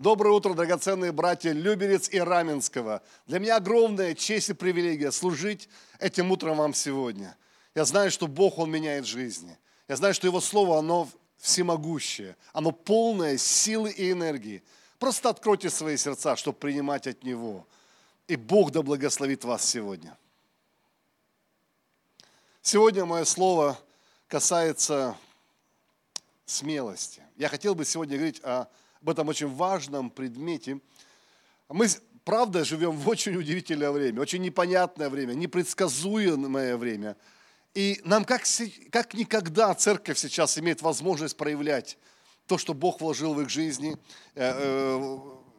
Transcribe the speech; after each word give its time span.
Доброе 0.00 0.30
утро, 0.30 0.54
драгоценные 0.54 1.12
братья 1.12 1.52
Люберец 1.52 2.08
и 2.08 2.18
Раменского. 2.18 3.02
Для 3.26 3.38
меня 3.38 3.56
огромная 3.56 4.14
честь 4.14 4.48
и 4.48 4.54
привилегия 4.54 5.12
служить 5.12 5.68
этим 5.98 6.30
утром 6.30 6.56
вам 6.56 6.72
сегодня. 6.72 7.36
Я 7.74 7.84
знаю, 7.84 8.10
что 8.10 8.26
Бог, 8.26 8.56
Он 8.56 8.70
меняет 8.70 9.04
жизни. 9.04 9.58
Я 9.88 9.96
знаю, 9.96 10.14
что 10.14 10.26
Его 10.26 10.40
Слово, 10.40 10.78
оно 10.78 11.06
всемогущее, 11.36 12.34
оно 12.54 12.72
полное 12.72 13.36
силы 13.36 13.90
и 13.90 14.10
энергии. 14.10 14.62
Просто 14.98 15.28
откройте 15.28 15.68
свои 15.68 15.98
сердца, 15.98 16.34
чтобы 16.34 16.56
принимать 16.56 17.06
от 17.06 17.22
Него. 17.22 17.66
И 18.26 18.36
Бог 18.36 18.70
да 18.70 18.80
благословит 18.80 19.44
вас 19.44 19.62
сегодня. 19.68 20.16
Сегодня 22.62 23.04
мое 23.04 23.26
слово 23.26 23.78
касается 24.28 25.14
смелости. 26.46 27.22
Я 27.36 27.50
хотел 27.50 27.74
бы 27.74 27.84
сегодня 27.84 28.16
говорить 28.16 28.40
о 28.42 28.66
об 29.02 29.10
этом 29.10 29.28
очень 29.28 29.48
важном 29.48 30.10
предмете. 30.10 30.80
Мы, 31.68 31.88
правда, 32.24 32.64
живем 32.64 32.92
в 32.92 33.08
очень 33.08 33.36
удивительное 33.36 33.90
время, 33.90 34.20
очень 34.20 34.42
непонятное 34.42 35.08
время, 35.08 35.32
непредсказуемое 35.34 36.76
время. 36.76 37.16
И 37.74 38.00
нам 38.04 38.24
как, 38.24 38.42
как 38.90 39.14
никогда 39.14 39.74
церковь 39.74 40.18
сейчас 40.18 40.58
имеет 40.58 40.82
возможность 40.82 41.36
проявлять 41.36 41.98
то, 42.46 42.58
что 42.58 42.74
Бог 42.74 43.00
вложил 43.00 43.34
в 43.34 43.40
их 43.40 43.48
жизни, 43.48 43.96
э, 44.34 44.42
э, 44.42 44.96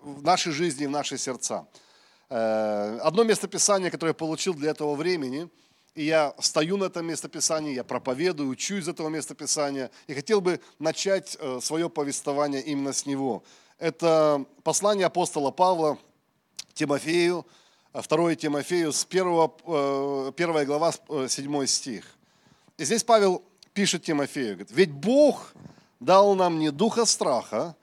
в 0.01 0.23
нашей 0.23 0.51
жизни, 0.51 0.85
в 0.85 0.91
наши 0.91 1.17
сердца. 1.17 1.67
Э, 2.29 2.99
одно 3.01 3.23
местописание, 3.23 3.89
которое 3.89 4.11
я 4.11 4.15
получил 4.15 4.53
для 4.53 4.71
этого 4.71 4.95
времени– 4.95 5.49
и 5.95 6.03
я 6.03 6.33
стою 6.39 6.77
на 6.77 6.85
этом 6.85 7.05
местописании, 7.05 7.73
я 7.73 7.83
проповедую, 7.83 8.49
учу 8.49 8.75
из 8.75 8.87
этого 8.87 9.09
местописания, 9.09 9.91
и 10.07 10.13
хотел 10.13 10.41
бы 10.41 10.59
начать 10.79 11.37
э, 11.39 11.59
свое 11.61 11.89
повествование 11.89 12.61
именно 12.61 12.93
с 12.93 13.05
него. 13.05 13.43
Это 13.77 14.45
послание 14.63 15.07
апостола 15.07 15.51
Павла 15.51 15.97
Тимофею, 16.73 17.45
2 17.93 18.35
Тимофею, 18.35 18.93
с 18.93 19.05
1, 19.09 19.27
1 19.27 20.65
глава, 20.65 20.93
7 21.27 21.65
стих. 21.65 22.05
И 22.77 22.85
здесь 22.85 23.03
Павел 23.03 23.43
пишет 23.73 24.03
Тимофею, 24.03 24.55
говорит, 24.55 24.71
«Ведь 24.71 24.91
Бог 24.91 25.53
дал 25.99 26.35
нам 26.35 26.59
не 26.59 26.71
духа 26.71 27.05
страха, 27.05 27.75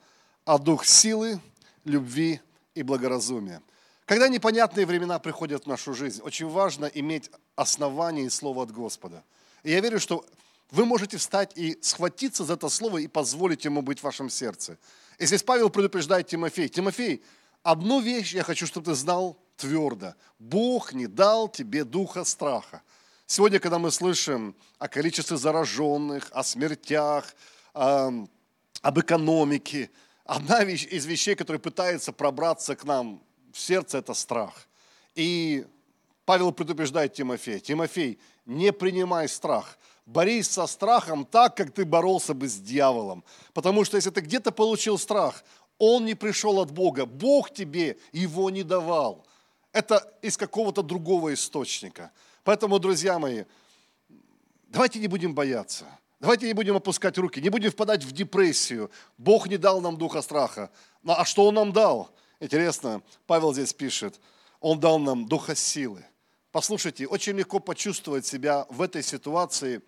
а 0.45 0.57
дух 0.57 0.85
силы, 0.85 1.39
любви 1.83 2.41
и 2.73 2.81
благоразумия». 2.81 3.61
Когда 4.09 4.27
непонятные 4.27 4.87
времена 4.87 5.19
приходят 5.19 5.65
в 5.65 5.67
нашу 5.67 5.93
жизнь, 5.93 6.23
очень 6.23 6.47
важно 6.49 6.85
иметь 6.85 7.29
основание 7.55 8.25
и 8.25 8.29
слово 8.31 8.63
от 8.63 8.71
Господа. 8.71 9.23
И 9.61 9.69
я 9.69 9.81
верю, 9.81 9.99
что 9.99 10.25
вы 10.71 10.85
можете 10.85 11.17
встать 11.17 11.51
и 11.55 11.77
схватиться 11.83 12.43
за 12.43 12.53
это 12.53 12.69
слово 12.69 12.97
и 12.97 13.07
позволить 13.07 13.65
ему 13.65 13.83
быть 13.83 13.99
в 13.99 14.03
вашем 14.03 14.31
сердце. 14.31 14.79
И 15.19 15.27
здесь 15.27 15.43
Павел 15.43 15.69
предупреждает 15.69 16.25
Тимофей. 16.25 16.69
Тимофей, 16.69 17.23
одну 17.61 17.99
вещь 17.99 18.33
я 18.33 18.41
хочу, 18.41 18.65
чтобы 18.65 18.87
ты 18.87 18.95
знал 18.95 19.37
твердо. 19.57 20.15
Бог 20.39 20.93
не 20.93 21.05
дал 21.05 21.47
тебе 21.47 21.83
духа 21.83 22.23
страха. 22.23 22.81
Сегодня, 23.27 23.59
когда 23.59 23.77
мы 23.77 23.91
слышим 23.91 24.55
о 24.79 24.87
количестве 24.87 25.37
зараженных, 25.37 26.29
о 26.31 26.43
смертях, 26.43 27.35
об 27.73 28.99
экономике, 28.99 29.91
одна 30.25 30.63
из 30.63 31.05
вещей, 31.05 31.35
которая 31.35 31.59
пытается 31.59 32.11
пробраться 32.11 32.75
к 32.75 32.85
нам 32.85 33.21
в 33.53 33.59
сердце 33.59 33.99
это 33.99 34.13
страх. 34.13 34.67
И 35.15 35.65
Павел 36.25 36.51
предупреждает 36.51 37.13
Тимофея, 37.13 37.59
Тимофей, 37.59 38.19
не 38.45 38.71
принимай 38.71 39.27
страх, 39.27 39.77
борись 40.05 40.49
со 40.49 40.67
страхом 40.67 41.25
так, 41.25 41.55
как 41.55 41.71
ты 41.71 41.85
боролся 41.85 42.33
бы 42.33 42.47
с 42.47 42.55
дьяволом. 42.55 43.23
Потому 43.53 43.85
что 43.85 43.97
если 43.97 44.09
ты 44.09 44.21
где-то 44.21 44.51
получил 44.51 44.97
страх, 44.97 45.43
он 45.77 46.05
не 46.05 46.15
пришел 46.15 46.59
от 46.59 46.71
Бога, 46.71 47.05
Бог 47.05 47.51
тебе 47.51 47.97
его 48.11 48.49
не 48.49 48.63
давал. 48.63 49.25
Это 49.71 50.11
из 50.21 50.35
какого-то 50.35 50.81
другого 50.81 51.33
источника. 51.33 52.11
Поэтому, 52.43 52.79
друзья 52.79 53.19
мои, 53.19 53.45
давайте 54.67 54.99
не 54.99 55.07
будем 55.07 55.33
бояться. 55.33 55.85
Давайте 56.19 56.47
не 56.47 56.53
будем 56.53 56.75
опускать 56.75 57.17
руки, 57.17 57.39
не 57.39 57.49
будем 57.49 57.71
впадать 57.71 58.03
в 58.03 58.11
депрессию. 58.11 58.91
Бог 59.17 59.47
не 59.47 59.57
дал 59.57 59.79
нам 59.79 59.97
духа 59.97 60.21
страха. 60.21 60.69
А 61.05 61.23
что 61.23 61.47
Он 61.47 61.55
нам 61.55 61.71
дал? 61.71 62.11
Интересно, 62.39 63.01
Павел 63.27 63.53
здесь 63.53 63.73
пишет, 63.73 64.19
он 64.61 64.79
дал 64.79 64.97
нам 64.97 65.27
духа 65.27 65.55
силы. 65.55 66.05
Послушайте, 66.51 67.05
очень 67.05 67.33
легко 67.37 67.59
почувствовать 67.59 68.25
себя 68.25 68.65
в 68.69 68.81
этой 68.81 69.03
ситуации, 69.03 69.81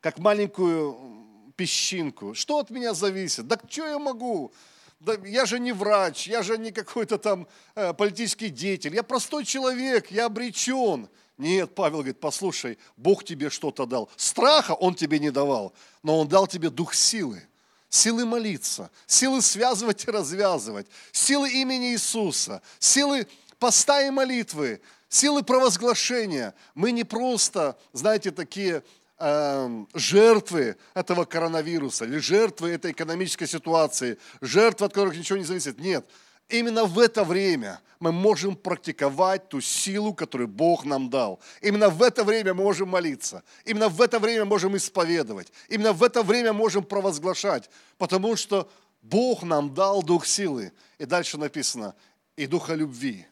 как 0.00 0.18
маленькую 0.18 1.52
песчинку. 1.56 2.34
Что 2.34 2.58
от 2.58 2.70
меня 2.70 2.92
зависит? 2.92 3.46
Да 3.46 3.58
что 3.68 3.86
я 3.86 3.98
могу? 4.00 4.52
Да 4.98 5.14
я 5.24 5.46
же 5.46 5.60
не 5.60 5.72
врач, 5.72 6.26
я 6.26 6.42
же 6.42 6.58
не 6.58 6.72
какой-то 6.72 7.18
там 7.18 7.46
э, 7.74 7.92
политический 7.94 8.48
деятель, 8.48 8.94
я 8.94 9.02
простой 9.02 9.44
человек, 9.44 10.10
я 10.10 10.26
обречен. 10.26 11.08
Нет, 11.36 11.74
Павел 11.74 11.98
говорит, 11.98 12.20
послушай, 12.20 12.78
Бог 12.96 13.24
тебе 13.24 13.50
что-то 13.50 13.86
дал. 13.86 14.08
Страха 14.16 14.72
Он 14.72 14.94
тебе 14.94 15.18
не 15.18 15.30
давал, 15.30 15.72
но 16.02 16.18
Он 16.18 16.28
дал 16.28 16.46
тебе 16.46 16.70
дух 16.70 16.94
силы 16.94 17.46
силы 17.94 18.24
молиться, 18.26 18.90
силы 19.06 19.40
связывать 19.40 20.04
и 20.04 20.10
развязывать, 20.10 20.88
силы 21.12 21.48
имени 21.48 21.92
Иисуса, 21.92 22.60
силы 22.80 23.28
поста 23.60 24.02
и 24.02 24.10
молитвы, 24.10 24.80
силы 25.08 25.44
провозглашения. 25.44 26.54
Мы 26.74 26.90
не 26.90 27.04
просто, 27.04 27.78
знаете, 27.92 28.32
такие 28.32 28.82
э, 29.20 29.84
жертвы 29.94 30.76
этого 30.94 31.24
коронавируса 31.24 32.04
или 32.04 32.18
жертвы 32.18 32.70
этой 32.70 32.90
экономической 32.90 33.46
ситуации, 33.46 34.18
жертвы, 34.40 34.86
от 34.86 34.92
которых 34.92 35.16
ничего 35.16 35.38
не 35.38 35.44
зависит. 35.44 35.78
Нет, 35.78 36.04
Именно 36.48 36.84
в 36.84 36.98
это 36.98 37.24
время 37.24 37.80
мы 38.00 38.12
можем 38.12 38.54
практиковать 38.54 39.48
ту 39.48 39.60
силу, 39.60 40.12
которую 40.12 40.48
Бог 40.48 40.84
нам 40.84 41.08
дал. 41.08 41.40
Именно 41.62 41.88
в 41.88 42.02
это 42.02 42.22
время 42.22 42.52
мы 42.52 42.64
можем 42.64 42.88
молиться. 42.88 43.42
Именно 43.64 43.88
в 43.88 44.00
это 44.02 44.18
время 44.18 44.44
можем 44.44 44.76
исповедовать. 44.76 45.50
Именно 45.68 45.92
в 45.92 46.02
это 46.02 46.22
время 46.22 46.52
можем 46.52 46.84
провозглашать. 46.84 47.70
Потому 47.96 48.36
что 48.36 48.70
Бог 49.00 49.42
нам 49.42 49.72
дал 49.72 50.02
дух 50.02 50.26
силы. 50.26 50.72
И 50.98 51.06
дальше 51.06 51.38
написано, 51.38 51.94
и 52.36 52.46
духа 52.46 52.74
любви. 52.74 53.26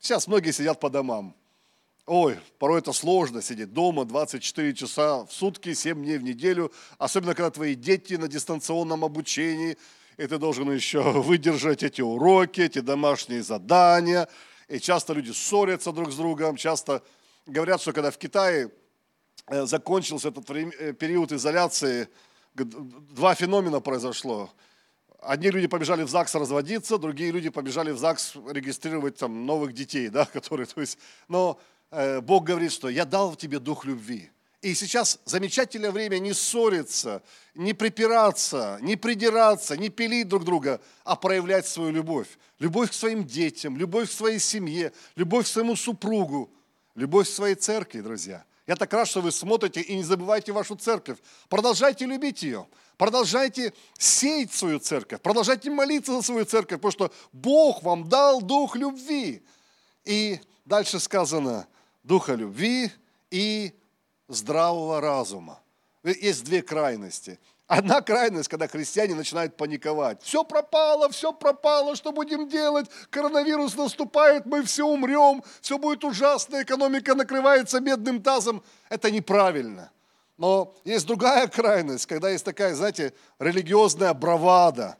Сейчас 0.00 0.26
многие 0.26 0.52
сидят 0.52 0.80
по 0.80 0.88
домам. 0.88 1.34
Ой, 2.06 2.38
порой 2.58 2.80
это 2.80 2.92
сложно 2.92 3.40
сидеть 3.40 3.72
дома 3.72 4.04
24 4.04 4.74
часа 4.74 5.24
в 5.24 5.32
сутки, 5.32 5.72
7 5.72 6.02
дней 6.02 6.18
в 6.18 6.22
неделю, 6.22 6.70
особенно 6.98 7.34
когда 7.34 7.50
твои 7.50 7.74
дети 7.74 8.14
на 8.14 8.28
дистанционном 8.28 9.04
обучении– 9.04 9.76
и 10.16 10.26
ты 10.26 10.38
должен 10.38 10.70
еще 10.70 11.02
выдержать 11.02 11.82
эти 11.82 12.00
уроки, 12.00 12.60
эти 12.60 12.80
домашние 12.80 13.42
задания. 13.42 14.28
И 14.68 14.78
часто 14.78 15.12
люди 15.12 15.30
ссорятся 15.30 15.92
друг 15.92 16.12
с 16.12 16.16
другом, 16.16 16.56
часто 16.56 17.02
говорят, 17.46 17.80
что 17.80 17.92
когда 17.92 18.10
в 18.10 18.18
Китае 18.18 18.70
э, 19.48 19.66
закончился 19.66 20.28
этот 20.28 20.48
э, 20.50 20.92
период 20.92 21.32
изоляции, 21.32 22.08
два 22.54 23.34
феномена 23.34 23.80
произошло. 23.80 24.50
Одни 25.20 25.50
люди 25.50 25.66
побежали 25.66 26.02
в 26.02 26.08
ЗАГС 26.08 26.34
разводиться, 26.34 26.98
другие 26.98 27.32
люди 27.32 27.48
побежали 27.48 27.90
в 27.90 27.98
ЗАГС 27.98 28.36
регистрировать 28.50 29.16
там 29.16 29.46
новых 29.46 29.72
детей, 29.72 30.08
да, 30.08 30.24
которые, 30.32 30.66
то 30.66 30.80
есть, 30.80 30.98
но 31.28 31.58
э, 31.90 32.20
Бог 32.20 32.44
говорит, 32.44 32.72
что 32.72 32.88
я 32.88 33.04
дал 33.04 33.34
тебе 33.34 33.58
дух 33.58 33.84
любви. 33.84 34.30
И 34.64 34.74
сейчас 34.74 35.20
замечательное 35.26 35.90
время 35.90 36.18
не 36.20 36.32
ссориться, 36.32 37.22
не 37.54 37.74
припираться, 37.74 38.78
не 38.80 38.96
придираться, 38.96 39.76
не 39.76 39.90
пилить 39.90 40.26
друг 40.26 40.44
друга, 40.44 40.80
а 41.04 41.16
проявлять 41.16 41.66
свою 41.66 41.90
любовь. 41.90 42.28
Любовь 42.58 42.90
к 42.90 42.94
своим 42.94 43.26
детям, 43.26 43.76
любовь 43.76 44.08
к 44.08 44.12
своей 44.12 44.38
семье, 44.38 44.94
любовь 45.16 45.44
к 45.44 45.48
своему 45.48 45.76
супругу, 45.76 46.50
любовь 46.94 47.28
к 47.28 47.30
своей 47.30 47.56
церкви, 47.56 48.00
друзья. 48.00 48.42
Я 48.66 48.76
так 48.76 48.90
рад, 48.94 49.06
что 49.06 49.20
вы 49.20 49.32
смотрите 49.32 49.82
и 49.82 49.96
не 49.96 50.02
забывайте 50.02 50.50
вашу 50.50 50.76
церковь. 50.76 51.18
Продолжайте 51.50 52.06
любить 52.06 52.42
ее. 52.42 52.66
Продолжайте 52.96 53.74
сеять 53.98 54.54
свою 54.54 54.78
церковь. 54.78 55.20
Продолжайте 55.20 55.68
молиться 55.70 56.12
за 56.12 56.22
свою 56.22 56.46
церковь, 56.46 56.80
потому 56.80 56.92
что 56.92 57.12
Бог 57.34 57.82
вам 57.82 58.08
дал 58.08 58.40
дух 58.40 58.76
любви. 58.76 59.42
И 60.06 60.40
дальше 60.64 61.00
сказано, 61.00 61.66
духа 62.02 62.32
любви 62.32 62.90
и 63.30 63.74
здравого 64.34 65.00
разума. 65.00 65.60
Есть 66.02 66.44
две 66.44 66.62
крайности. 66.62 67.38
Одна 67.66 68.02
крайность, 68.02 68.48
когда 68.48 68.68
христиане 68.68 69.14
начинают 69.14 69.56
паниковать. 69.56 70.22
Все 70.22 70.44
пропало, 70.44 71.08
все 71.08 71.32
пропало, 71.32 71.96
что 71.96 72.12
будем 72.12 72.46
делать? 72.46 72.90
Коронавирус 73.08 73.74
наступает, 73.74 74.44
мы 74.44 74.62
все 74.64 74.86
умрем, 74.86 75.42
все 75.62 75.78
будет 75.78 76.04
ужасно, 76.04 76.62
экономика 76.62 77.14
накрывается 77.14 77.80
медным 77.80 78.22
тазом. 78.22 78.62
Это 78.90 79.10
неправильно. 79.10 79.90
Но 80.36 80.74
есть 80.84 81.06
другая 81.06 81.46
крайность, 81.46 82.04
когда 82.06 82.28
есть 82.28 82.44
такая, 82.44 82.74
знаете, 82.74 83.14
религиозная 83.38 84.12
бравада. 84.12 84.98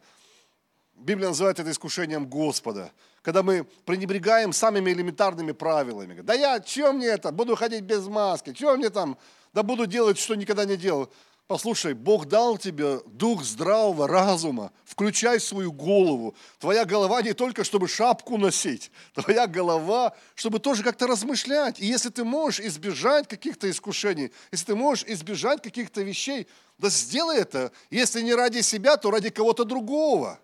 Библия 0.95 1.29
называет 1.29 1.61
это 1.61 1.71
искушением 1.71 2.27
Господа 2.27 2.91
когда 3.25 3.43
мы 3.43 3.65
пренебрегаем 3.87 4.53
самыми 4.53 4.91
элементарными 4.91 5.53
правилами. 5.53 6.21
Да 6.21 6.35
я, 6.35 6.61
чем 6.61 6.97
мне 6.97 7.06
это? 7.06 7.32
Буду 7.32 7.56
ходить 7.56 7.82
без 7.82 8.06
маски, 8.06 8.53
чем 8.53 8.76
мне 8.76 8.91
там? 8.91 9.17
Да 9.55 9.62
буду 9.62 9.87
делать, 9.87 10.19
что 10.19 10.35
никогда 10.35 10.67
не 10.67 10.76
делал. 10.76 11.11
Послушай, 11.47 11.94
Бог 11.94 12.26
дал 12.26 12.59
тебе 12.59 13.00
дух 13.06 13.43
здравого 13.43 14.06
разума. 14.06 14.73
Включай 14.85 15.41
свою 15.41 15.73
голову. 15.73 16.35
Твоя 16.59 16.85
голова 16.85 17.23
не 17.23 17.32
только, 17.32 17.65
чтобы 17.65 17.88
шапку 17.88 18.37
носить. 18.37 18.91
Твоя 19.15 19.47
голова, 19.47 20.15
чтобы 20.35 20.59
тоже 20.59 20.82
как-то 20.82 21.06
размышлять. 21.06 21.81
И 21.81 21.87
если 21.87 22.11
ты 22.11 22.25
можешь 22.25 22.61
избежать 22.61 23.26
каких-то 23.26 23.71
искушений, 23.71 24.32
если 24.53 24.67
ты 24.67 24.75
можешь 24.75 25.05
избежать 25.06 25.62
каких-то 25.62 26.03
вещей, 26.03 26.47
да 26.76 26.91
сделай 26.91 27.38
это. 27.38 27.73
Если 27.91 28.21
не 28.21 28.35
ради 28.35 28.61
себя, 28.61 28.99
то 28.99 29.11
ради 29.11 29.31
кого-то 29.31 29.65
другого. 29.65 30.38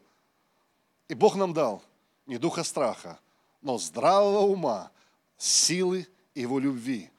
И 1.09 1.15
Бог 1.15 1.37
нам 1.37 1.53
дал 1.53 1.83
не 2.31 2.39
духа 2.39 2.63
страха, 2.63 3.19
но 3.61 3.77
здравого 3.77 4.47
ума, 4.47 4.91
силы 5.37 6.07
Его 6.35 6.61
любви. 6.61 7.11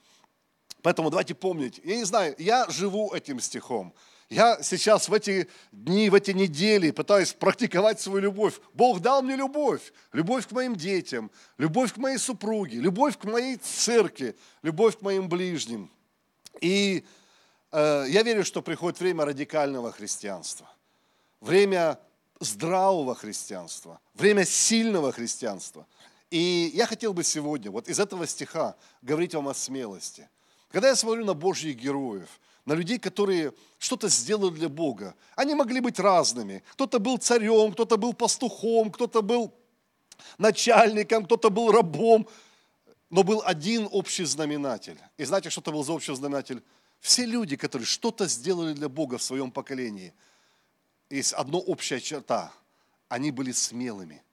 Поэтому 0.81 1.10
давайте 1.10 1.36
помнить, 1.36 1.81
я 1.84 1.98
не 1.98 2.06
знаю, 2.06 2.34
я 2.40 2.68
живу 2.69 3.13
этим 3.13 3.40
стихом. 3.42 3.94
Я 4.30 4.63
сейчас 4.63 5.10
в 5.10 5.13
эти 5.13 5.50
дни, 5.74 6.10
в 6.10 6.16
эти 6.16 6.31
недели 6.31 6.92
пытаюсь 6.92 7.34
практиковать 7.34 8.00
свою 8.00 8.22
любовь. 8.22 8.62
Бог 8.74 9.02
дал 9.02 9.22
мне 9.22 9.36
любовь. 9.36 9.92
Любовь 10.13 10.48
к 10.48 10.52
моим 10.54 10.78
детям, 10.78 11.30
любовь 11.58 11.94
к 11.94 11.98
моей 11.98 12.18
супруге, 12.18 12.78
любовь 12.78 13.18
к 13.18 13.25
моей 13.25 13.58
церкви, 13.58 14.38
любовь 14.62 14.98
к 14.98 15.02
моим 15.02 15.28
ближним. 15.28 15.92
И 16.62 17.04
э, 17.74 18.06
я 18.08 18.24
верю, 18.24 18.46
что 18.46 18.62
приходит 18.62 19.02
время 19.02 19.25
радикального 19.25 19.92
христианства. 19.92 20.72
Время 21.42 22.00
здравого 22.42 23.16
христианства, 23.16 24.02
время 24.14 24.44
сильного 24.44 25.14
христианства. 25.14 25.88
И 26.30 26.72
я 26.74 26.86
хотел 26.86 27.14
бы 27.14 27.24
сегодня 27.24 27.72
вот 27.72 27.88
из 27.88 28.00
этого 28.00 28.28
стиха 28.28 28.76
говорить 29.02 29.34
вам 29.34 29.48
о 29.48 29.54
смелости– 29.54 30.30
когда 30.72 30.88
я 30.88 30.96
смотрю 30.96 31.26
на 31.26 31.34
Божьих 31.34 31.76
героев, 31.76 32.40
на 32.66 32.74
людей, 32.74 32.98
которые 32.98 33.54
что-то 33.78 34.08
сделали 34.08 34.52
для 34.52 34.70
Бога, 34.70 35.16
они 35.36 35.54
могли 35.54 35.82
быть 35.82 36.00
разными. 36.00 36.64
Кто-то 36.74 37.00
был 37.00 37.18
царем, 37.18 37.74
кто-то 37.74 37.98
был 37.98 38.14
пастухом, 38.14 38.92
кто-то 38.92 39.22
был 39.22 39.54
начальником, 40.38 41.26
кто-то 41.26 41.50
был 41.50 41.72
рабом, 41.72 42.28
но 43.10 43.24
был 43.24 43.42
один 43.44 43.90
общий 43.92 44.24
знаменатель. 44.24 44.98
И 45.18 45.26
знаете, 45.26 45.50
что 45.50 45.60
это 45.62 45.72
был 45.72 45.84
за 45.84 45.94
общий 45.94 46.16
знаменатель? 46.16 46.64
Все 47.02 47.26
люди, 47.26 47.58
которые 47.58 47.88
что-то 47.88 48.28
сделали 48.28 48.74
для 48.74 48.88
Бога 48.88 49.18
в 49.18 49.24
своем 49.24 49.52
поколении, 49.52 50.14
есть 51.16 51.34
одна 51.34 51.58
общая 51.58 52.00
черта. 52.00 52.52
Они 53.10 53.31
были 53.31 53.52
смелыми, 53.52 54.24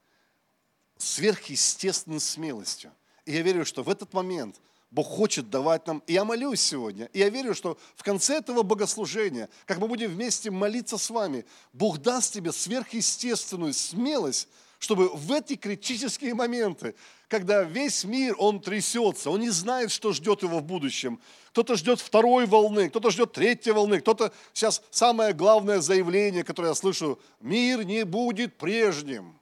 сверхъестественной 0.97 2.19
смелостью. 2.19 2.91
И 3.25 3.33
я 3.33 3.41
верю, 3.41 3.65
что 3.65 3.83
в 3.83 3.89
этот 3.89 4.13
момент– 4.13 4.55
Бог 4.91 5.07
хочет 5.07 5.49
давать 5.49 5.85
нам. 5.85 6.01
И 6.07 6.13
я 6.13 6.25
молюсь 6.25 6.61
сегодня. 6.61 7.05
И 7.13 7.19
я 7.19 7.29
верю, 7.29 7.53
что 7.53 7.77
в 7.95 8.03
конце 8.03 8.37
этого 8.37 8.63
богослужения, 8.63 9.49
как 9.65 9.77
мы 9.77 9.87
будем 9.87 10.09
вместе 10.09 10.49
молиться 10.49 10.97
с 10.97 11.09
вами, 11.09 11.45
Бог 11.73 11.99
даст 11.99 12.33
тебе 12.33 12.51
сверхъестественную 12.51 13.73
смелость, 13.73 14.47
чтобы 14.79 15.09
в 15.09 15.31
эти 15.31 15.55
критические 15.55 16.33
моменты, 16.33 16.95
когда 17.29 17.61
весь 17.61 18.03
мир, 18.03 18.35
он 18.39 18.59
трясется, 18.59 19.29
он 19.29 19.41
не 19.41 19.51
знает, 19.51 19.91
что 19.91 20.11
ждет 20.13 20.41
его 20.41 20.59
в 20.59 20.63
будущем. 20.63 21.21
Кто-то 21.49 21.75
ждет 21.75 21.99
второй 21.99 22.47
волны, 22.47 22.89
кто-то 22.89 23.11
ждет 23.11 23.33
третьей 23.33 23.71
волны, 23.71 24.01
кто-то 24.01 24.33
сейчас 24.51 24.81
самое 24.89 25.33
главное 25.33 25.79
заявление, 25.79 26.43
которое 26.43 26.69
я 26.69 26.75
слышу, 26.75 27.19
мир 27.39 27.83
не 27.83 28.03
будет 28.03 28.57
прежним. 28.57 29.39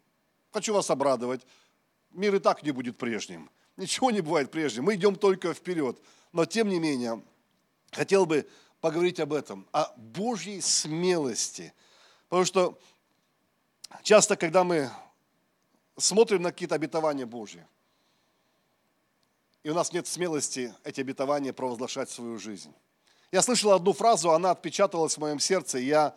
Хочу 0.52 0.74
вас 0.74 0.90
обрадовать, 0.90 1.42
мир 2.12 2.36
и 2.36 2.40
так 2.40 2.62
не 2.62 2.72
будет 2.72 2.98
прежним. 2.98 3.50
Ничего 3.78 4.12
не 4.12 4.20
бывает 4.20 4.52
прежде. 4.52 4.82
Мы 4.82 4.96
идем 4.96 5.16
только 5.16 5.54
вперед. 5.54 5.98
Но 6.34 6.46
тем 6.46 6.68
не 6.68 6.80
менее, 6.80 7.22
хотел 7.92 8.26
бы 8.26 8.46
поговорить 8.82 9.22
об 9.22 9.32
этом, 9.32 9.66
о 9.72 9.94
Божьей 9.96 10.60
смелости. 10.60 11.74
Потому 12.28 12.44
что 12.44 12.80
часто, 14.04 14.36
когда 14.36 14.66
мы 14.66 14.92
смотрим 15.98 16.42
на 16.42 16.52
какие-то 16.52 16.76
обетования 16.76 17.26
Божьи, 17.26 17.66
и 19.64 19.70
у 19.70 19.74
нас 19.74 19.94
нет 19.94 20.08
смелости 20.08 20.74
эти 20.84 21.02
обетования 21.02 21.54
провозглашать 21.54 22.10
в 22.10 22.14
свою 22.14 22.40
жизнь. 22.40 22.74
Я 23.32 23.42
слышал 23.42 23.72
одну 23.72 23.94
фразу, 23.94 24.32
она 24.32 24.52
отпечаталась 24.52 25.16
в 25.16 25.20
моем 25.20 25.40
сердце, 25.40 25.80
и 25.80 25.86
я, 25.86 26.16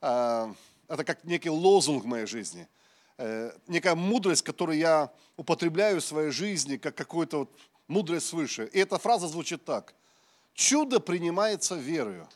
э, 0.00 0.52
это 0.88 1.04
как 1.04 1.24
некий 1.24 1.50
лозунг 1.50 2.04
в 2.04 2.06
моей 2.06 2.26
жизни– 2.26 2.68
Э, 3.18 3.52
некая 3.68 3.94
мудрость, 3.94 4.42
которую 4.42 4.78
я 4.78 5.12
употребляю 5.36 6.00
в 6.00 6.04
своей 6.04 6.30
жизни, 6.30 6.76
как 6.76 6.96
какую-то 6.96 7.38
вот 7.38 7.50
мудрость 7.86 8.26
свыше. 8.26 8.68
И 8.72 8.80
эта 8.80 8.98
фраза 8.98 9.28
звучит 9.28 9.64
так. 9.64 9.94
Чудо 10.54 10.98
принимается 10.98 11.76
верою, 11.76 12.28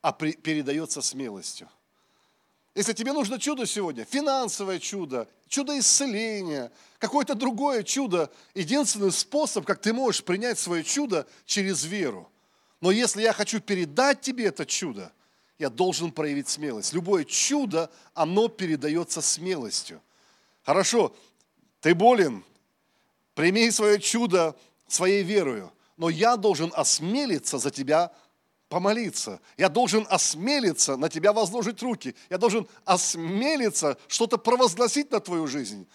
а 0.00 0.12
при, 0.12 0.32
передается 0.32 1.00
смелостью. 1.00 1.68
Если 2.74 2.94
тебе 2.94 3.12
нужно 3.12 3.38
чудо 3.38 3.66
сегодня, 3.66 4.06
финансовое 4.06 4.78
чудо, 4.78 5.28
чудо 5.46 5.78
исцеления, 5.78 6.72
какое-то 6.98 7.34
другое 7.34 7.82
чудо, 7.82 8.30
единственный 8.54 9.12
способ, 9.12 9.66
как 9.66 9.80
ты 9.80 9.92
можешь 9.92 10.24
принять 10.24 10.58
свое 10.58 10.82
чудо, 10.82 11.26
через 11.44 11.84
веру. 11.84 12.30
Но 12.80 12.90
если 12.90 13.20
я 13.22 13.34
хочу 13.34 13.60
передать 13.60 14.22
тебе 14.22 14.46
это 14.46 14.64
чудо, 14.64 15.12
я 15.58 15.68
должен 15.68 16.10
проявить 16.10 16.48
смелость. 16.48 16.94
Любое 16.94 17.24
чудо, 17.24 17.90
оно 18.14 18.48
передается 18.48 19.20
смелостью. 19.20 20.00
Хорошо, 20.64 21.14
ты 21.80 21.94
болен, 21.94 22.42
прими 23.34 23.70
свое 23.70 24.00
чудо 24.00 24.56
своей 24.88 25.22
верою, 25.22 25.72
но 25.98 26.08
я 26.08 26.36
должен 26.36 26.72
осмелиться 26.74 27.58
за 27.58 27.70
тебя 27.70 28.12
помолиться. 28.72 29.38
Я 29.58 29.68
должен 29.68 30.06
осмелиться 30.08 30.96
на 30.96 31.10
тебя 31.10 31.34
возложить 31.34 31.82
руки. 31.82 32.14
Я 32.30 32.38
должен 32.38 32.66
осмелиться 32.86 33.98
что-то 34.08 34.38
провозгласить 34.38 35.10
на 35.10 35.20
твою 35.20 35.46
жизнь. 35.46 35.86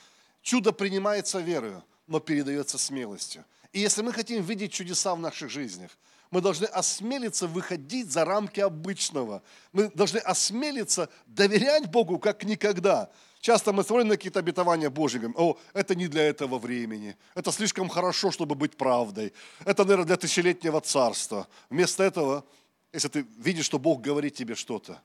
Чудо 0.43 0.71
принимается 0.71 1.39
верою, 1.39 1.83
но 2.05 2.19
передается 2.19 2.77
смелостью. 2.77 3.43
И 3.73 3.79
если 3.79 4.03
мы 4.03 4.13
хотим 4.13 4.43
видеть 4.43 4.73
чудеса 4.73 5.15
в 5.15 5.19
наших 5.19 5.49
жизнях, 5.49 5.89
мы 6.29 6.39
должны 6.39 6.65
осмелиться 6.65 7.47
выходить 7.47 8.11
за 8.11 8.25
рамки 8.25 8.59
обычного. 8.59 9.41
Мы 9.73 9.89
должны 9.89 10.19
осмелиться 10.19 11.09
доверять 11.25 11.89
Богу 11.89 12.19
как 12.19 12.43
никогда. 12.43 13.09
Часто 13.41 13.73
мы 13.73 13.83
смотрим 13.83 14.09
на 14.09 14.17
какие-то 14.17 14.39
обетования 14.39 14.91
Божьи, 14.91 15.17
говорим, 15.17 15.35
о, 15.37 15.57
это 15.73 15.95
не 15.95 16.07
для 16.07 16.23
этого 16.27 16.59
времени, 16.59 17.15
это 17.33 17.51
слишком 17.51 17.89
хорошо, 17.89 18.29
чтобы 18.29 18.55
быть 18.55 18.77
правдой, 18.77 19.33
это, 19.65 19.83
наверное, 19.83 20.05
для 20.05 20.17
тысячелетнего 20.17 20.81
царства. 20.81 21.47
Вместо 21.69 22.03
этого, 22.03 22.43
если 22.93 23.07
ты 23.09 23.27
видишь, 23.37 23.65
что 23.65 23.79
Бог 23.79 24.01
говорит 24.01 24.35
тебе 24.35 24.55
что-то, 24.55 25.01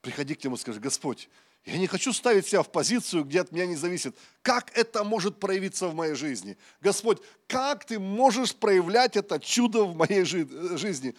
приходи 0.00 0.34
к 0.34 0.44
Нему 0.44 0.56
и 0.56 0.58
скажи, 0.58 0.80
Господь, 0.80 1.28
я 1.64 1.78
не 1.78 1.86
хочу 1.86 2.12
ставить 2.12 2.46
себя 2.46 2.62
в 2.62 2.70
позицию, 2.70 3.24
где 3.24 3.40
от 3.40 3.52
меня 3.52 3.66
не 3.66 3.76
зависит. 3.76 4.16
Как 4.42 4.76
это 4.76 5.04
может 5.04 5.38
проявиться 5.38 5.86
в 5.88 5.94
моей 5.94 6.14
жизни? 6.14 6.56
Господь, 6.80 7.22
как 7.46 7.84
ты 7.84 8.00
можешь 8.00 8.54
проявлять 8.54 9.16
это 9.16 9.38
чудо 9.38 9.84
в 9.84 9.94
моей 9.94 10.24
жизни? 10.24 11.14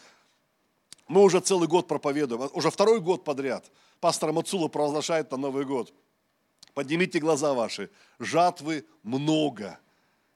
Мы 1.07 1.21
уже 1.21 1.39
целый 1.39 1.67
год 1.67 1.87
проповедуем, 1.87 2.49
уже 2.53 2.71
второй 2.71 2.99
год 2.99 3.23
подряд. 3.23 3.71
Пастор 4.01 4.33
Мацула 4.33 4.67
провозглашает 4.67 5.31
на 5.31 5.37
Новый 5.37 5.63
год. 5.63 5.93
Поднимите 6.73 7.19
глаза 7.19 7.53
ваши. 7.53 7.89
Жатвы 8.19 8.85
много, 9.03 9.79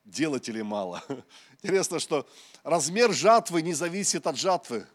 делателей 0.05 0.63
мало. 0.63 1.03
Интересно, 1.63 1.99
что 1.99 2.27
размер 2.63 3.11
жатвы 3.11 3.61
не 3.61 3.73
зависит 3.73 4.25
от 4.27 4.37
жатвы. 4.37 4.87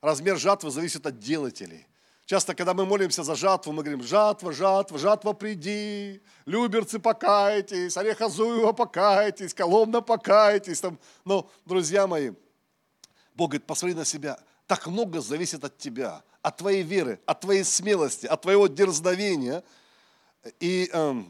Размер 0.00 0.38
жатвы 0.38 0.70
зависит 0.70 1.06
от 1.06 1.18
делателей. 1.18 1.86
Часто, 2.26 2.54
когда 2.54 2.74
мы 2.74 2.84
молимся 2.84 3.22
за 3.22 3.34
жатву, 3.34 3.72
мы 3.72 3.82
говорим, 3.82 4.02
жатва, 4.02 4.52
жатва, 4.52 4.98
жатва 4.98 5.32
приди, 5.32 6.22
люберцы 6.44 6.98
покайтесь, 6.98 7.96
орехозуева 7.96 8.72
покайтесь, 8.72 9.54
коломна 9.54 10.02
покайтесь. 10.02 10.80
Там. 10.80 10.98
Но, 11.24 11.50
друзья 11.64 12.06
мои, 12.06 12.32
Бог 13.34 13.50
говорит, 13.50 13.66
посмотри 13.66 13.94
на 13.94 14.04
себя, 14.04 14.38
так 14.66 14.86
много 14.86 15.20
зависит 15.20 15.64
от 15.64 15.78
тебя, 15.78 16.22
от 16.42 16.58
твоей 16.58 16.82
веры, 16.82 17.18
от 17.24 17.40
твоей 17.40 17.64
смелости, 17.64 18.26
от 18.26 18.42
твоего 18.42 18.66
дерзновения– 18.66 19.64
и 20.60 20.88
э, 20.92 21.22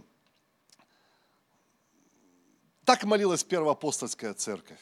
так 2.84 3.04
молилась 3.04 3.44
первоапостольская 3.44 4.34
церковь. 4.34 4.80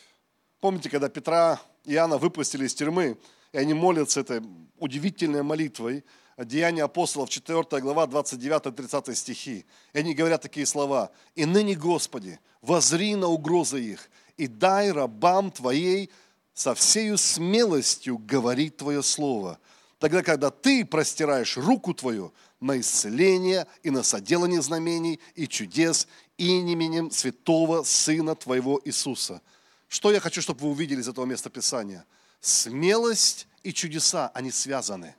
Помните, 0.60 0.90
когда 0.90 1.08
Петра 1.08 1.60
и 1.84 1.94
Иоанна 1.94 2.18
выпустили 2.18 2.66
из 2.66 2.74
тюрьмы, 2.74 3.18
и 3.56 3.58
они 3.58 3.72
молятся 3.72 4.20
этой 4.20 4.42
удивительной 4.78 5.42
молитвой, 5.42 6.04
Деяния 6.36 6.84
апостолов, 6.84 7.30
4 7.30 7.80
глава, 7.80 8.04
29-30 8.04 9.14
стихи. 9.14 9.64
И 9.94 9.98
они 9.98 10.12
говорят 10.12 10.42
такие 10.42 10.66
слова. 10.66 11.10
«И 11.34 11.46
ныне, 11.46 11.74
Господи, 11.74 12.38
возри 12.60 13.14
на 13.14 13.28
угрозы 13.28 13.80
их, 13.80 14.10
и 14.36 14.46
дай 14.46 14.92
рабам 14.92 15.50
Твоей 15.50 16.10
со 16.52 16.74
всею 16.74 17.16
смелостью 17.16 18.18
говорить 18.18 18.76
Твое 18.76 19.02
Слово, 19.02 19.58
тогда, 19.98 20.22
когда 20.22 20.50
Ты 20.50 20.84
простираешь 20.84 21.56
руку 21.56 21.94
Твою 21.94 22.34
на 22.60 22.78
исцеление 22.78 23.66
и 23.82 23.88
на 23.88 24.02
соделание 24.02 24.60
знамений 24.60 25.18
и 25.34 25.48
чудес 25.48 26.08
именем 26.36 27.10
святого 27.10 27.84
Сына 27.84 28.34
Твоего 28.34 28.82
Иисуса. 28.84 29.40
Что 29.88 30.12
я 30.12 30.20
хочу, 30.20 30.42
чтобы 30.42 30.60
вы 30.60 30.68
увидели 30.72 31.00
из 31.00 31.08
этого 31.08 31.24
места 31.24 31.48
Писания? 31.48 32.04
Смелость 32.46 33.48
и 33.64 33.72
чудеса, 33.72 34.30
они 34.32 34.52
связаны. 34.52 35.16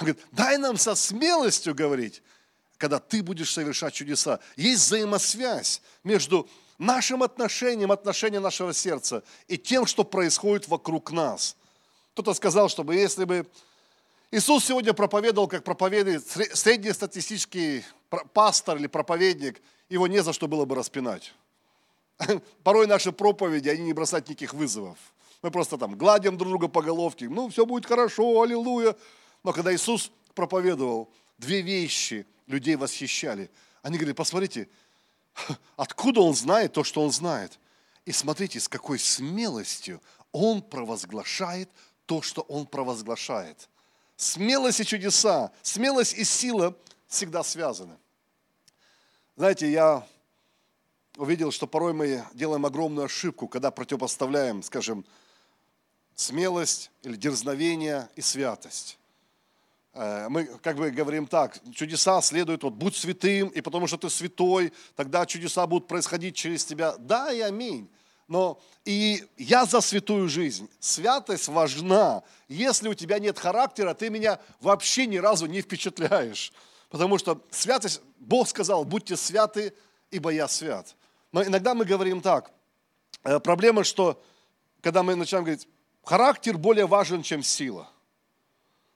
Он 0.00 0.06
говорит, 0.06 0.18
дай 0.32 0.58
нам 0.58 0.76
со 0.76 0.96
смелостью 0.96 1.72
говорить, 1.72 2.20
когда 2.78 2.98
ты 2.98 3.22
будешь 3.22 3.52
совершать 3.52 3.94
чудеса. 3.94 4.40
Есть 4.56 4.86
взаимосвязь 4.86 5.80
между 6.02 6.48
нашим 6.76 7.22
отношением, 7.22 7.92
отношением 7.92 8.42
нашего 8.42 8.74
сердца 8.74 9.22
и 9.46 9.56
тем, 9.56 9.86
что 9.86 10.02
происходит 10.02 10.66
вокруг 10.66 11.12
нас. 11.12 11.54
Кто-то 12.14 12.34
сказал, 12.34 12.68
чтобы 12.68 12.96
если 12.96 13.22
бы 13.22 13.46
Иисус 14.32 14.64
сегодня 14.64 14.94
проповедовал, 14.94 15.46
как 15.46 15.62
проповедует 15.62 16.26
среднестатистический 16.26 17.84
пастор 18.32 18.78
или 18.78 18.88
проповедник, 18.88 19.62
его 19.88 20.08
не 20.08 20.24
за 20.24 20.32
что 20.32 20.48
было 20.48 20.64
бы 20.64 20.74
распинать. 20.74 21.32
Порой 22.64 22.88
наши 22.88 23.12
проповеди, 23.12 23.68
они 23.68 23.84
не 23.84 23.92
бросают 23.92 24.28
никаких 24.28 24.54
вызовов. 24.54 24.98
Мы 25.44 25.50
просто 25.50 25.76
там 25.76 25.94
гладим 25.94 26.38
друг 26.38 26.48
друга 26.48 26.68
по 26.68 26.80
головке, 26.80 27.28
ну, 27.28 27.50
все 27.50 27.66
будет 27.66 27.84
хорошо, 27.84 28.40
аллилуйя. 28.40 28.96
Но 29.42 29.52
когда 29.52 29.74
Иисус 29.74 30.10
проповедовал, 30.34 31.12
две 31.36 31.60
вещи 31.60 32.26
людей 32.46 32.76
восхищали. 32.76 33.50
Они 33.82 33.98
говорили, 33.98 34.14
посмотрите, 34.14 34.70
откуда 35.76 36.22
он 36.22 36.34
знает 36.34 36.72
то, 36.72 36.82
что 36.82 37.02
он 37.02 37.12
знает. 37.12 37.58
И 38.06 38.12
смотрите, 38.12 38.58
с 38.58 38.68
какой 38.68 38.98
смелостью 38.98 40.00
он 40.32 40.62
провозглашает 40.62 41.68
то, 42.06 42.22
что 42.22 42.40
он 42.40 42.64
провозглашает. 42.64 43.68
Смелость 44.16 44.80
и 44.80 44.86
чудеса, 44.86 45.52
смелость 45.60 46.14
и 46.14 46.24
сила 46.24 46.74
всегда 47.06 47.42
связаны. 47.42 47.98
Знаете, 49.36 49.70
я 49.70 50.06
увидел, 51.18 51.52
что 51.52 51.66
порой 51.66 51.92
мы 51.92 52.24
делаем 52.32 52.64
огромную 52.64 53.04
ошибку, 53.04 53.46
когда 53.46 53.70
противопоставляем, 53.70 54.62
скажем, 54.62 55.04
смелость 56.14 56.90
или 57.02 57.16
дерзновение 57.16 58.08
и 58.16 58.20
святость. 58.20 58.98
Э, 59.94 60.28
мы 60.28 60.44
как 60.44 60.76
бы 60.76 60.90
говорим 60.90 61.26
так, 61.26 61.58
чудеса 61.72 62.20
следуют, 62.20 62.62
вот 62.62 62.74
будь 62.74 62.96
святым, 62.96 63.48
и 63.48 63.60
потому 63.60 63.86
что 63.86 63.96
ты 63.96 64.10
святой, 64.10 64.72
тогда 64.96 65.26
чудеса 65.26 65.66
будут 65.66 65.88
происходить 65.88 66.34
через 66.34 66.64
тебя. 66.64 66.96
Да 66.98 67.32
и 67.32 67.40
аминь. 67.40 67.88
Но 68.26 68.60
и 68.84 69.24
я 69.36 69.66
за 69.66 69.80
святую 69.80 70.28
жизнь. 70.28 70.68
Святость 70.80 71.48
важна. 71.48 72.22
Если 72.48 72.88
у 72.88 72.94
тебя 72.94 73.18
нет 73.18 73.38
характера, 73.38 73.94
ты 73.94 74.08
меня 74.08 74.40
вообще 74.60 75.06
ни 75.06 75.18
разу 75.18 75.46
не 75.46 75.60
впечатляешь. 75.60 76.52
Потому 76.88 77.18
что 77.18 77.40
святость, 77.50 78.00
Бог 78.18 78.48
сказал, 78.48 78.84
будьте 78.84 79.16
святы, 79.16 79.74
ибо 80.10 80.30
я 80.30 80.48
свят. 80.48 80.94
Но 81.32 81.44
иногда 81.44 81.74
мы 81.74 81.84
говорим 81.84 82.20
так. 82.20 82.50
Э, 83.24 83.40
проблема, 83.40 83.84
что 83.84 84.22
когда 84.80 85.02
мы 85.02 85.14
начинаем 85.16 85.44
говорить, 85.44 85.68
характер 86.04 86.58
более 86.58 86.86
важен, 86.86 87.22
чем 87.22 87.42
сила. 87.42 87.88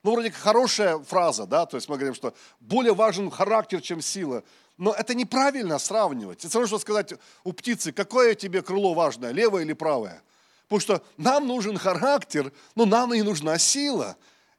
Ну, 0.02 0.12
вроде 0.12 0.30
хорошая 0.30 0.98
фраза, 0.98 1.46
да, 1.46 1.66
то 1.66 1.76
есть 1.76 1.88
мы 1.88 1.96
говорим, 1.96 2.14
что 2.14 2.34
более 2.60 2.94
важен 2.94 3.30
характер, 3.30 3.80
чем 3.80 4.00
сила. 4.00 4.44
Но 4.76 4.92
это 4.92 5.12
неправильно 5.14 5.78
сравнивать. 5.78 6.44
Это 6.44 6.54
равно, 6.54 6.68
что 6.68 6.78
сказать 6.78 7.14
у 7.42 7.52
птицы, 7.52 7.90
какое 7.92 8.34
тебе 8.34 8.62
крыло 8.62 8.94
важное, 8.94 9.32
левое 9.32 9.64
или 9.64 9.72
правое. 9.72 10.22
Потому 10.68 10.80
что 10.80 11.02
нам 11.16 11.46
нужен 11.48 11.76
характер, 11.76 12.52
но 12.76 12.84
нам 12.84 13.12
и 13.12 13.22
нужна 13.22 13.58
сила. 13.58 14.16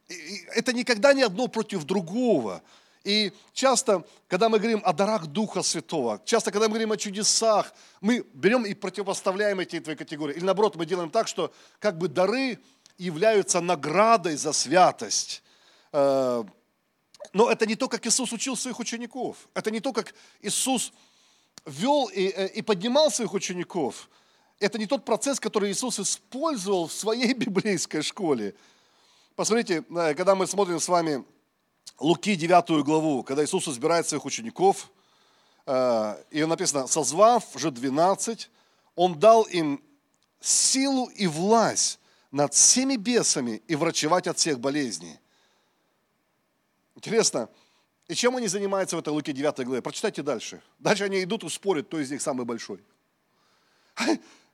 И 0.09 0.45
это 0.55 0.73
никогда 0.73 1.13
не 1.13 1.21
одно 1.21 1.47
против 1.47 1.85
другого. 1.85 2.61
И 3.03 3.31
часто, 3.53 4.05
когда 4.27 4.49
мы 4.49 4.59
говорим 4.59 4.81
о 4.83 4.91
дарах 4.93 5.27
Духа 5.27 5.61
Святого, 5.61 6.21
часто, 6.25 6.51
когда 6.51 6.67
мы 6.67 6.73
говорим 6.73 6.91
о 6.91 6.97
чудесах, 6.97 7.73
мы 8.01 8.25
берем 8.33 8.65
и 8.65 8.73
противопоставляем 8.73 9.59
эти 9.59 9.79
две 9.79 9.95
категории. 9.95 10.35
Или 10.35 10.43
наоборот, 10.43 10.75
мы 10.75 10.85
делаем 10.85 11.09
так, 11.09 11.27
что 11.27 11.53
как 11.79 11.97
бы 11.97 12.07
дары 12.07 12.59
являются 12.97 13.61
наградой 13.61 14.35
за 14.35 14.51
святость. 14.51 15.41
Э, 15.93 16.43
но 17.33 17.49
это 17.49 17.65
не 17.65 17.75
то, 17.75 17.87
как 17.87 18.05
Иисус 18.05 18.33
учил 18.33 18.57
своих 18.57 18.79
учеников. 18.79 19.47
Это 19.53 19.71
не 19.71 19.79
то, 19.79 19.93
как 19.93 20.13
Иисус 20.41 20.91
вел 21.65 22.07
и, 22.07 22.27
э, 22.27 22.47
и 22.47 22.61
поднимал 22.61 23.11
своих 23.11 23.33
учеников. 23.33 24.09
Это 24.59 24.77
не 24.77 24.87
тот 24.87 25.05
процесс, 25.05 25.39
который 25.39 25.71
Иисус 25.71 25.99
использовал 25.99 26.87
в 26.87 26.93
своей 26.93 27.33
библейской 27.45 28.01
школе. 28.01 28.55
Посмотрите, 29.37 29.85
э, 29.89 30.13
когда 30.15 30.35
мы 30.35 30.47
смотрим 30.47 30.81
с 30.81 30.87
вами 30.89 31.23
Луки 31.97 32.35
9 32.35 32.83
главу, 32.83 33.23
когда 33.23 33.43
Иисус 33.43 33.67
избирает 33.67 34.07
своих 34.07 34.25
учеников, 34.25 34.89
э, 35.65 36.23
и 36.31 36.43
написано, 36.45 36.87
созвав 36.87 37.45
же 37.55 37.71
12, 37.71 38.49
Он 38.95 39.19
дал 39.19 39.43
им 39.43 39.83
силу 40.39 41.07
и 41.07 41.27
власть 41.27 41.99
над 42.31 42.53
всеми 42.53 42.95
бесами 42.95 43.61
и 43.67 43.75
врачевать 43.75 44.27
от 44.27 44.37
всех 44.37 44.59
болезней. 44.59 45.19
Интересно, 46.95 47.49
и 48.07 48.15
чем 48.15 48.35
они 48.35 48.47
занимаются 48.47 48.95
в 48.95 48.99
этой 48.99 49.09
Луке 49.09 49.33
9 49.33 49.65
главе? 49.65 49.81
Прочитайте 49.81 50.21
дальше. 50.23 50.61
Дальше 50.79 51.03
они 51.03 51.23
идут 51.23 51.43
и 51.43 51.49
спорят, 51.49 51.87
кто 51.87 51.99
из 51.99 52.11
них 52.11 52.21
самый 52.21 52.45
большой. 52.45 52.83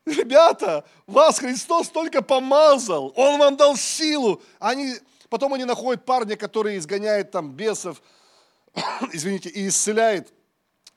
Ребята, 0.06 0.86
вас 1.08 1.40
Христос 1.40 1.90
только 1.90 2.22
помазал, 2.22 3.14
Он 3.16 3.40
вам 3.40 3.58
дал 3.58 3.76
силу. 3.76 4.42
Они 4.60 4.96
Потом 5.30 5.54
они 5.54 5.66
находят 5.66 6.06
парня, 6.06 6.36
который 6.36 6.78
изгоняет 6.78 7.32
там 7.32 7.52
бесов, 7.52 8.02
извините, 9.14 9.50
и 9.50 9.68
исцеляет. 9.68 10.34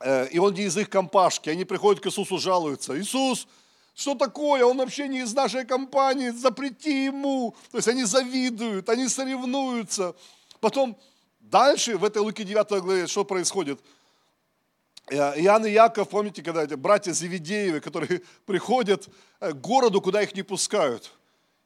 Э, 0.01 0.29
и 0.29 0.39
он 0.39 0.55
не 0.55 0.63
из 0.63 0.77
их 0.77 0.91
компашки. 0.91 1.51
Они 1.51 1.65
приходят 1.65 2.03
к 2.03 2.07
Иисусу, 2.07 2.39
жалуются. 2.39 2.99
Иисус, 2.99 3.47
что 3.95 4.15
такое? 4.15 4.65
Он 4.65 4.77
вообще 4.79 5.09
не 5.09 5.21
из 5.21 5.35
нашей 5.35 5.65
компании, 5.65 6.31
запрети 6.31 7.07
ему. 7.07 7.57
То 7.71 7.79
есть 7.79 7.89
они 7.89 8.05
завидуют, 8.05 8.89
они 8.89 9.09
соревнуются. 9.09 10.15
Потом 10.61 10.99
дальше 11.41 11.97
в 11.97 12.05
этой 12.05 12.19
Луки 12.19 12.45
9 12.45 12.83
главе 12.83 13.07
что 13.07 13.25
происходит? 13.25 13.81
Э, 15.11 15.41
Иоанн 15.41 15.67
и 15.67 15.71
Яков, 15.71 16.11
помните, 16.11 16.43
когда 16.43 16.65
эти 16.65 16.75
братья 16.75 17.13
Завидеевы, 17.13 17.81
которые 17.81 18.23
приходят 18.47 19.09
к 19.41 19.55
городу, 19.55 20.01
куда 20.03 20.23
их 20.23 20.35
не 20.35 20.43
пускают– 20.43 21.13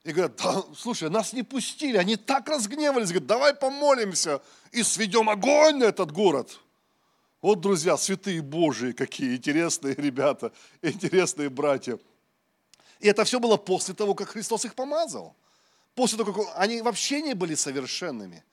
и 0.05 0.13
говорят, 0.13 0.37
да, 0.37 0.65
слушай, 0.77 1.09
нас 1.09 1.33
не 1.33 1.43
пустили, 1.43 1.97
они 1.97 2.17
так 2.17 2.49
разгневались, 2.49 3.09
говорят, 3.09 3.27
давай 3.27 3.55
помолимся 3.55 4.43
и 4.73 4.83
сведем 4.83 5.31
огонь 5.31 5.77
на 5.77 5.85
этот 5.85 6.11
город. 6.11 6.59
Вот, 7.41 7.61
друзья, 7.61 7.97
святые 7.97 8.43
Божии, 8.43 8.93
какие 8.93 9.37
интересные 9.37 9.95
ребята, 9.95 10.53
интересные 10.83 11.51
братья. 11.51 11.99
И 13.01 13.09
это 13.09 13.25
все 13.25 13.41
было 13.41 13.57
после 13.57 13.95
того, 13.95 14.15
как 14.15 14.31
Христос 14.31 14.65
их 14.65 14.75
помазал. 14.75 15.37
После 15.95 16.19
того, 16.19 16.33
как 16.33 16.47
они 16.57 16.83
вообще 16.83 17.21
не 17.21 17.35
были 17.35 17.55
совершенными. 17.55 18.45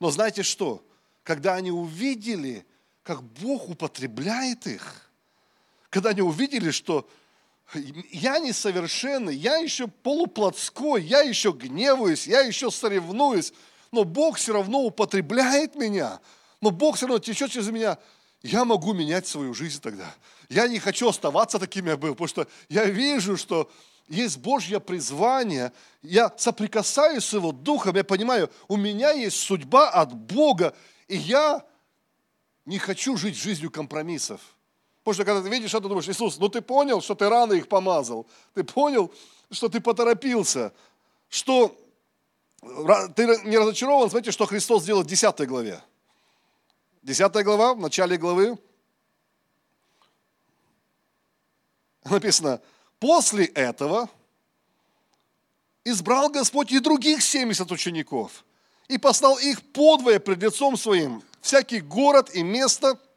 Но 0.00 0.10
знаете 0.10 0.42
что? 0.42 0.84
Когда 1.22 1.54
они 1.54 1.70
увидели, 1.70 2.66
как 3.02 3.22
Бог 3.22 3.68
употребляет 3.68 4.66
их, 4.66 5.10
когда 5.90 6.10
они 6.10 6.22
увидели, 6.22 6.70
что 6.70 7.08
я 7.74 8.38
несовершенный, 8.38 9.34
я 9.34 9.56
еще 9.56 9.88
полуплотской, 9.88 11.02
я 11.02 11.20
еще 11.20 11.52
гневаюсь, 11.52 12.26
я 12.26 12.40
еще 12.40 12.70
соревнуюсь, 12.70 13.52
но 13.92 14.04
Бог 14.04 14.38
все 14.38 14.52
равно 14.54 14.80
употребляет 14.80 15.74
меня, 15.74 16.20
но 16.60 16.70
Бог 16.70 16.96
все 16.96 17.06
равно 17.06 17.18
течет 17.18 17.50
через 17.50 17.68
меня. 17.68 17.98
Я 18.42 18.64
могу 18.64 18.92
менять 18.94 19.26
свою 19.26 19.52
жизнь 19.52 19.80
тогда. 19.82 20.14
Я 20.48 20.68
не 20.68 20.78
хочу 20.78 21.08
оставаться 21.08 21.58
таким, 21.58 21.86
я 21.86 21.96
был, 21.96 22.12
потому 22.12 22.28
что 22.28 22.46
я 22.68 22.84
вижу, 22.84 23.36
что 23.36 23.70
есть 24.08 24.38
Божье 24.38 24.80
призвание, 24.80 25.72
я 26.02 26.32
соприкасаюсь 26.36 27.24
с 27.24 27.32
Его 27.34 27.52
Духом, 27.52 27.96
я 27.96 28.04
понимаю, 28.04 28.50
у 28.68 28.76
меня 28.76 29.10
есть 29.10 29.38
судьба 29.38 29.90
от 29.90 30.14
Бога, 30.14 30.74
и 31.08 31.16
я 31.16 31.64
не 32.64 32.78
хочу 32.78 33.16
жить 33.16 33.36
жизнью 33.36 33.70
компромиссов. 33.70 34.40
Потому 35.08 35.14
что 35.14 35.24
когда 35.24 35.42
ты 35.42 35.48
видишь 35.48 35.72
это, 35.72 35.88
думаешь, 35.88 36.06
Иисус, 36.06 36.36
ну 36.36 36.50
ты 36.50 36.60
понял, 36.60 37.00
что 37.00 37.14
ты 37.14 37.30
рано 37.30 37.54
их 37.54 37.66
помазал, 37.66 38.26
ты 38.52 38.62
понял, 38.62 39.10
что 39.50 39.70
ты 39.70 39.80
поторопился, 39.80 40.74
что 41.30 41.74
ты 43.16 43.40
не 43.44 43.56
разочарован, 43.56 44.10
смотрите, 44.10 44.32
что 44.32 44.44
Христос 44.44 44.82
сделал 44.82 45.04
в 45.04 45.06
10 45.06 45.48
главе. 45.48 45.82
10 47.04 47.32
глава, 47.42 47.72
в 47.72 47.78
начале 47.78 48.18
главы. 48.18 48.58
Написано, 52.04 52.60
после 53.00 53.46
этого 53.46 54.10
избрал 55.84 56.28
Господь 56.28 56.70
и 56.70 56.80
других 56.80 57.22
70 57.22 57.72
учеников 57.72 58.44
и 58.88 58.98
послал 58.98 59.38
их 59.38 59.62
подвое 59.72 60.20
пред 60.20 60.42
лицом 60.42 60.76
своим, 60.76 61.22
всякий 61.40 61.80
город 61.80 62.28
и 62.34 62.42
место– 62.42 63.00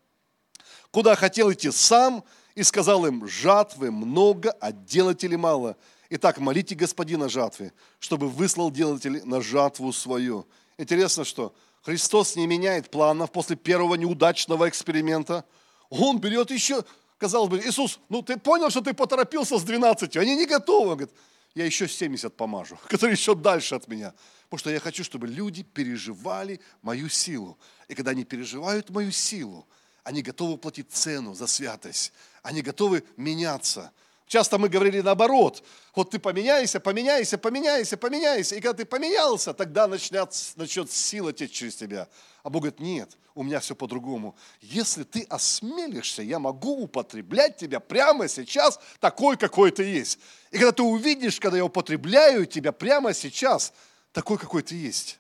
куда 0.92 1.16
хотел 1.16 1.52
идти 1.52 1.72
сам, 1.72 2.24
и 2.56 2.64
сказал 2.64 3.06
им, 3.06 3.28
жатвы 3.28 3.92
много, 3.92 4.52
а 4.60 4.72
делателей 4.72 5.38
мало. 5.38 5.78
Итак, 6.10 6.40
молите 6.40 6.76
господина 6.76 7.30
жатвы, 7.30 7.72
чтобы 8.00 8.28
выслал 8.28 8.70
делателей 8.72 9.22
на 9.24 9.42
жатву 9.42 9.92
свою. 9.94 10.46
Интересно, 10.78 11.24
что 11.24 11.56
Христос 11.84 12.36
не 12.36 12.48
меняет 12.48 12.92
планов 12.92 13.32
после 13.32 13.56
первого 13.56 13.96
неудачного 13.96 14.68
эксперимента. 14.68 15.46
Он 15.90 16.20
берет 16.20 16.52
еще, 16.52 16.84
казалось 17.18 17.50
бы, 17.50 17.60
Иисус, 17.60 18.00
ну 18.10 18.22
ты 18.22 18.38
понял, 18.38 18.70
что 18.70 18.82
ты 18.82 18.94
поторопился 18.94 19.58
с 19.58 19.64
12, 19.64 20.18
они 20.18 20.36
не 20.36 20.46
готовы. 20.46 20.92
Он 20.92 20.98
говорит, 20.98 21.16
я 21.56 21.66
еще 21.66 21.88
70 21.88 22.36
помажу, 22.36 22.78
которые 22.88 23.16
еще 23.16 23.34
дальше 23.34 23.76
от 23.76 23.88
меня. 23.88 24.14
Потому 24.50 24.60
что 24.60 24.70
я 24.70 24.80
хочу, 24.82 25.06
чтобы 25.06 25.28
люди 25.28 25.64
переживали 25.64 26.60
мою 26.82 27.08
силу. 27.08 27.58
И 27.88 27.96
когда 27.96 28.12
они 28.12 28.26
переживают 28.26 28.90
мою 28.90 29.12
силу, 29.12 29.66
они 30.04 30.22
готовы 30.22 30.58
платить 30.58 30.92
цену 30.92 31.34
за 31.34 31.48
святость. 31.48 32.12
Они 32.42 32.62
готовы 32.62 33.04
меняться. 33.18 33.92
Часто 34.28 34.58
мы 34.58 34.70
говорили 34.70 35.02
наоборот. 35.02 35.64
Вот 35.94 36.12
ты 36.12 36.18
поменяйся, 36.18 36.80
поменяйся, 36.80 37.38
поменяйся, 37.38 37.98
поменяйся. 37.98 38.56
И 38.56 38.62
когда 38.62 38.78
ты 38.78 38.86
поменялся, 38.86 39.54
тогда 39.54 39.88
начнет, 39.88 40.34
начнет 40.56 40.92
сила 40.92 41.34
течь 41.34 41.52
через 41.52 41.76
тебя. 41.76 42.08
А 42.42 42.50
Бог 42.50 42.64
говорит, 42.64 42.80
нет, 42.80 43.18
у 43.36 43.44
меня 43.44 43.60
все 43.60 43.76
по-другому. 43.76 44.36
Если 44.62 45.04
ты 45.04 45.24
осмелишься, 45.24 46.22
я 46.22 46.40
могу 46.40 46.82
употреблять 46.82 47.58
тебя 47.58 47.80
прямо 47.80 48.28
сейчас 48.28 48.80
такой, 49.00 49.38
какой 49.38 49.72
ты 49.72 49.84
есть. 49.84 50.18
И 50.50 50.58
когда 50.58 50.72
ты 50.72 50.84
увидишь, 50.84 51.40
когда 51.40 51.58
я 51.58 51.66
употребляю 51.66 52.46
тебя 52.46 52.72
прямо 52.72 53.14
сейчас, 53.14 53.74
такой, 54.14 54.38
какой 54.38 54.64
ты 54.64 54.76
есть, 54.76 55.20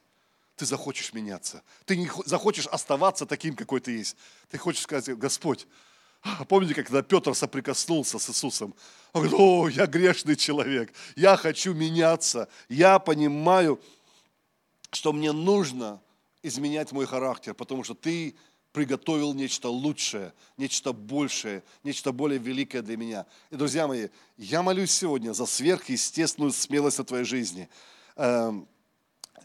ты 0.61 0.67
захочешь 0.67 1.11
меняться. 1.13 1.63
Ты 1.85 1.97
не 1.97 2.07
захочешь 2.25 2.67
оставаться 2.67 3.25
таким, 3.25 3.55
какой 3.55 3.79
ты 3.79 3.97
есть. 3.97 4.15
Ты 4.47 4.59
хочешь 4.59 4.83
сказать, 4.83 5.17
Господь, 5.17 5.65
а 6.21 6.45
помните, 6.45 6.75
когда 6.75 7.01
Петр 7.01 7.33
соприкоснулся 7.33 8.19
с 8.19 8.29
Иисусом? 8.29 8.75
Он 9.11 9.23
говорит, 9.23 9.39
о, 9.39 9.67
я 9.69 9.87
грешный 9.87 10.35
человек, 10.35 10.93
я 11.15 11.35
хочу 11.35 11.73
меняться, 11.73 12.47
я 12.69 12.99
понимаю, 12.99 13.81
что 14.91 15.13
мне 15.13 15.31
нужно 15.31 15.99
изменять 16.43 16.91
мой 16.91 17.07
характер, 17.07 17.55
потому 17.55 17.83
что 17.83 17.95
ты 17.95 18.35
приготовил 18.71 19.33
нечто 19.33 19.67
лучшее, 19.67 20.31
нечто 20.57 20.93
большее, 20.93 21.63
нечто 21.83 22.11
более 22.11 22.37
великое 22.37 22.83
для 22.83 22.97
меня. 22.97 23.25
И, 23.49 23.55
друзья 23.55 23.87
мои, 23.87 24.09
я 24.37 24.61
молюсь 24.61 24.91
сегодня 24.91 25.33
за 25.33 25.47
сверхъестественную 25.47 26.51
смелость 26.51 26.99
в 26.99 27.03
твоей 27.05 27.25
жизни. 27.25 27.67
Эм, 28.15 28.67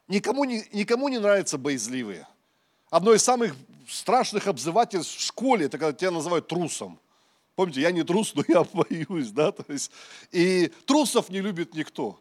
никому 0.08 0.44
не, 0.44 0.64
никому 0.72 1.08
не 1.08 1.18
нравятся 1.18 1.58
боязливые. 1.58 2.26
Одно 2.90 3.14
из 3.14 3.22
самых 3.22 3.54
страшных 3.88 4.46
обзывательств 4.46 5.16
в 5.16 5.20
школе, 5.20 5.66
это 5.66 5.78
когда 5.78 5.92
тебя 5.92 6.10
называют 6.10 6.48
трусом. 6.48 6.98
Помните, 7.54 7.80
я 7.80 7.90
не 7.90 8.02
трус, 8.02 8.34
но 8.34 8.44
я 8.46 8.64
боюсь, 8.72 9.30
да, 9.30 9.52
то 9.52 9.64
есть, 9.72 9.90
и 10.30 10.72
трусов 10.84 11.30
не 11.30 11.40
любит 11.40 11.74
никто. 11.74 12.20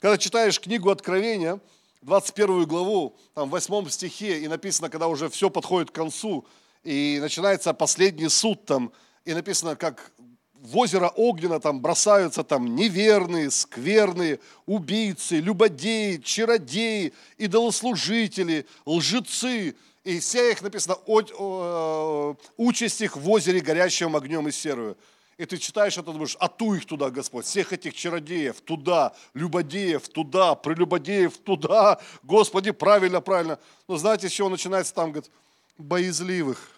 Когда 0.00 0.18
читаешь 0.18 0.60
книгу 0.60 0.90
Откровения, 0.90 1.60
21 2.02 2.66
главу, 2.66 3.16
там 3.34 3.48
в 3.48 3.52
8 3.52 3.88
стихе, 3.88 4.40
и 4.40 4.48
написано, 4.48 4.90
когда 4.90 5.08
уже 5.08 5.28
все 5.28 5.50
подходит 5.50 5.90
к 5.90 5.94
концу, 5.94 6.44
и 6.84 7.18
начинается 7.20 7.74
последний 7.74 8.28
суд 8.28 8.64
там, 8.64 8.92
и 9.24 9.34
написано, 9.34 9.76
как 9.76 10.12
в 10.60 10.76
озеро 10.76 11.08
Огненно 11.08 11.60
там 11.60 11.80
бросаются 11.80 12.42
там 12.42 12.74
неверные, 12.74 13.50
скверные, 13.50 14.40
убийцы, 14.66 15.36
любодеи, 15.36 16.16
чародеи, 16.18 17.12
идолослужители, 17.38 18.66
лжецы, 18.84 19.74
и 20.04 20.20
вся 20.20 20.50
их 20.50 20.62
написано, 20.62 20.96
э, 21.06 22.34
участь 22.56 23.00
их 23.00 23.16
в 23.16 23.28
озере 23.28 23.60
горящим 23.60 24.14
огнем 24.14 24.46
и 24.48 24.52
серую. 24.52 24.96
И 25.36 25.44
ты 25.44 25.58
читаешь 25.58 25.98
это, 25.98 26.12
думаешь, 26.12 26.36
а 26.40 26.48
ту 26.48 26.74
их 26.74 26.86
туда, 26.86 27.10
Господь, 27.10 27.44
всех 27.44 27.72
этих 27.72 27.94
чародеев 27.94 28.60
туда, 28.62 29.14
любодеев 29.34 30.08
туда, 30.08 30.54
прелюбодеев 30.54 31.36
туда, 31.38 32.00
Господи, 32.22 32.70
правильно, 32.70 33.20
правильно. 33.20 33.58
Но 33.86 33.96
знаете, 33.98 34.28
с 34.28 34.32
чего 34.32 34.48
начинается 34.48 34.94
там, 34.94 35.12
говорит, 35.12 35.30
боязливых. 35.76 36.70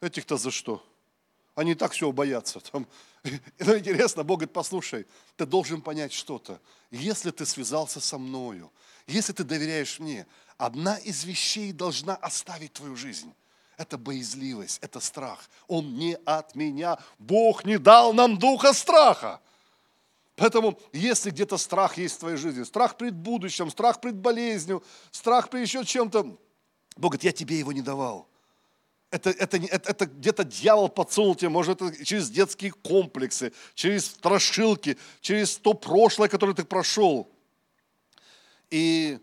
Этих-то 0.00 0.36
за 0.36 0.50
что? 0.50 0.82
Они 1.54 1.74
так 1.74 1.92
все 1.92 2.10
боятся. 2.12 2.60
Там, 2.60 2.86
ну, 3.58 3.76
интересно, 3.76 4.22
Бог 4.22 4.38
говорит, 4.38 4.52
послушай, 4.52 5.06
ты 5.36 5.44
должен 5.46 5.82
понять 5.82 6.12
что-то. 6.12 6.60
Если 6.90 7.30
ты 7.30 7.44
связался 7.44 8.00
со 8.00 8.18
мною, 8.18 8.72
если 9.06 9.32
ты 9.32 9.44
доверяешь 9.44 9.98
мне, 9.98 10.26
одна 10.56 10.96
из 10.96 11.24
вещей 11.24 11.72
должна 11.72 12.14
оставить 12.16 12.72
твою 12.72 12.96
жизнь. 12.96 13.32
Это 13.76 13.98
боязливость, 13.98 14.78
это 14.80 15.00
страх. 15.00 15.50
Он 15.66 15.96
не 15.96 16.16
от 16.24 16.54
меня. 16.54 16.98
Бог 17.18 17.64
не 17.64 17.78
дал 17.78 18.12
нам 18.12 18.38
духа 18.38 18.72
страха. 18.72 19.40
Поэтому, 20.36 20.78
если 20.92 21.30
где-то 21.30 21.56
страх 21.58 21.98
есть 21.98 22.16
в 22.16 22.20
твоей 22.20 22.36
жизни, 22.36 22.62
страх 22.62 22.96
пред 22.96 23.14
будущим, 23.14 23.70
страх 23.70 24.00
пред 24.00 24.16
болезнью, 24.16 24.82
страх 25.10 25.50
пред 25.50 25.66
еще 25.66 25.84
чем-то, 25.84 26.22
Бог 26.96 27.12
говорит, 27.12 27.24
я 27.24 27.32
тебе 27.32 27.58
его 27.58 27.72
не 27.72 27.82
давал. 27.82 28.28
Это, 29.12 29.28
это, 29.28 29.58
это, 29.58 29.90
это 29.90 30.06
где-то 30.06 30.42
дьявол 30.42 30.88
подсунул 30.88 31.34
тебе, 31.34 31.50
может, 31.50 31.82
это 31.82 32.02
через 32.02 32.30
детские 32.30 32.72
комплексы, 32.72 33.52
через 33.74 34.06
страшилки, 34.06 34.96
через 35.20 35.58
то 35.58 35.74
прошлое, 35.74 36.28
которое 36.28 36.54
ты 36.54 36.64
прошел. 36.64 37.28
И 38.70 39.18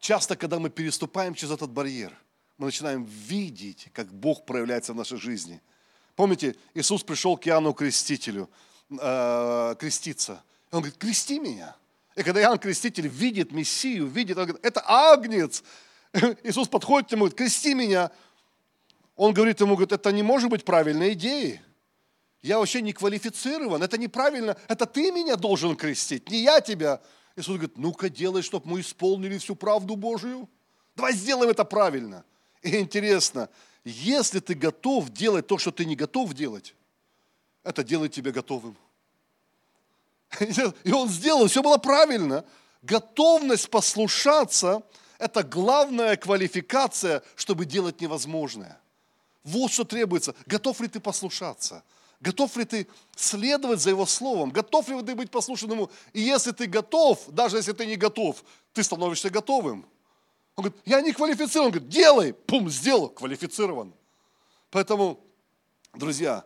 часто, 0.00 0.36
когда 0.36 0.58
мы 0.58 0.68
переступаем 0.68 1.34
через 1.34 1.54
этот 1.54 1.70
барьер, 1.70 2.12
мы 2.58 2.66
начинаем 2.66 3.04
видеть, 3.04 3.88
как 3.94 4.12
Бог 4.12 4.44
проявляется 4.44 4.92
в 4.92 4.96
нашей 4.96 5.16
жизни. 5.16 5.62
Помните, 6.14 6.54
Иисус 6.74 7.02
пришел 7.02 7.38
к 7.38 7.48
Иоанну 7.48 7.72
Крестителю 7.72 8.50
э, 8.90 9.76
креститься. 9.78 10.42
И 10.70 10.74
он 10.74 10.82
говорит, 10.82 10.98
крести 10.98 11.38
меня. 11.38 11.74
И 12.16 12.22
когда 12.22 12.42
Иоанн 12.42 12.58
Креститель 12.58 13.08
видит 13.08 13.50
Мессию, 13.50 14.06
видит, 14.06 14.36
он 14.36 14.44
говорит, 14.44 14.66
это 14.66 14.82
агнец. 14.86 15.64
Иисус 16.42 16.68
подходит 16.68 17.08
к 17.08 17.12
нему 17.12 17.28
и 17.28 17.30
говорит, 17.30 17.38
крести 17.38 17.72
меня. 17.72 18.10
Он 19.18 19.34
говорит 19.34 19.60
ему, 19.60 19.74
говорит, 19.74 19.90
это 19.90 20.12
не 20.12 20.22
может 20.22 20.48
быть 20.48 20.64
правильной 20.64 21.14
идеей. 21.14 21.60
Я 22.40 22.60
вообще 22.60 22.80
не 22.80 22.92
квалифицирован, 22.92 23.82
это 23.82 23.98
неправильно, 23.98 24.56
это 24.68 24.86
ты 24.86 25.10
меня 25.10 25.34
должен 25.34 25.74
крестить, 25.74 26.30
не 26.30 26.42
я 26.42 26.60
тебя. 26.60 27.02
Иисус 27.34 27.56
говорит, 27.56 27.76
ну-ка 27.76 28.08
делай, 28.08 28.42
чтобы 28.42 28.70
мы 28.70 28.80
исполнили 28.80 29.36
всю 29.38 29.56
правду 29.56 29.96
Божию. 29.96 30.48
Давай 30.94 31.14
сделаем 31.14 31.50
это 31.50 31.64
правильно. 31.64 32.24
И 32.62 32.76
интересно, 32.76 33.48
если 33.82 34.38
ты 34.38 34.54
готов 34.54 35.10
делать 35.10 35.48
то, 35.48 35.58
что 35.58 35.72
ты 35.72 35.84
не 35.84 35.96
готов 35.96 36.32
делать, 36.32 36.76
это 37.64 37.82
делает 37.82 38.12
тебя 38.12 38.30
готовым. 38.30 38.76
И 40.84 40.92
он 40.92 41.08
сделал, 41.08 41.48
все 41.48 41.60
было 41.60 41.78
правильно. 41.78 42.44
Готовность 42.82 43.68
послушаться– 43.68 44.84
это 45.18 45.42
главная 45.42 46.16
квалификация, 46.16 47.24
чтобы 47.34 47.64
делать 47.64 48.00
невозможное. 48.00 48.80
Вот 49.48 49.72
что 49.72 49.84
требуется. 49.84 50.34
Готов 50.46 50.80
ли 50.80 50.88
ты 50.88 51.00
послушаться? 51.00 51.82
Готов 52.20 52.56
ли 52.56 52.64
ты 52.64 52.86
следовать 53.16 53.80
за 53.80 53.90
Его 53.90 54.04
Словом? 54.04 54.50
Готов 54.50 54.88
ли 54.88 55.02
ты 55.02 55.14
быть 55.14 55.30
послушным 55.30 55.70
Ему? 55.70 55.90
И 56.12 56.20
если 56.20 56.50
ты 56.50 56.66
готов, 56.66 57.24
даже 57.28 57.56
если 57.56 57.72
ты 57.72 57.86
не 57.86 57.96
готов, 57.96 58.44
ты 58.74 58.82
становишься 58.82 59.30
готовым. 59.30 59.86
Он 60.56 60.64
говорит, 60.64 60.82
я 60.84 61.00
не 61.00 61.12
квалифицирован. 61.12 61.66
Он 61.66 61.72
говорит, 61.72 61.88
делай. 61.88 62.32
Пум, 62.34 62.68
сделал. 62.68 63.08
Квалифицирован. 63.08 63.94
Поэтому, 64.70 65.18
друзья, 65.94 66.44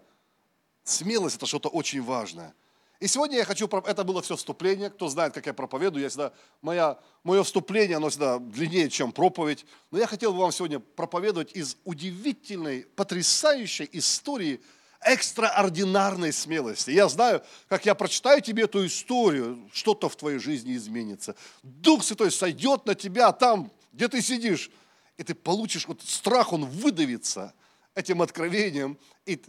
смелость– 0.85 1.37
это 1.39 1.47
что-то 1.47 1.71
очень 1.71 2.03
важное. 2.03 2.55
И 3.03 3.09
сегодня 3.09 3.39
я 3.39 3.45
хочу, 3.45 3.67
это 3.67 4.05
было 4.05 4.23
все 4.23 4.37
вступление, 4.37 4.89
кто 4.89 5.09
знает, 5.09 5.35
как 5.35 5.47
я 5.47 5.53
проповедую, 5.53 6.05
я 6.05 6.09
всегда, 6.09 6.33
моя, 6.61 7.01
мое 7.25 7.43
вступление, 7.43 7.97
оно 7.97 8.11
всегда 8.11 8.39
длиннее, 8.39 8.89
чем 8.89 9.11
проповедь. 9.11 9.67
Но 9.91 9.99
я 9.99 10.07
хотел 10.07 10.33
бы 10.33 10.39
вам 10.39 10.53
сегодня 10.53 10.79
проповедовать 10.79 11.51
из 11.53 11.77
удивительной, 11.85 12.87
потрясающей 12.95 13.89
истории– 13.91 14.61
экстраординарной 15.01 16.33
смелости. 16.33 16.91
Я 16.91 17.09
знаю, 17.09 17.43
как 17.69 17.85
я 17.87 17.97
прочитаю 17.97 18.41
тебе 18.41 18.65
эту 18.65 18.87
историю, 18.87 19.69
что-то 19.73 20.09
в 20.09 20.15
твоей 20.15 20.39
жизни 20.39 20.77
изменится. 20.77 21.35
Дух 21.65 22.05
Святой 22.05 22.31
сойдет 22.31 22.87
на 22.87 22.95
тебя 22.95 23.33
там, 23.33 23.73
где 23.93 24.07
ты 24.07 24.23
сидишь, 24.23 24.71
и 25.17 25.25
ты 25.25 25.35
получишь, 25.35 25.89
вот 25.89 26.03
страх, 26.03 26.53
он 26.53 26.67
выдавится 26.67 27.53
этим 27.97 28.23
откровением, 28.23 28.97
и 29.27 29.43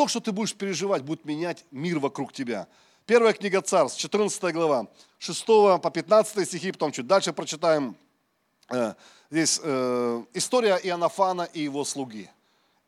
то, 0.00 0.08
что 0.08 0.20
ты 0.20 0.32
будешь 0.32 0.54
переживать, 0.54 1.02
будет 1.02 1.26
менять 1.26 1.66
мир 1.70 1.98
вокруг 1.98 2.32
тебя. 2.32 2.66
Первая 3.04 3.34
книга 3.34 3.60
Царств, 3.60 4.00
14 4.00 4.54
глава, 4.54 4.86
6 5.18 5.46
по 5.46 5.90
15 5.92 6.48
стихи, 6.48 6.72
потом 6.72 6.90
чуть 6.90 7.06
дальше 7.06 7.34
прочитаем. 7.34 7.94
Э, 8.70 8.94
здесь 9.30 9.60
э, 9.62 10.24
история 10.32 10.80
Иоаннафана 10.82 11.42
и 11.52 11.60
его 11.60 11.84
слуги 11.84 12.30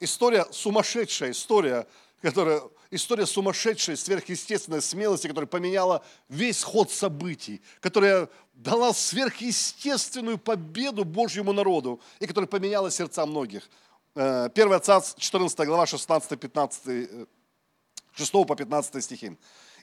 история, 0.03 0.46
сумасшедшая 0.51 1.31
история, 1.33 1.87
которая, 2.22 2.62
история 2.90 3.27
сумасшедшей, 3.27 3.96
сверхъестественной 3.96 4.81
смелости, 4.81 5.29
которая 5.29 5.46
поменяла 5.46 6.03
весь 6.31 6.62
ход 6.62 6.90
событий, 6.90 7.61
которая 7.81 8.31
дала 8.55 8.92
сверхъестественную 8.92 10.38
победу 10.38 11.05
Божьему 11.05 11.53
народу 11.53 12.01
и 12.20 12.27
которая 12.27 12.48
поменяла 12.48 12.90
сердца 12.90 13.27
многих. 13.27 13.68
1 14.14 14.72
э, 14.72 14.79
Царств, 14.81 15.18
14 15.18 15.66
глава, 15.66 15.85
16-15, 15.85 17.27
6 18.14 18.35
э, 18.35 18.44
по 18.44 18.55
15 18.55 19.03
стихи. 19.03 19.33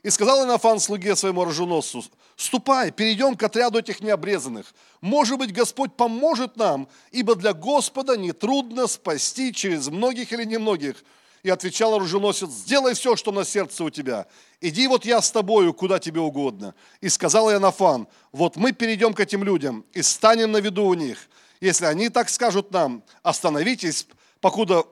И 0.03 0.09
сказал 0.09 0.45
Инофан 0.45 0.79
слуге 0.79 1.15
своему 1.15 1.41
оруженосцу, 1.41 2.05
ступай, 2.37 2.91
перейдем 2.91 3.35
к 3.35 3.43
отряду 3.43 3.79
этих 3.79 3.99
необрезанных. 3.99 4.73
Может 5.01 5.37
быть, 5.37 5.51
Господь 5.51 5.95
поможет 5.95 6.55
нам, 6.55 6.87
ибо 7.11 7.35
для 7.35 7.53
Господа 7.53 8.15
нетрудно 8.15 8.87
спасти 8.87 9.51
через 9.51 9.87
многих 9.87 10.31
или 10.31 10.45
немногих. 10.45 11.03
И 11.41 11.49
отвечал 11.49 11.95
оруженосец, 11.95 12.49
сделай 12.49 12.93
все, 12.93 13.15
что 13.15 13.31
на 13.31 13.45
сердце 13.45 13.83
у 13.83 13.89
тебя. 13.89 14.27
Иди 14.61 14.87
вот 14.87 15.05
я 15.05 15.21
с 15.21 15.31
тобою, 15.31 15.73
куда 15.73 15.97
тебе 15.97 16.19
угодно. 16.19 16.75
И 17.01 17.09
сказал 17.09 17.49
Иоаннафан, 17.49 18.07
вот 18.31 18.57
мы 18.57 18.73
перейдем 18.73 19.13
к 19.13 19.21
этим 19.21 19.43
людям 19.43 19.85
и 19.93 20.01
станем 20.01 20.51
на 20.51 20.57
виду 20.57 20.85
у 20.85 20.93
них. 20.93 21.29
Если 21.61 21.85
они 21.85 22.09
так 22.09 22.29
скажут 22.29 22.71
нам, 22.71 23.03
остановитесь, 23.23 24.05
покуда 24.41 24.83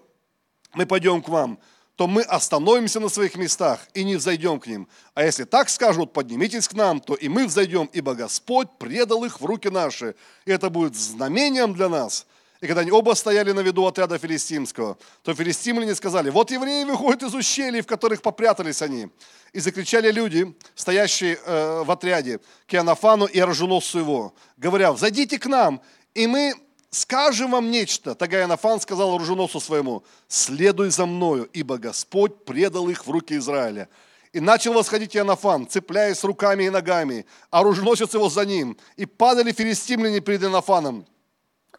мы 0.73 0.85
пойдем 0.85 1.21
к 1.21 1.29
вам, 1.29 1.59
то 1.95 2.07
мы 2.07 2.21
остановимся 2.21 2.99
на 2.99 3.09
своих 3.09 3.35
местах 3.35 3.87
и 3.93 4.03
не 4.03 4.15
взойдем 4.17 4.59
к 4.59 4.67
ним. 4.67 4.87
А 5.15 5.23
если 5.23 5.45
так 5.45 5.69
скажут, 5.69 6.13
поднимитесь 6.13 6.67
к 6.67 6.73
нам, 6.73 6.99
то 6.99 7.15
и 7.15 7.27
мы 7.27 7.47
взойдем, 7.47 7.89
ибо 7.91 8.13
Господь 8.13 8.67
предал 8.77 9.23
их 9.25 9.41
в 9.41 9.45
руки 9.45 9.69
наши. 9.69 10.15
И 10.45 10.51
это 10.51 10.69
будет 10.69 10.95
знамением 10.95 11.73
для 11.73 11.89
нас– 11.89 12.25
и 12.59 12.65
когда 12.65 12.81
они 12.81 12.91
оба 12.91 13.13
стояли 13.13 13.51
на 13.51 13.59
виду 13.59 13.85
отряда 13.85 14.17
филистимского, 14.17 14.97
то 15.21 15.33
филистимляне 15.33 15.93
сказали, 15.93 16.29
вот 16.29 16.49
евреи 16.49 16.83
выходят 16.85 17.23
из 17.23 17.35
ущелий, 17.35 17.81
в 17.81 17.85
которых 17.85 18.21
попрятались 18.21 18.81
они. 18.81 19.09
И 19.53 19.59
закричали 19.59 20.11
люди, 20.11 20.55
стоящие 20.73 21.37
э, 21.45 21.83
в 21.83 21.91
отряде, 21.91 22.39
к 22.67 22.73
Иоаннафану 22.73 23.25
и 23.25 23.39
оруженосцу 23.39 23.99
его, 23.99 24.33
говоря, 24.57 24.93
зайдите 24.95 25.37
к 25.37 25.45
нам, 25.45 25.81
и 26.15 26.25
мы 26.25 26.55
скажем 26.89 27.51
вам 27.51 27.71
нечто. 27.71 28.15
Тогда 28.15 28.39
Иоаннафан 28.39 28.79
сказал 28.81 29.15
оруженосцу 29.15 29.59
своему, 29.59 30.03
следуй 30.27 30.89
за 30.89 31.05
мною, 31.05 31.49
ибо 31.53 31.77
Господь 31.77 32.45
предал 32.45 32.89
их 32.89 33.05
в 33.05 33.11
руки 33.11 33.35
Израиля. 33.37 33.89
И 34.33 34.39
начал 34.39 34.73
восходить 34.73 35.15
Иоаннафан, 35.15 35.67
цепляясь 35.67 36.23
руками 36.23 36.65
и 36.65 36.69
ногами, 36.69 37.25
оруженосец 37.49 38.13
его 38.13 38.29
за 38.29 38.45
ним. 38.45 38.77
И 38.95 39.05
падали 39.05 39.51
филистимляне 39.51 40.19
перед 40.19 40.43
Иоаннафаном 40.43 41.05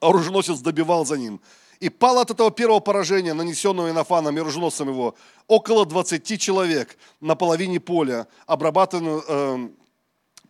оруженосец 0.00 0.58
добивал 0.60 1.04
за 1.04 1.16
ним. 1.16 1.40
И 1.80 1.88
пало 1.90 2.22
от 2.22 2.30
этого 2.30 2.50
первого 2.50 2.80
поражения, 2.80 3.34
нанесенного 3.34 3.90
Инофаном 3.90 4.36
и 4.36 4.40
оруженосцем 4.40 4.88
его, 4.88 5.14
около 5.46 5.86
20 5.86 6.40
человек 6.40 6.98
на 7.20 7.36
половине 7.36 7.78
поля, 7.78 8.26
обрабатываемую 8.46 9.24
э, 9.28 9.68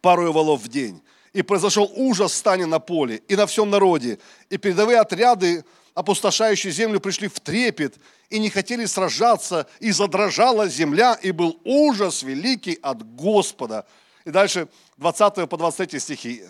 парою 0.01 0.33
валов 0.33 0.62
в 0.62 0.68
день. 0.68 1.03
И 1.38 1.42
произошел 1.42 1.88
ужас 1.94 2.33
в 2.33 2.35
стане 2.35 2.66
на 2.66 2.81
поле 2.81 3.22
и 3.29 3.37
на 3.37 3.46
всем 3.46 3.70
народе. 3.70 4.18
И 4.51 4.57
передовые 4.57 4.98
отряды, 4.98 5.64
опустошающие 5.94 6.72
землю, 6.72 6.98
пришли 6.98 7.29
в 7.29 7.38
трепет 7.38 7.94
и 8.29 8.40
не 8.40 8.51
хотели 8.51 8.87
сражаться, 8.87 9.68
и 9.79 9.92
задрожала 9.92 10.68
земля, 10.68 11.16
и 11.22 11.31
был 11.31 11.61
ужас 11.62 12.24
великий 12.24 12.77
от 12.83 13.05
Господа. 13.14 13.87
И 14.24 14.31
дальше 14.31 14.66
20 14.96 15.48
по 15.48 15.57
23 15.57 16.01
стихи. 16.01 16.42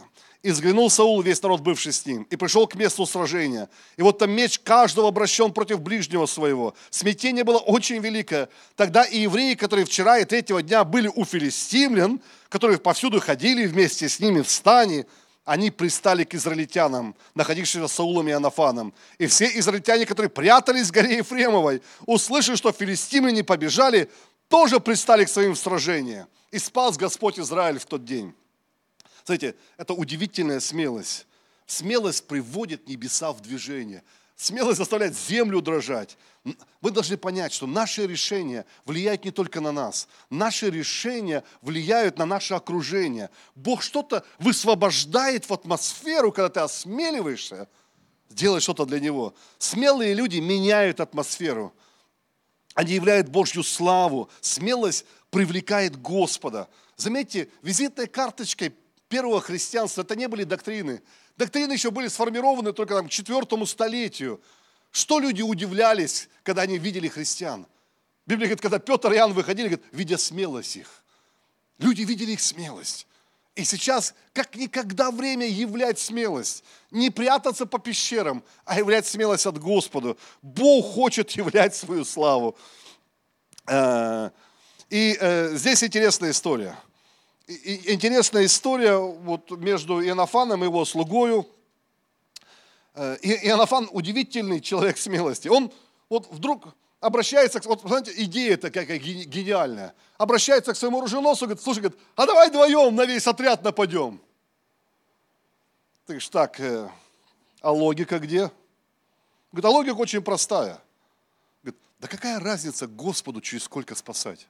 И 0.42 0.53
взглянул 0.53 0.88
Саул, 0.88 1.20
весь 1.20 1.42
народ, 1.42 1.62
бывший 1.62 1.92
с 1.92 2.07
ним, 2.07 2.22
и 2.31 2.37
пришел 2.37 2.68
к 2.68 2.77
месту 2.77 3.05
сражения. 3.07 3.68
И 3.96 4.03
вот 4.03 4.18
там 4.18 4.31
меч 4.31 4.61
каждого 4.61 5.09
обращен 5.09 5.53
против 5.53 5.81
ближнего 5.81 6.27
своего. 6.27 6.74
Смятение 6.90 7.42
было 7.42 7.59
очень 7.59 7.98
великое. 7.98 8.48
Тогда 8.77 9.03
и 9.03 9.18
евреи, 9.18 9.55
которые 9.55 9.85
вчера 9.85 10.18
и 10.18 10.24
третьего 10.24 10.62
дня 10.62 10.85
были 10.85 11.11
у 11.12 11.24
филистимлян, 11.24 12.20
которые 12.48 12.79
повсюду 12.79 13.20
ходили 13.20 13.66
вместе 13.66 14.09
с 14.09 14.20
ними 14.20 14.42
в 14.42 14.48
стане, 14.48 15.07
они 15.44 15.72
пристали 15.72 16.22
к 16.22 16.35
израильтянам, 16.35 17.16
находившимся 17.35 17.92
Саулом 17.92 18.29
и 18.29 18.33
Анафаном. 18.33 18.94
И 19.18 19.27
все 19.27 19.46
израильтяне, 19.59 20.07
которые 20.07 20.31
прятались 20.31 20.88
в 20.88 20.92
горе 20.92 21.16
Ефремовой, 21.16 21.83
услышали, 22.07 22.55
что 22.55 22.70
филистимляне 22.70 23.42
побежали, 23.42 24.09
тоже 24.48 24.79
пристали 24.79 25.24
к 25.24 25.31
своим 25.31 25.55
в 25.55 25.59
сражение. 25.59 26.29
И 26.53 26.59
спас 26.59 26.96
Господь 26.96 27.40
Израиль 27.40 27.79
в 27.79 27.87
тот 27.87 28.05
день. 28.05 28.35
Смотрите, 29.29 29.57
это 29.77 29.93
удивительная 29.93 30.59
смелость. 30.59 31.27
Смелость 31.67 32.27
приводит 32.27 32.88
небеса 32.88 33.31
в 33.31 33.43
движение. 33.43 34.03
Смелость 34.37 34.79
заставляет 34.79 35.14
землю 35.14 35.61
дрожать. 35.61 36.17
Вы 36.81 36.93
должны 36.93 37.19
понять, 37.19 37.53
что 37.53 37.67
наши 37.67 38.07
решения 38.07 38.64
влияют 38.87 39.27
не 39.27 39.31
только 39.31 39.61
на 39.61 39.71
нас. 39.71 40.09
Наши 40.31 40.71
решения 40.71 41.45
влияют 41.61 42.17
на 42.17 42.25
наше 42.25 42.55
окружение. 42.55 43.29
Бог 43.55 43.83
что-то 43.83 44.25
высвобождает 44.38 45.45
в 45.45 45.53
атмосферу, 45.53 46.33
когда 46.33 46.49
ты 46.49 46.61
осмеливаешься 46.61 47.69
делать 48.31 48.62
что-то 48.62 48.87
для 48.87 48.99
Него. 48.99 49.35
Смелые 49.59 50.14
люди 50.14 50.38
меняют 50.38 51.01
атмосферу. 51.01 51.75
Они 52.73 52.95
являют 52.95 53.29
Божью 53.29 53.62
славу. 53.62 54.31
Смелость 54.41 55.05
привлекает 55.29 56.01
Господа. 56.01 56.67
Заметьте, 56.97 57.51
визитной 57.61 58.07
карточкой 58.07 58.73
первого 59.09 59.40
христианства 59.40 60.03
это 60.03 60.16
не 60.16 60.29
были 60.29 60.44
доктрины. 60.44 61.03
Доктрины 61.37 61.73
еще 61.73 61.90
были 61.90 62.09
сформированы 62.09 62.73
только 62.73 62.94
там, 62.94 63.09
к 63.09 63.11
четвертому 63.11 63.66
столетию. 63.66 64.40
Что 64.90 65.18
люди 65.18 65.42
удивлялись, 65.42 66.29
когда 66.42 66.62
они 66.62 66.79
видели 66.79 67.09
христиан? 67.09 67.66
Библия 68.27 68.49
говорит, 68.49 68.61
когда 68.61 68.79
Петр 68.79 69.12
и 69.12 69.16
Иоанн 69.16 69.33
выходили, 69.33 69.68
говорит, 69.68 69.87
видя 69.92 70.18
смелость 70.18 70.77
их. 70.77 71.05
Люди 71.79 72.03
видели 72.03 72.33
их 72.33 72.40
смелость. 72.40 73.07
И 73.55 73.64
сейчас, 73.64 74.14
как 74.33 74.55
никогда 74.55 75.11
время 75.11 75.47
являть 75.47 75.99
смелость. 75.99 76.62
Не 76.90 77.11
прятаться 77.11 77.66
по 77.66 77.79
пещерам, 77.79 78.44
а 78.64 78.79
являть 78.79 79.07
смелость 79.07 79.47
от 79.47 79.59
Господа. 79.59 80.16
Бог 80.42 80.94
хочет 80.94 81.31
являть 81.33 81.75
свою 81.75 82.05
славу. 82.05 82.57
Э, 83.66 84.31
и 84.90 85.16
э, 85.21 85.57
здесь 85.57 85.83
интересная 85.83 86.31
история– 86.31 86.77
интересная 87.49 88.45
история 88.45 88.97
вот 88.97 89.51
между 89.53 90.05
Иоаннафаном 90.05 90.63
и 90.63 90.67
его 90.67 90.85
слугою. 90.85 91.47
Э, 92.95 93.17
Иоаннафан 93.23 93.89
удивительный 93.91 94.61
человек 94.61 94.99
смелости. 94.99 95.49
Он 95.49 95.73
вот 96.09 96.29
вдруг 96.31 96.69
обращается, 97.01 97.61
вот 97.65 97.81
знаете, 97.85 98.13
идея 98.17 98.57
такая 98.57 98.85
гениальная. 98.99 99.95
Обращается 100.19 100.73
к 100.73 100.77
своему 100.77 100.99
оруженосцу, 100.99 101.47
говорит, 101.47 101.63
слушай, 101.63 101.81
говорит, 101.81 101.99
а 102.17 102.27
давай 102.27 102.51
вдвоем 102.51 102.95
на 102.95 103.07
весь 103.07 103.27
отряд 103.27 103.63
нападем. 103.63 104.21
Ты 106.07 106.15
говоришь, 106.15 106.29
так, 106.29 106.61
э, 106.61 106.89
а 107.61 107.73
логика 107.73 108.19
где? 108.19 108.51
Говорит, 109.53 109.65
а 109.65 109.71
логика 109.71 109.97
очень 109.97 110.21
простая. 110.21 110.81
Говорит, 111.63 111.81
да 111.99 112.09
какая 112.09 112.41
разница 112.41 112.87
Господу 112.87 113.41
через 113.41 113.65
сколько 113.65 113.95
спасать? 113.95 114.47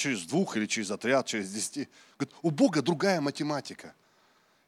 Через 0.00 0.22
двух 0.22 0.56
или 0.56 0.66
через 0.66 0.90
отряд, 0.90 1.26
через 1.26 1.50
десяти. 1.50 1.88
Говорит, 2.18 2.34
у 2.42 2.50
Бога 2.50 2.80
другая 2.80 3.20
математика. 3.20 3.94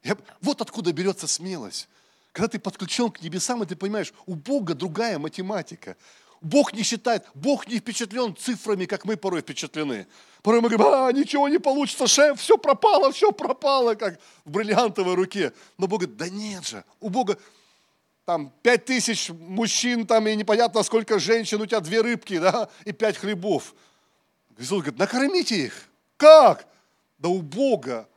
Я, 0.03 0.15
вот 0.41 0.61
откуда 0.61 0.93
берется 0.93 1.27
смелость. 1.27 1.89
Когда 2.31 2.47
ты 2.47 2.59
подключен 2.59 3.09
к 3.09 3.21
небесам, 3.21 3.63
и 3.63 3.65
ты 3.65 3.75
понимаешь, 3.75 4.13
у 4.25 4.35
Бога 4.35 4.75
другая 4.75 5.17
математика. 5.17 5.97
Бог 6.41 6.73
не 6.73 6.83
считает, 6.83 7.25
Бог 7.33 7.67
не 7.67 7.79
впечатлен 7.79 8.35
цифрами, 8.35 8.85
как 8.85 9.05
мы 9.05 9.17
порой 9.17 9.41
впечатлены. 9.41 10.07
Порой 10.41 10.61
мы 10.61 10.69
говорим, 10.69 10.93
а, 10.93 11.11
ничего 11.11 11.47
не 11.47 11.57
получится, 11.57 12.05
шеф, 12.05 12.39
все 12.39 12.57
пропало, 12.57 13.11
все 13.11 13.31
пропало, 13.31 13.95
как 13.95 14.19
в 14.45 14.51
бриллиантовой 14.51 15.15
руке. 15.15 15.53
Но 15.77 15.87
Бог 15.87 16.01
говорит, 16.01 16.17
да 16.17 16.29
нет 16.29 16.67
же, 16.67 16.83
у 16.99 17.09
Бога 17.09 17.39
там 18.25 18.51
пять 18.61 18.85
тысяч 18.85 19.29
мужчин, 19.29 20.05
там 20.05 20.27
и 20.27 20.35
непонятно 20.35 20.83
сколько 20.83 21.17
женщин, 21.17 21.61
у 21.61 21.65
тебя 21.65 21.79
две 21.79 22.01
рыбки, 22.01 22.37
да, 22.39 22.69
и 22.85 22.91
пять 22.91 23.17
хлебов. 23.17 23.73
Иисус 24.57 24.81
говорит, 24.81 24.99
накормите 24.99 25.65
их. 25.65 25.89
Как? 26.17 26.67
Да 27.17 27.29
у 27.29 27.41
Бога 27.41 28.07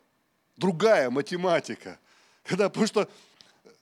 другая 0.56 1.10
математика. 1.10 1.98
Когда, 2.44 2.68
потому 2.68 2.86
что 2.86 3.08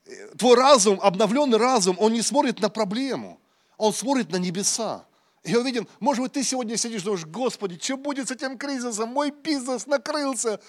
э, 0.07 0.29
твой 0.37 0.57
разум, 0.57 0.99
обновленный 1.03 1.59
разум, 1.59 1.97
он 1.99 2.13
не 2.13 2.23
смотрит 2.23 2.61
на 2.61 2.69
проблему, 2.69 3.41
он 3.77 3.93
смотрит 3.93 4.31
на 4.31 4.37
небеса. 4.37 5.05
Я 5.45 5.61
увиден, 5.61 5.87
может 6.01 6.23
быть, 6.23 6.33
ты 6.33 6.43
сегодня 6.43 6.77
сидишь 6.77 7.03
думаешь, 7.03 7.27
Господи, 7.27 7.79
что 7.81 7.97
будет 7.97 8.29
с 8.29 8.31
этим 8.31 8.57
кризисом? 8.57 9.11
Мой 9.11 9.31
бизнес 9.31 9.87
накрылся. 9.87 10.61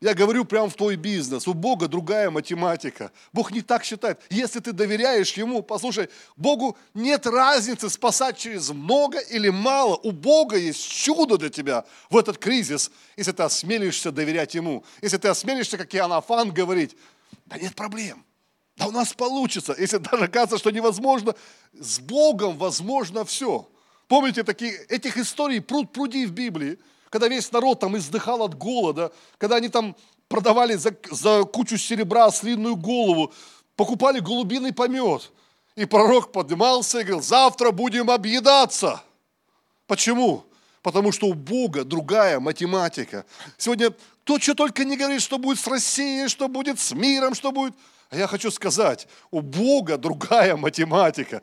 Я 0.00 0.14
говорю 0.14 0.44
прямо 0.44 0.70
в 0.70 0.74
твой 0.74 0.94
бизнес. 0.94 1.48
У 1.48 1.54
Бога 1.54 1.88
другая 1.88 2.30
математика. 2.30 3.10
Бог 3.32 3.50
не 3.50 3.62
так 3.62 3.82
считает. 3.82 4.20
Если 4.30 4.60
ты 4.60 4.72
доверяешь 4.72 5.32
Ему, 5.32 5.60
послушай, 5.60 6.08
Богу 6.36 6.76
нет 6.94 7.26
разницы 7.26 7.90
спасать 7.90 8.38
через 8.38 8.70
много 8.70 9.18
или 9.18 9.48
мало. 9.48 9.96
У 9.96 10.12
Бога 10.12 10.56
есть 10.56 10.88
чудо 10.88 11.36
для 11.36 11.50
тебя 11.50 11.84
в 12.10 12.16
этот 12.16 12.38
кризис, 12.38 12.92
если 13.16 13.32
ты 13.32 13.42
осмелишься 13.42 14.12
доверять 14.12 14.54
Ему. 14.54 14.84
Если 15.02 15.16
ты 15.16 15.26
осмелишься, 15.26 15.76
как 15.76 15.92
Иоаннафан, 15.92 16.52
говорить, 16.52 16.96
да 17.46 17.58
нет 17.58 17.74
проблем. 17.74 18.24
Да 18.76 18.86
у 18.86 18.92
нас 18.92 19.12
получится. 19.12 19.74
Если 19.76 19.96
даже 20.12 20.28
кажется, 20.28 20.58
что 20.58 20.70
невозможно, 20.70 21.34
с 21.72 21.98
Богом 21.98 22.56
возможно 22.56 23.24
все. 23.24 23.68
Помните, 24.06 24.44
такие, 24.44 24.74
этих 24.88 25.16
историй 25.16 25.60
пруд 25.60 25.92
пруди 25.92 26.24
в 26.24 26.30
Библии 26.30 26.78
когда 27.10 27.28
весь 27.28 27.50
народ 27.52 27.80
там 27.80 27.96
издыхал 27.96 28.42
от 28.42 28.56
голода, 28.56 29.12
когда 29.38 29.56
они 29.56 29.68
там 29.68 29.96
продавали 30.28 30.74
за, 30.74 30.94
за 31.10 31.44
кучу 31.44 31.78
серебра 31.78 32.30
слинную 32.30 32.76
голову, 32.76 33.32
покупали 33.76 34.20
голубиный 34.20 34.72
помет. 34.72 35.32
И 35.76 35.84
пророк 35.84 36.32
поднимался 36.32 37.00
и 37.00 37.04
говорил, 37.04 37.22
завтра 37.22 37.70
будем 37.70 38.10
объедаться. 38.10 39.02
Почему? 39.86 40.44
Потому 40.82 41.12
что 41.12 41.28
у 41.28 41.34
Бога 41.34 41.84
другая 41.84 42.40
математика. 42.40 43.24
Сегодня 43.56 43.94
кто 44.24 44.38
что 44.38 44.54
только 44.54 44.84
не 44.84 44.98
говорит, 44.98 45.22
что 45.22 45.38
будет 45.38 45.58
с 45.58 45.66
Россией, 45.66 46.28
что 46.28 46.48
будет 46.48 46.78
с 46.78 46.92
миром, 46.92 47.34
что 47.34 47.50
будет. 47.50 47.74
А 48.10 48.16
я 48.16 48.26
хочу 48.26 48.50
сказать, 48.50 49.08
у 49.30 49.40
Бога 49.40 49.96
другая 49.96 50.54
математика. 50.56 51.42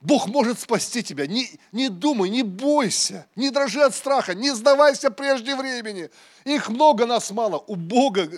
Бог 0.00 0.28
может 0.28 0.60
спасти 0.60 1.02
тебя. 1.02 1.26
Не, 1.26 1.50
не 1.72 1.88
думай, 1.88 2.30
не 2.30 2.42
бойся, 2.42 3.26
не 3.34 3.50
дрожи 3.50 3.82
от 3.82 3.94
страха, 3.94 4.34
не 4.34 4.54
сдавайся 4.54 5.10
прежде 5.10 5.56
времени. 5.56 6.10
Их 6.44 6.68
много, 6.68 7.04
нас 7.04 7.30
мало. 7.30 7.58
У 7.66 7.74
Бога, 7.74 8.30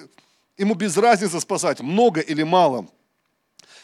ему 0.57 0.75
без 0.75 0.97
разницы 0.97 1.39
спасать, 1.41 1.81
много 1.81 2.21
или 2.21 2.43
мало. 2.43 2.87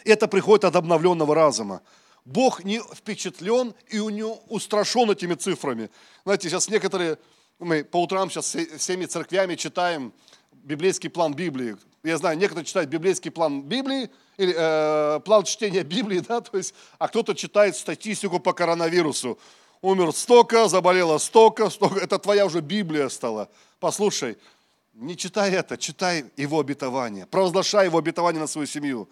Это 0.04 0.26
приходит 0.26 0.64
от 0.64 0.76
обновленного 0.76 1.34
разума. 1.34 1.82
Бог 2.24 2.64
не 2.64 2.80
впечатлен 2.80 3.74
и 3.88 3.98
не 3.98 4.24
устрашен 4.24 5.10
этими 5.10 5.34
цифрами. 5.34 5.90
Знаете, 6.24 6.48
сейчас 6.48 6.68
некоторые, 6.68 7.18
мы 7.58 7.84
по 7.84 8.02
утрам 8.02 8.30
сейчас 8.30 8.56
всеми 8.78 9.04
церквями 9.04 9.54
читаем 9.54 10.12
библейский 10.50 11.10
план 11.10 11.34
Библии. 11.34 11.76
Я 12.06 12.18
знаю, 12.18 12.38
некоторые 12.38 12.64
читают 12.64 12.88
библейский 12.88 13.32
план 13.32 13.62
Библии, 13.62 14.08
или 14.36 14.54
э, 14.56 15.20
план 15.24 15.42
чтения 15.44 15.82
Библии, 15.82 16.20
да, 16.20 16.40
то 16.40 16.56
есть, 16.56 16.72
а 16.98 17.08
кто-то 17.08 17.34
читает 17.34 17.76
статистику 17.76 18.38
по 18.38 18.52
коронавирусу. 18.52 19.38
Умер 19.82 20.12
столько, 20.12 20.68
заболело 20.68 21.18
столько, 21.18 21.68
столько. 21.68 21.98
Это 21.98 22.18
твоя 22.18 22.46
уже 22.46 22.60
Библия 22.60 23.08
стала. 23.08 23.48
Послушай, 23.80 24.38
не 24.94 25.16
читай 25.16 25.50
это, 25.50 25.76
читай 25.76 26.26
его 26.36 26.60
обетование. 26.60 27.26
Провозглашай 27.26 27.86
его 27.86 27.98
обетование 27.98 28.40
на 28.40 28.46
свою 28.46 28.66
семью. 28.68 29.08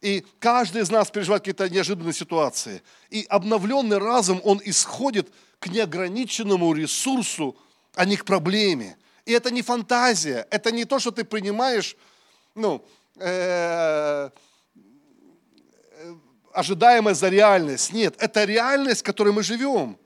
И 0.00 0.24
каждый 0.38 0.80
из 0.80 0.90
нас 0.90 1.10
переживает 1.10 1.42
какие-то 1.42 1.68
неожиданные 1.68 2.14
ситуации. 2.14 2.82
И 3.10 3.26
обновленный 3.28 3.98
разум, 3.98 4.40
он 4.44 4.62
исходит 4.64 5.30
к 5.58 5.66
неограниченному 5.66 6.72
ресурсу, 6.72 7.54
а 7.94 8.06
не 8.06 8.16
к 8.16 8.24
проблеме. 8.24 8.96
И 9.26 9.32
это 9.32 9.50
не 9.50 9.60
фантазия, 9.60 10.46
это 10.50 10.72
не 10.72 10.86
то, 10.86 10.98
что 10.98 11.10
ты 11.10 11.22
принимаешь, 11.22 11.96
ну, 12.54 12.84
э, 13.16 14.30
ожидаемое 16.52 17.14
за 17.14 17.28
реальность. 17.28 17.92
Нет, 17.92 18.14
это 18.18 18.44
реальность, 18.44 19.00
в 19.00 19.04
которой 19.04 19.32
мы 19.32 19.42
живем. 19.42 19.98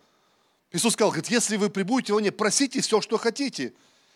Иисус 0.73 0.95
сказал, 0.95 1.11
говорит, 1.11 1.31
если 1.31 1.57
вы 1.57 1.71
прибудете 1.71 2.13
во 2.13 2.21
мне, 2.21 2.33
просите 2.33 2.81
все, 2.81 3.01
что 3.01 3.17
хотите. 3.17 3.75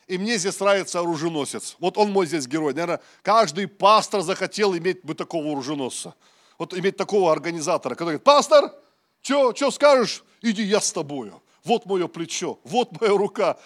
И 0.09 0.19
мне 0.19 0.39
здесь 0.39 0.59
нравится 0.59 1.01
оруженосец. 1.01 1.77
Вот 1.79 1.99
он 1.99 2.11
мой 2.11 2.27
здесь 2.27 2.47
герой. 2.47 2.73
Наверное, 2.73 3.01
каждый 3.23 3.69
пастор 3.69 4.23
захотел 4.23 4.77
иметь 4.77 5.05
бы 5.05 5.15
такого 5.15 5.53
оруженосца. 5.53 6.15
Вот 6.59 6.75
иметь 6.75 6.97
такого 6.97 7.31
организатора, 7.31 7.95
который 7.95 8.07
говорит, 8.07 8.25
пастор, 8.25 8.73
что 9.21 9.71
скажешь? 9.71 10.25
Иди, 10.43 10.63
я 10.63 10.81
с 10.81 10.91
тобою. 10.93 11.43
Вот 11.65 11.87
мое 11.87 12.09
плечо, 12.09 12.59
вот 12.65 12.99
моя 13.01 13.13
рука. 13.13 13.59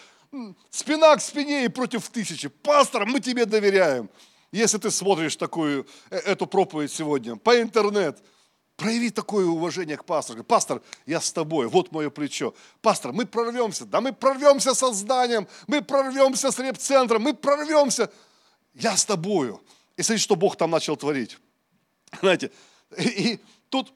Спина 0.70 1.16
к 1.16 1.22
спине 1.22 1.64
и 1.64 1.68
против 1.68 2.08
тысячи. 2.08 2.48
Пастор, 2.48 3.06
мы 3.06 3.20
тебе 3.20 3.46
доверяем. 3.46 4.10
Если 4.52 4.76
ты 4.76 4.90
смотришь 4.90 5.36
такую, 5.36 5.86
э, 6.10 6.18
эту 6.18 6.46
проповедь 6.46 6.92
сегодня 6.92 7.36
по 7.36 7.60
интернет, 7.60 8.22
прояви 8.76 9.10
такое 9.10 9.46
уважение 9.46 9.96
к 9.96 10.04
пастору. 10.04 10.44
Пастор, 10.44 10.82
я 11.06 11.20
с 11.20 11.32
тобой, 11.32 11.68
вот 11.68 11.90
мое 11.92 12.10
плечо. 12.10 12.54
Пастор, 12.82 13.12
мы 13.12 13.26
прорвемся. 13.26 13.86
Да 13.86 14.00
мы 14.00 14.12
прорвемся 14.12 14.74
со 14.74 14.92
зданием, 14.92 15.48
мы 15.66 15.82
прорвемся 15.82 16.50
с 16.50 16.58
реп-центром, 16.58 17.22
мы 17.22 17.34
прорвемся. 17.34 18.10
Я 18.74 18.96
с 18.96 19.04
тобою. 19.04 19.62
И 19.96 20.02
смотрите, 20.02 20.24
что 20.24 20.36
Бог 20.36 20.56
там 20.56 20.70
начал 20.70 20.96
творить. 20.96 21.38
Знаете, 22.20 22.50
и, 22.98 23.08
и 23.08 23.40
тут 23.70 23.92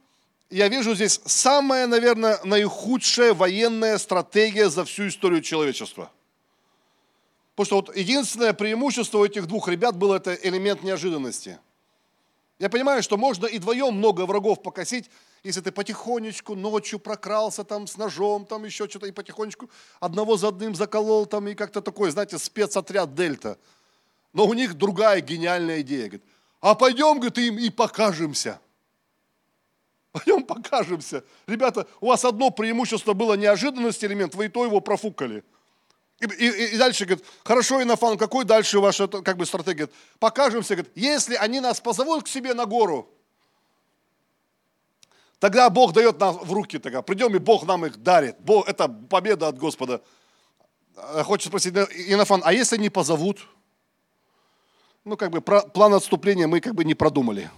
я 0.49 0.69
вижу 0.69 0.95
здесь 0.95 1.21
самая, 1.25 1.87
наверное, 1.87 2.39
наихудшая 2.45 3.35
военная 3.35 3.99
стратегия 3.99 4.71
за 4.71 4.85
всю 4.85 5.09
историю 5.09 5.43
человечества. 5.43 6.11
Потому 7.57 7.65
что 7.65 7.77
вот 7.77 7.97
единственное 7.97 8.53
преимущество 8.53 9.25
этих 9.25 9.47
двух 9.47 9.69
ребят 9.69 9.97
было 9.97 10.17
это 10.17 10.35
элемент 10.35 10.83
неожиданности. 10.83 11.59
Я 12.59 12.69
понимаю, 12.69 13.03
что 13.03 13.17
можно 13.17 13.47
и 13.47 13.59
вдвоем 13.59 13.95
много 13.95 14.27
врагов 14.27 14.63
покосить, 14.63 15.11
если 15.43 15.63
ты 15.63 15.73
потихонечку 15.73 16.55
ночью 16.55 16.99
прокрался 16.99 17.65
там 17.65 17.87
с 17.87 17.97
ножом, 17.97 18.45
там 18.45 18.65
еще 18.67 18.87
что-то, 18.89 19.07
и 19.07 19.11
потихонечку 19.11 19.71
одного 20.01 20.37
за 20.37 20.49
одним 20.49 20.75
заколол 20.75 21.25
там, 21.25 21.49
и 21.49 21.55
как-то 21.55 21.81
такой, 21.81 22.11
знаете, 22.11 22.39
спецотряд 22.39 23.15
Дельта. 23.15 23.59
Но 24.35 24.47
у 24.47 24.53
них 24.53 24.75
другая 24.75 25.23
гениальная 25.23 25.81
идея. 25.81 26.09
Говорит, 26.09 26.25
а 26.61 26.75
пойдем, 26.75 27.15
говорит, 27.21 27.39
им 27.39 27.59
и 27.59 27.71
покажемся. 27.71 28.61
Пойдем 30.13 30.45
покажемся. 30.45 31.25
Ребята, 31.47 31.87
у 32.03 32.09
вас 32.09 32.23
одно 32.27 32.51
преимущество 32.51 33.15
было 33.15 33.33
неожиданность 33.33 34.05
элемент, 34.05 34.35
вы 34.35 34.47
и 34.47 34.49
то 34.49 34.63
его 34.67 34.81
профукали– 34.81 35.43
и, 36.21 36.25
и, 36.25 36.75
и 36.75 36.79
дальше 36.79 37.05
говорит, 37.05 37.25
хорошо, 37.45 37.83
Инофан, 37.83 38.17
какой 38.17 38.45
дальше 38.45 38.81
ваша 38.81 39.07
как 39.07 39.37
бы, 39.37 39.45
стратегия? 39.45 39.89
Покажемся, 40.19 40.75
говорит, 40.75 40.93
если 40.95 41.35
они 41.35 41.61
нас 41.61 41.81
позовут 41.81 42.25
к 42.25 42.29
себе 42.29 42.55
на 42.55 42.65
гору, 42.65 43.09
тогда 45.39 45.69
Бог 45.69 45.93
дает 45.93 46.19
нам 46.19 46.39
в 46.39 46.53
руки, 46.53 46.79
тогда 46.79 47.03
придем, 47.03 47.37
и 47.37 47.39
Бог 47.39 47.67
нам 47.67 47.85
их 47.85 48.03
дарит. 48.03 48.41
Бог, 48.41 48.67
это 48.67 48.89
победа 48.89 49.49
от 49.49 49.59
Господа. 49.59 50.03
Э, 50.97 51.23
Хочется 51.23 51.51
спросить, 51.51 51.75
Инофан, 51.75 52.41
а 52.45 52.53
если 52.53 52.79
не 52.79 52.89
позовут? 52.89 53.47
Ну, 55.05 55.17
как 55.19 55.31
бы 55.31 55.41
план 55.41 55.95
отступления 55.95 56.47
мы 56.47 56.61
как 56.61 56.75
бы 56.75 56.85
не 56.85 56.95
продумали. 56.95 57.51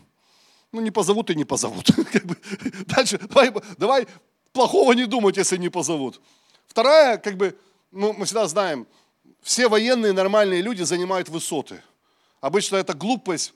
Ну, 0.73 0.81
не 0.81 0.91
позовут 0.91 1.31
и 1.31 1.35
не 1.35 1.45
позовут. 1.45 1.89
Дальше, 2.87 3.19
давай, 3.19 3.53
давай 3.79 4.07
плохого 4.53 4.93
не 4.93 5.07
думать, 5.07 5.37
если 5.37 5.57
не 5.57 5.69
позовут. 5.69 6.21
Вторая, 6.67 7.17
как 7.17 7.37
бы, 7.37 7.57
ну, 7.91 8.13
мы 8.13 8.27
всегда 8.27 8.47
знаем, 8.47 8.87
все 9.41 9.69
военные 9.69 10.13
нормальные 10.13 10.63
люди 10.63 10.83
занимают 10.83 11.29
высоты. 11.29 11.83
Обычно 12.41 12.77
это 12.77 12.95
глупость 12.95 13.55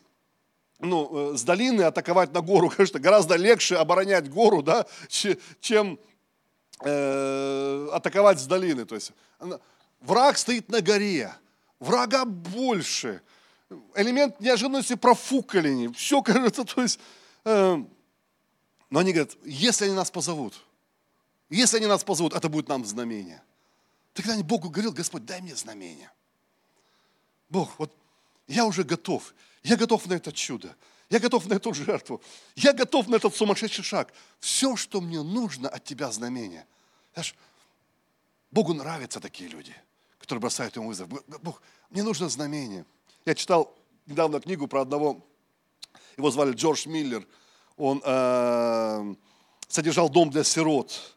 ну, 0.79 1.35
э, 1.35 1.37
с 1.37 1.43
долины 1.43 1.83
атаковать 1.83 2.33
на 2.33 2.41
гору, 2.41 2.71
конечно, 2.77 2.99
гораздо 2.99 3.37
легче 3.37 3.77
оборонять 3.77 4.31
гору, 4.31 4.63
да, 4.63 4.87
чем 5.61 5.99
э, 6.81 7.89
атаковать 7.93 8.41
с 8.41 8.47
долины. 8.47 8.85
То 8.85 8.95
есть 8.95 9.13
враг 10.01 10.39
стоит 10.39 10.69
на 10.69 10.81
горе, 10.81 11.33
врага 11.79 12.25
больше, 12.25 13.21
элемент 13.95 14.41
неожиданности 14.41 14.95
профукали, 14.95 15.93
все, 15.93 16.23
кажется, 16.23 16.65
то 16.65 16.83
есть, 16.83 16.99
э, 17.45 17.85
но 18.91 18.99
они 18.99 19.13
говорят, 19.13 19.37
если 19.45 19.87
они 19.87 19.95
нас 19.95 20.11
позовут, 20.11 20.61
если 21.49 21.77
они 21.77 21.87
нас 21.87 22.03
позовут, 22.03 22.35
это 22.35 22.49
будет 22.49 22.69
нам 22.69 22.85
знамение– 22.85 23.43
ты 24.15 24.23
когда-нибудь 24.23 24.49
Богу 24.49 24.71
говорил, 24.71 24.93
Господь, 24.93 25.25
дай 25.25 25.41
мне 25.41 25.57
знамение. 25.57 26.11
Бог, 27.49 27.79
вот 27.79 27.95
я 28.47 28.67
уже 28.67 28.85
готов. 28.85 29.35
Я 29.63 29.77
готов 29.77 30.07
на 30.07 30.15
это 30.15 30.33
чудо. 30.33 30.77
Я 31.09 31.19
готов 31.19 31.47
на 31.47 31.55
эту 31.55 31.75
жертву. 31.75 32.23
Я 32.55 32.73
готов 32.73 33.09
на 33.09 33.17
этот 33.17 33.35
сумасшедший 33.35 33.85
шаг. 33.85 34.13
Все, 34.41 34.77
что 34.77 35.01
мне 35.01 35.23
нужно 35.23 35.69
от 35.69 35.85
тебя 35.85 36.11
знамение. 36.11 36.67
Знаешь, 37.13 37.35
Богу 38.51 38.75
нравятся 38.75 39.21
такие 39.21 39.49
люди, 39.49 39.75
которые 40.19 40.41
бросают 40.41 40.77
ему 40.77 40.89
вызов. 40.89 41.09
Бог, 41.43 41.63
мне 41.91 42.03
нужно 42.03 42.29
знамение. 42.29 42.85
Я 43.25 43.35
читал 43.35 43.75
недавно 44.07 44.41
книгу 44.41 44.67
про 44.67 44.83
одного, 44.83 45.25
его 46.17 46.31
звали 46.31 46.53
Джордж 46.53 46.89
Миллер. 46.89 47.27
Он 47.77 48.03
э, 48.05 49.15
содержал 49.69 50.09
дом 50.09 50.31
для 50.31 50.45
сирот 50.45 51.17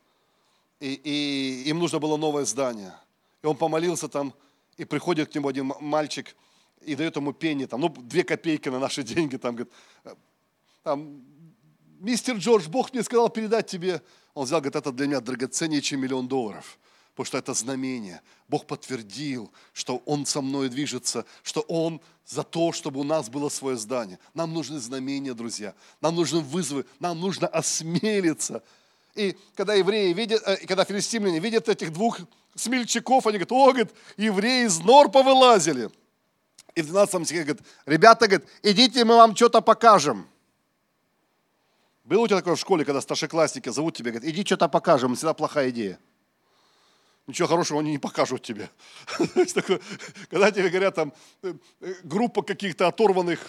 и, 0.86 1.02
и 1.04 1.70
им 1.70 1.80
нужно 1.80 2.00
было 2.00 2.16
новое 2.16 2.46
здание. 2.46 2.94
И 3.42 3.48
он 3.48 3.58
помолился 3.58 4.08
там, 4.08 4.34
и 4.78 4.86
приходит 4.86 5.32
к 5.32 5.36
нему 5.36 5.48
один 5.48 5.74
мальчик 5.80 6.36
и 6.82 6.96
дает 6.96 7.16
ему 7.16 7.34
пенни, 7.34 7.66
там, 7.66 7.82
ну, 7.82 7.90
две 7.90 8.24
копейки 8.24 8.70
на 8.70 8.80
наши 8.80 9.02
деньги, 9.16 9.38
там, 9.38 9.56
говорит, 9.56 9.74
там, 10.84 11.24
мистер 12.00 12.36
Джордж, 12.38 12.68
Бог 12.68 12.94
мне 12.94 13.04
сказал 13.04 13.30
передать 13.30 13.68
тебе. 13.68 14.02
Он 14.36 14.46
взял, 14.46 14.60
говорит, 14.60 14.76
это 14.76 14.92
для 14.92 15.08
меня 15.08 15.22
драгоценнее, 15.22 15.82
чем 15.82 16.02
миллион 16.02 16.28
долларов 16.28 16.78
потому 17.16 17.28
что 17.28 17.38
это 17.38 17.54
знамение. 17.54 18.22
Бог 18.50 18.68
подтвердил, 18.68 19.50
что 19.72 20.02
Он 20.06 20.26
со 20.26 20.42
мной 20.42 20.68
движется, 20.68 21.26
что 21.44 21.62
Он 21.62 22.02
за 22.26 22.44
то, 22.44 22.74
чтобы 22.74 23.00
у 23.00 23.04
нас 23.04 23.30
было 23.30 23.48
свое 23.48 23.78
здание. 23.78 24.20
Нам 24.34 24.54
нужны 24.54 24.80
знамения, 24.80 25.34
друзья. 25.34 25.74
Нам 26.02 26.16
нужны 26.16 26.42
вызовы. 26.42 26.86
Нам 27.00 27.22
нужно 27.22 27.48
осмелиться 27.48 28.62
и 29.16 29.38
когда 29.56 29.74
евреи 29.74 30.14
видят, 30.14 30.44
э, 30.46 30.58
когда 30.68 30.84
филистимляне 30.84 31.40
видят 31.40 31.70
этих 31.70 31.92
двух 31.92 32.20
смельчаков, 32.56 33.26
они 33.28 33.38
говорят, 33.38 33.52
о, 33.52 33.72
говорит, 33.72 33.94
евреи 34.18 34.66
из 34.66 34.80
нор 34.80 35.10
повылазили. 35.10 35.90
И 36.76 36.82
в 36.82 36.88
12 36.88 37.26
стихе 37.26 37.44
говорит, 37.44 37.66
ребята, 37.86 38.28
говорит, 38.28 38.48
идите, 38.62 39.06
мы 39.06 39.16
вам 39.16 39.36
что-то 39.36 39.62
покажем. 39.62 40.28
Было 42.04 42.22
у 42.22 42.28
тебя 42.28 42.38
такое 42.38 42.56
в 42.56 42.60
школе, 42.60 42.86
когда 42.86 43.02
старшеклассники 43.02 43.70
зовут 43.70 43.96
тебя, 43.96 44.12
говорят, 44.12 44.30
иди 44.30 44.46
что-то 44.46 44.68
покажем, 44.68 45.16
всегда 45.16 45.34
плохая 45.34 45.70
идея. 45.70 45.98
Ничего 47.26 47.48
хорошего 47.48 47.80
они 47.80 47.92
не 47.92 47.98
покажут 47.98 48.44
тебе. 48.44 48.70
Когда 50.30 50.52
тебе 50.52 50.70
говорят, 50.70 50.94
там, 50.94 51.14
э, 51.42 51.56
э, 51.82 51.94
группа 52.04 52.44
каких-то 52.44 52.88
оторванных, 52.88 53.40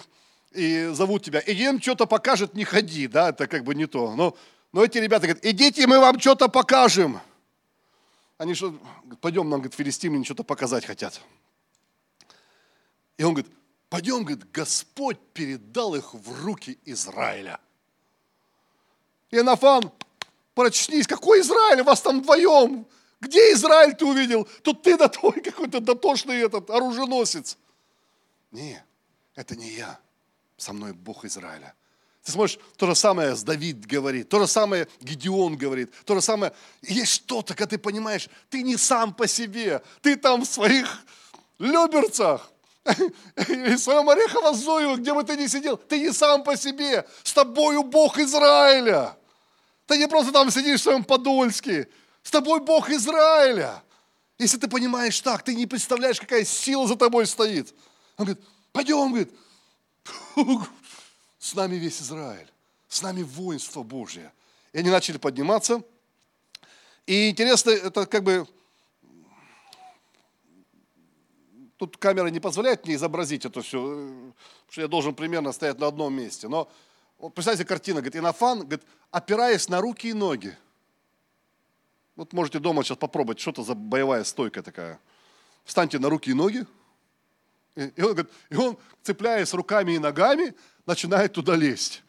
и 0.51 0.89
зовут 0.93 1.23
тебя, 1.23 1.43
иди 1.45 1.65
им 1.65 1.79
что-то 1.79 2.07
покажет, 2.07 2.55
не 2.55 2.63
ходи, 2.63 3.07
да, 3.07 3.29
это 3.29 3.45
как 3.45 3.63
бы 3.63 3.75
не 3.75 3.85
то. 3.85 4.15
Но 4.15 4.35
но 4.71 4.83
эти 4.83 4.97
ребята 4.97 5.27
говорят, 5.27 5.45
идите, 5.45 5.87
мы 5.87 5.99
вам 5.99 6.19
что-то 6.19 6.49
покажем. 6.49 7.19
Они 8.37 8.53
что, 8.53 8.77
пойдем, 9.21 9.49
нам, 9.49 9.61
говорит, 9.61 9.73
филистимляне 9.73 10.23
что-то 10.23 10.43
показать 10.43 10.85
хотят. 10.85 11.21
И 13.17 13.23
он 13.23 13.33
говорит, 13.33 13.51
пойдем, 13.89 14.23
говорит, 14.23 14.51
Господь 14.51 15.17
передал 15.33 15.95
их 15.95 16.13
в 16.13 16.45
руки 16.45 16.77
Израиля. 16.85 17.59
И 19.31 19.41
Нафан 19.41 19.91
прочнись, 20.53 21.07
какой 21.07 21.41
Израиль, 21.41 21.83
вас 21.83 22.01
там 22.01 22.21
вдвоем. 22.21 22.85
Где 23.19 23.53
Израиль 23.53 23.95
ты 23.95 24.05
увидел? 24.05 24.47
Тут 24.61 24.83
ты 24.83 24.97
да 24.97 25.07
твой 25.07 25.41
какой-то 25.41 25.79
дотошный 25.79 26.37
этот 26.37 26.69
оруженосец. 26.69 27.57
Не, 28.51 28.83
это 29.35 29.55
не 29.55 29.71
я. 29.71 29.99
Со 30.57 30.73
мной 30.73 30.93
Бог 30.93 31.25
Израиля. 31.25 31.73
Ты 32.27 32.33
смотришь, 32.33 32.59
то 32.75 32.87
же 32.87 32.93
самое 32.93 33.37
с 33.37 33.43
Давид 33.43 33.85
говорит, 33.85 34.27
то 34.27 34.37
же 34.37 34.47
самое 34.47 34.89
Гедеон 34.99 35.55
говорит, 35.55 35.93
то 36.03 36.13
же 36.13 36.21
самое. 36.21 36.51
Есть 36.81 37.13
что-то, 37.13 37.53
когда 37.53 37.67
ты 37.67 37.77
понимаешь, 37.77 38.27
ты 38.49 38.63
не 38.63 38.75
сам 38.75 39.13
по 39.13 39.29
себе, 39.29 39.81
ты 40.01 40.17
там 40.17 40.41
в 40.41 40.45
своих 40.45 41.05
люберцах, 41.57 42.51
и 42.85 43.75
в 43.75 43.77
своем 43.77 44.09
Орехово-Зоево, 44.09 44.97
где 44.97 45.13
бы 45.13 45.23
ты 45.23 45.37
ни 45.37 45.47
сидел, 45.47 45.77
ты 45.77 46.01
не 46.01 46.11
сам 46.11 46.43
по 46.43 46.57
себе, 46.57 47.07
с 47.23 47.31
тобою 47.31 47.83
Бог 47.83 48.19
Израиля. 48.19 49.15
Ты 49.85 49.97
не 49.97 50.09
просто 50.09 50.33
там 50.33 50.51
сидишь 50.51 50.81
в 50.81 50.83
своем 50.83 51.05
Подольске, 51.05 51.87
с 52.23 52.29
тобой 52.29 52.59
Бог 52.59 52.89
Израиля. 52.89 53.81
Если 54.37 54.57
ты 54.57 54.67
понимаешь 54.67 55.17
так, 55.21 55.43
ты 55.43 55.55
не 55.55 55.65
представляешь, 55.65 56.19
какая 56.19 56.43
сила 56.43 56.89
за 56.89 56.97
тобой 56.97 57.25
стоит. 57.25 57.73
Он 58.17 58.25
говорит, 58.25 58.45
пойдем, 58.73 59.13
говорит, 59.13 59.31
с 61.39 61.53
нами 61.55 61.75
весь 61.75 62.01
Израиль, 62.01 62.51
с 62.87 63.01
нами 63.01 63.23
воинство 63.23 63.83
Божье. 63.83 64.31
И 64.73 64.79
они 64.79 64.89
начали 64.89 65.17
подниматься. 65.17 65.83
И 67.05 67.29
интересно, 67.29 67.71
это 67.71 68.05
как 68.05 68.23
бы, 68.23 68.47
тут 71.77 71.97
камера 71.97 72.27
не 72.27 72.39
позволяет 72.39 72.85
мне 72.85 72.95
изобразить 72.95 73.45
это 73.45 73.61
все, 73.61 73.79
потому 73.79 74.33
что 74.69 74.81
я 74.81 74.87
должен 74.87 75.15
примерно 75.15 75.51
стоять 75.51 75.79
на 75.79 75.87
одном 75.87 76.13
месте. 76.13 76.47
Но 76.47 76.69
вот 77.17 77.33
представьте 77.33 77.65
картину, 77.65 77.97
говорит, 77.97 78.15
Инофан, 78.15 78.59
говорит, 78.59 78.83
опираясь 79.11 79.69
на 79.69 79.79
руки 79.79 80.09
и 80.09 80.13
ноги. 80.13 80.55
Вот 82.15 82.33
можете 82.33 82.59
дома 82.59 82.83
сейчас 82.83 82.97
попробовать, 82.97 83.39
что 83.39 83.51
это 83.51 83.63
за 83.63 83.75
боевая 83.75 84.23
стойка 84.23 84.63
такая. 84.63 84.99
Встаньте 85.63 85.99
на 85.99 86.09
руки 86.09 86.31
и 86.31 86.33
ноги. 86.33 86.65
И 87.77 88.01
он, 88.01 88.13
говорит, 88.13 88.31
и 88.49 88.55
он, 88.55 88.77
цепляясь 89.03 89.53
руками 89.53 89.93
и 89.93 89.99
ногами, 89.99 90.55
начинает 90.85 91.33
туда 91.33 91.55
лезть. 91.55 92.03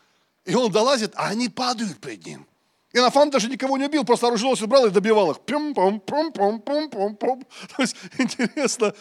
И 0.46 0.54
он 0.54 0.72
долазит, 0.72 1.12
а 1.14 1.28
они 1.28 1.50
падают 1.50 1.98
перед 2.00 2.24
ним. 2.24 2.46
И 2.92 2.98
Нафан 2.98 3.28
даже 3.28 3.48
никого 3.48 3.76
не 3.76 3.85
убил, 3.85 4.02
просто 4.02 4.28
оруженосец 4.28 4.66
брал 4.66 4.87
и 4.87 4.90
добивал 4.90 5.31
их. 5.31 5.40
Пум 5.40 5.72
-пум, 5.72 6.00
пум 6.00 6.31
-пум, 6.31 6.61
пум 6.61 6.88
-пум, 6.88 7.16
пум. 7.16 7.46
То 7.76 7.83
есть 7.83 7.96
интересно. 8.16 8.94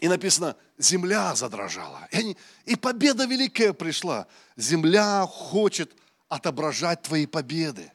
И 0.00 0.08
написано, 0.08 0.56
земля 0.78 1.36
задрожала. 1.36 2.08
И, 2.10 2.16
они, 2.16 2.36
и 2.64 2.74
победа 2.74 3.24
великая 3.24 3.72
пришла. 3.72 4.26
Земля 4.56 5.26
хочет 5.28 5.92
отображать 6.28 7.02
твои 7.02 7.26
победы. 7.26 7.92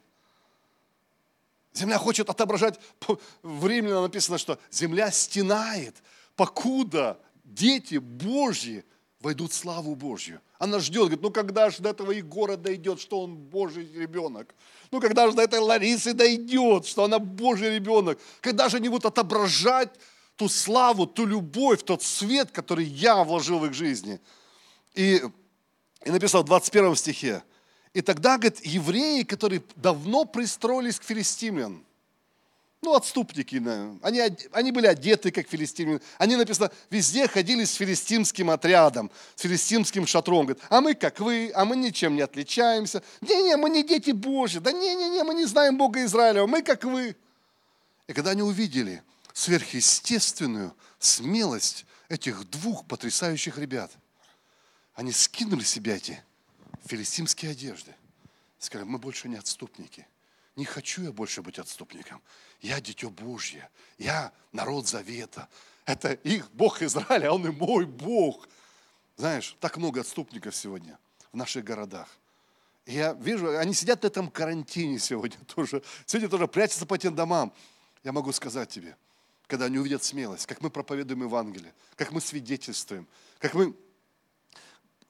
Земля 1.74 1.98
хочет 1.98 2.30
отображать, 2.30 2.80
в 3.42 3.66
Римляна 3.66 4.02
написано, 4.02 4.38
что 4.38 4.58
земля 4.70 5.10
стенает, 5.10 5.94
покуда 6.34 7.20
дети 7.54 7.96
Божьи 7.96 8.84
войдут 9.20 9.52
в 9.52 9.54
славу 9.54 9.94
Божью. 9.94 10.40
Она 10.58 10.78
ждет, 10.78 11.02
говорит, 11.02 11.22
ну 11.22 11.30
когда 11.30 11.70
же 11.70 11.82
до 11.82 11.90
этого 11.90 12.12
Егора 12.12 12.56
дойдет, 12.56 13.00
что 13.00 13.20
он 13.20 13.36
Божий 13.36 13.90
ребенок? 13.92 14.54
Ну 14.90 15.00
когда 15.00 15.28
же 15.28 15.36
до 15.36 15.42
этой 15.42 15.58
Ларисы 15.58 16.14
дойдет, 16.14 16.86
что 16.86 17.04
она 17.04 17.18
Божий 17.18 17.74
ребенок? 17.74 18.18
Когда 18.40 18.68
же 18.68 18.76
они 18.76 18.88
будут 18.88 19.06
отображать 19.06 19.90
ту 20.36 20.48
славу, 20.48 21.06
ту 21.06 21.26
любовь, 21.26 21.82
тот 21.82 22.02
свет, 22.02 22.50
который 22.50 22.84
я 22.84 23.24
вложил 23.24 23.58
в 23.58 23.66
их 23.66 23.74
жизни? 23.74 24.20
И, 24.94 25.22
и 26.04 26.10
написал 26.10 26.42
в 26.42 26.46
21 26.46 26.96
стихе, 26.96 27.42
и 27.94 28.02
тогда, 28.02 28.36
говорит, 28.36 28.64
евреи, 28.64 29.22
которые 29.22 29.62
давно 29.76 30.24
пристроились 30.24 31.00
к 31.00 31.04
филистимлян, 31.04 31.84
ну, 32.80 32.94
отступники, 32.94 33.60
они, 34.02 34.22
они 34.52 34.72
были 34.72 34.86
одеты, 34.86 35.32
как 35.32 35.48
филистимляне. 35.48 36.00
Они, 36.16 36.36
написано, 36.36 36.70
везде 36.90 37.26
ходили 37.26 37.64
с 37.64 37.74
филистимским 37.74 38.50
отрядом, 38.50 39.10
с 39.34 39.42
филистимским 39.42 40.06
шатром. 40.06 40.46
Говорят, 40.46 40.64
а 40.68 40.80
мы, 40.80 40.94
как 40.94 41.18
вы, 41.18 41.50
а 41.54 41.64
мы 41.64 41.76
ничем 41.76 42.14
не 42.14 42.22
отличаемся. 42.22 43.02
Не-не, 43.20 43.56
мы 43.56 43.68
не 43.70 43.82
дети 43.82 44.12
Божьи. 44.12 44.60
Да 44.60 44.70
не-не-не, 44.70 45.24
мы 45.24 45.34
не 45.34 45.44
знаем 45.46 45.76
Бога 45.76 46.04
Израиля, 46.04 46.46
мы, 46.46 46.62
как 46.62 46.84
вы. 46.84 47.16
И 48.06 48.12
когда 48.12 48.30
они 48.30 48.42
увидели 48.42 49.02
сверхъестественную 49.32 50.72
смелость 51.00 51.84
этих 52.08 52.48
двух 52.48 52.86
потрясающих 52.86 53.58
ребят, 53.58 53.90
они 54.94 55.10
скинули 55.10 55.64
себе 55.64 55.96
эти 55.96 56.22
филистимские 56.86 57.50
одежды. 57.50 57.94
Сказали, 58.60 58.86
мы 58.86 58.98
больше 58.98 59.28
не 59.28 59.36
отступники. 59.36 60.06
Не 60.56 60.64
хочу 60.64 61.02
я 61.02 61.12
больше 61.12 61.40
быть 61.42 61.58
отступником. 61.58 62.20
Я 62.60 62.80
дитё 62.80 63.10
Божье. 63.10 63.68
Я 63.98 64.32
народ 64.52 64.88
завета. 64.88 65.48
Это 65.84 66.12
их 66.12 66.50
Бог 66.52 66.82
Израиля, 66.82 67.28
а 67.28 67.32
он 67.32 67.46
и 67.46 67.50
мой 67.50 67.86
Бог. 67.86 68.48
Знаешь, 69.16 69.56
так 69.60 69.76
много 69.76 70.00
отступников 70.00 70.54
сегодня 70.54 70.98
в 71.32 71.36
наших 71.36 71.64
городах. 71.64 72.08
И 72.84 72.94
я 72.94 73.12
вижу, 73.12 73.56
они 73.58 73.74
сидят 73.74 74.02
на 74.02 74.06
этом 74.06 74.30
карантине 74.30 74.98
сегодня 74.98 75.38
тоже. 75.54 75.82
Сегодня 76.06 76.28
тоже 76.28 76.48
прячутся 76.48 76.86
по 76.86 76.98
тем 76.98 77.14
домам. 77.14 77.52
Я 78.04 78.12
могу 78.12 78.32
сказать 78.32 78.70
тебе, 78.70 78.96
когда 79.46 79.66
они 79.66 79.78
увидят 79.78 80.04
смелость, 80.04 80.46
как 80.46 80.60
мы 80.60 80.70
проповедуем 80.70 81.22
Евангелие, 81.22 81.74
как 81.96 82.12
мы 82.12 82.20
свидетельствуем, 82.20 83.06
как 83.38 83.54
мы 83.54 83.74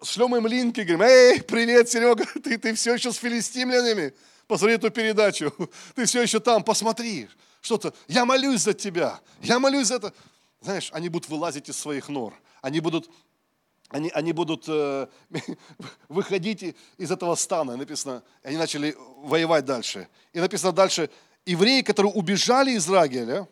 шлем 0.03 0.35
им 0.37 0.47
линки, 0.47 0.81
говорим, 0.81 1.03
эй, 1.03 1.43
привет, 1.43 1.89
Серега, 1.89 2.25
ты, 2.43 2.59
ты 2.59 2.75
все 2.75 2.95
еще 2.95 3.13
с 3.13 3.17
филистимлянами? 3.17 4.15
Посмотри 4.49 4.77
эту 4.77 4.91
передачу, 4.91 5.53
ты 5.95 6.07
все 6.07 6.23
еще 6.23 6.41
там, 6.41 6.65
посмотри, 6.65 7.29
что-то, 7.61 7.93
я 8.09 8.25
молюсь 8.25 8.63
за 8.63 8.73
тебя, 8.73 9.21
я 9.43 9.59
молюсь 9.59 9.89
за 9.89 9.97
это. 9.97 10.15
Знаешь, 10.63 10.91
они 10.93 11.11
будут 11.11 11.29
вылазить 11.29 11.69
из 11.69 11.77
своих 11.77 12.09
нор, 12.09 12.35
они 12.63 12.81
будут, 12.81 13.11
они, 13.91 14.11
они 14.15 14.33
будут 14.33 14.65
э, 14.67 15.07
выходить 16.09 16.75
из 16.97 17.11
этого 17.11 17.35
стана, 17.35 17.77
написано, 17.77 18.23
они 18.43 18.57
начали 18.57 18.97
воевать 19.19 19.67
дальше. 19.67 20.09
И 20.33 20.41
написано 20.41 20.73
дальше, 20.73 21.11
евреи, 21.45 21.83
которые 21.83 22.13
убежали 22.15 22.71
из 22.71 22.87
Израиля, 22.87 23.47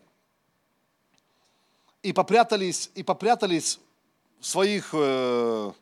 и 2.03 2.13
попрятались, 2.15 2.91
и 2.95 3.03
попрятались 3.03 3.79
в 4.41 4.47
своих 4.47 4.91
э, 4.95 5.73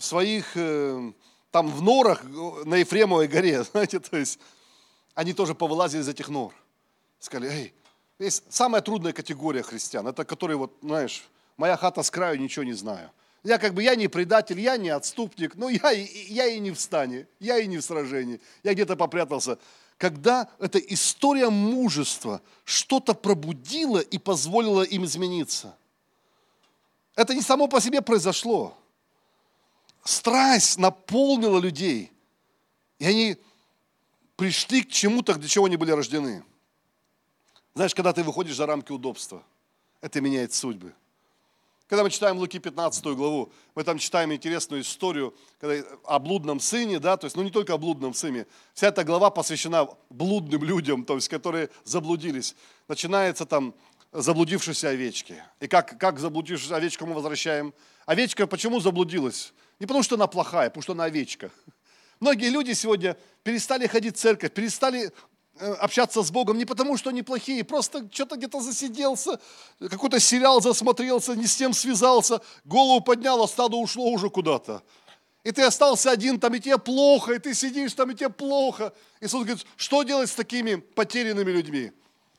своих 0.00 0.56
э, 0.56 1.12
там 1.50 1.68
в 1.68 1.82
норах 1.82 2.22
на 2.24 2.76
Ефремовой 2.76 3.28
горе, 3.28 3.62
знаете, 3.72 4.00
то 4.00 4.16
есть 4.16 4.38
они 5.14 5.32
тоже 5.32 5.54
повылазили 5.54 6.02
из 6.02 6.08
этих 6.08 6.28
нор. 6.28 6.54
Сказали, 7.18 7.50
эй, 7.50 7.74
есть 8.18 8.44
самая 8.48 8.82
трудная 8.82 9.12
категория 9.12 9.62
христиан, 9.62 10.06
это 10.06 10.24
которые 10.24 10.56
вот, 10.56 10.76
знаешь, 10.82 11.24
моя 11.56 11.76
хата 11.76 12.02
с 12.02 12.10
краю, 12.10 12.40
ничего 12.40 12.64
не 12.64 12.72
знаю. 12.72 13.10
Я 13.42 13.58
как 13.58 13.72
бы, 13.72 13.82
я 13.82 13.94
не 13.94 14.08
предатель, 14.08 14.60
я 14.60 14.76
не 14.76 14.90
отступник, 14.90 15.54
но 15.56 15.70
я, 15.70 15.90
я 15.90 16.46
и 16.46 16.58
не 16.58 16.70
в 16.72 16.78
стане, 16.78 17.26
я 17.38 17.58
и 17.58 17.66
не 17.66 17.78
в 17.78 17.82
сражении, 17.82 18.40
я 18.62 18.74
где-то 18.74 18.96
попрятался. 18.96 19.58
Когда 19.96 20.48
эта 20.58 20.78
история 20.78 21.48
мужества 21.48 22.42
что-то 22.64 23.14
пробудила 23.14 23.98
и 23.98 24.18
позволила 24.18 24.82
им 24.82 25.04
измениться. 25.04 25.76
Это 27.16 27.34
не 27.34 27.42
само 27.42 27.66
по 27.66 27.80
себе 27.80 28.00
произошло 28.00 28.76
страсть 30.04 30.78
наполнила 30.78 31.58
людей. 31.58 32.12
И 32.98 33.06
они 33.06 33.36
пришли 34.36 34.82
к 34.82 34.90
чему-то, 34.90 35.34
для 35.34 35.48
чего 35.48 35.66
они 35.66 35.76
были 35.76 35.90
рождены. 35.90 36.44
Знаешь, 37.74 37.94
когда 37.94 38.12
ты 38.12 38.22
выходишь 38.22 38.56
за 38.56 38.66
рамки 38.66 38.92
удобства, 38.92 39.42
это 40.00 40.20
меняет 40.20 40.52
судьбы. 40.52 40.94
Когда 41.90 42.04
мы 42.04 42.10
читаем 42.10 42.38
Луки 42.38 42.60
15 42.60 43.04
главу, 43.16 43.52
мы 43.74 43.82
там 43.82 43.98
читаем 43.98 44.32
интересную 44.32 44.82
историю 44.82 45.34
когда, 45.58 45.84
о 46.04 46.20
блудном 46.20 46.60
сыне, 46.60 47.00
да, 47.00 47.16
то 47.16 47.24
есть, 47.24 47.36
ну 47.36 47.42
не 47.42 47.50
только 47.50 47.74
о 47.74 47.78
блудном 47.78 48.14
сыне, 48.14 48.46
вся 48.74 48.88
эта 48.88 49.02
глава 49.02 49.28
посвящена 49.30 49.88
блудным 50.08 50.62
людям, 50.62 51.04
то 51.04 51.16
есть, 51.16 51.28
которые 51.28 51.68
заблудились. 51.82 52.54
Начинается 52.86 53.44
там 53.44 53.74
заблудившейся 54.12 54.90
овечки. 54.90 55.42
И 55.58 55.66
как, 55.66 55.98
как 55.98 56.20
заблудившуюся 56.20 56.76
овечку 56.76 57.06
мы 57.06 57.14
возвращаем? 57.14 57.74
Овечка 58.06 58.46
почему 58.46 58.78
заблудилась? 58.78 59.52
Не 59.80 59.86
потому, 59.86 60.02
что 60.02 60.16
она 60.16 60.26
плохая, 60.26 60.68
потому 60.68 60.82
что 60.82 60.92
она 60.92 61.04
овечка. 61.04 61.50
Многие 62.20 62.50
люди 62.50 62.72
сегодня 62.72 63.16
перестали 63.42 63.86
ходить 63.86 64.16
в 64.16 64.20
церковь, 64.20 64.52
перестали 64.52 65.10
э, 65.58 65.72
общаться 65.72 66.22
с 66.22 66.30
Богом 66.30 66.58
не 66.58 66.66
потому, 66.66 66.98
что 66.98 67.08
они 67.08 67.22
плохие, 67.22 67.64
просто 67.64 68.06
что-то 68.12 68.36
где-то 68.36 68.60
засиделся, 68.60 69.40
какой-то 69.80 70.20
сериал 70.20 70.60
засмотрелся, 70.60 71.34
не 71.34 71.46
с 71.46 71.56
тем 71.56 71.72
связался, 71.72 72.42
голову 72.66 73.00
поднял, 73.00 73.42
а 73.42 73.48
стадо 73.48 73.76
ушло 73.76 74.10
уже 74.10 74.28
куда-то. 74.28 74.82
И 75.44 75.50
ты 75.52 75.62
остался 75.62 76.10
один, 76.10 76.38
там 76.38 76.54
и 76.54 76.60
тебе 76.60 76.76
плохо, 76.76 77.32
и 77.32 77.38
ты 77.38 77.54
сидишь 77.54 77.94
там, 77.94 78.10
и 78.10 78.14
тебе 78.14 78.28
плохо. 78.28 78.92
Иисус 79.22 79.44
говорит, 79.44 79.66
что 79.76 80.02
делать 80.02 80.28
с 80.28 80.34
такими 80.34 80.74
потерянными 80.74 81.50
людьми? 81.50 81.92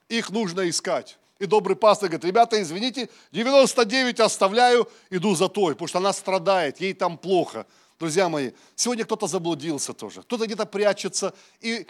Их 0.10 0.30
нужно 0.30 0.70
искать. 0.70 1.18
И 1.42 1.48
добрый 1.48 1.76
пастор 1.76 2.08
говорит, 2.08 2.24
ребята, 2.24 2.62
извините, 2.62 3.10
99 3.32 4.20
оставляю, 4.20 4.88
иду 5.10 5.34
за 5.34 5.50
той, 5.50 5.74
потому 5.74 5.88
что 5.88 5.98
она 5.98 6.14
страдает, 6.14 6.80
ей 6.80 6.94
там 6.94 7.18
плохо. 7.18 7.66
Друзья 8.00 8.30
мои, 8.30 8.52
сегодня 8.76 9.06
кто-то 9.06 9.26
заблудился 9.26 9.94
тоже, 9.94 10.22
кто-то 10.22 10.46
где-то 10.46 10.68
прячется, 10.68 11.34
и 11.60 11.88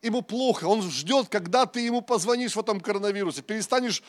ему 0.00 0.22
плохо, 0.22 0.64
он 0.64 0.80
ждет, 0.90 1.28
когда 1.28 1.66
ты 1.66 1.80
ему 1.80 2.00
позвонишь 2.00 2.56
в 2.56 2.58
этом 2.58 2.80
коронавирусе, 2.80 3.42
перестанешь 3.42 4.02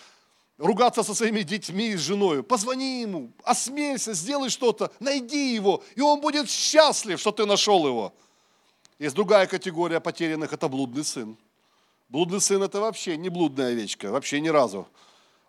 ругаться 0.57 1.03
со 1.03 1.13
своими 1.13 1.41
детьми 1.41 1.89
и 1.89 1.97
женой. 1.97 2.41
Позвони 2.41 3.01
ему, 3.01 3.33
осмелься, 3.43 4.13
сделай 4.13 4.49
что-то, 4.49 4.93
найди 5.01 5.53
его, 5.53 5.83
и 5.95 5.99
он 5.99 6.21
будет 6.21 6.49
счастлив, 6.49 7.19
что 7.19 7.33
ты 7.33 7.45
нашел 7.45 7.85
его. 7.85 8.13
Есть 8.97 9.15
другая 9.15 9.45
категория 9.45 9.99
потерянных, 9.99 10.53
это 10.53 10.69
блудный 10.69 11.03
сын. 11.03 11.37
Блудный 12.09 12.39
сын 12.39 12.61
это 12.61 12.79
вообще 12.79 13.17
не 13.17 13.29
блудная 13.29 13.71
овечка, 13.71 14.11
вообще 14.11 14.39
ни 14.39 14.49
разу. 14.49 14.87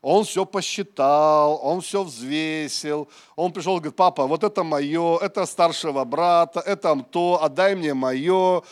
Он 0.02 0.24
все 0.24 0.46
посчитал, 0.46 1.58
он 1.62 1.80
все 1.80 2.04
взвесил. 2.04 3.08
Он 3.34 3.52
пришел 3.52 3.76
и 3.76 3.80
говорит, 3.80 3.96
папа, 3.96 4.26
вот 4.26 4.44
это 4.44 4.62
мое, 4.62 5.18
это 5.18 5.46
старшего 5.46 6.04
брата, 6.04 6.60
это 6.60 7.04
то, 7.10 7.42
отдай 7.42 7.74
мне 7.74 7.92
мое. 7.92 8.62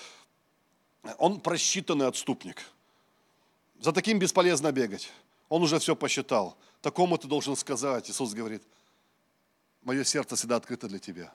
Он 1.18 1.41
просчитанный 1.41 2.07
отступник. 2.07 2.62
За 3.80 3.93
таким 3.93 4.18
бесполезно 4.18 4.70
бегать. 4.72 5.11
Он 5.49 5.62
уже 5.62 5.78
все 5.78 5.97
посчитал. 5.97 6.57
Такому 6.80 7.18
ты 7.18 7.26
должен 7.26 7.57
сказать, 7.57 8.09
Иисус 8.09 8.32
говорит, 8.32 8.62
мое 9.82 10.05
сердце 10.05 10.37
всегда 10.37 10.57
открыто 10.57 10.87
для 10.87 10.99
тебя. 10.99 11.32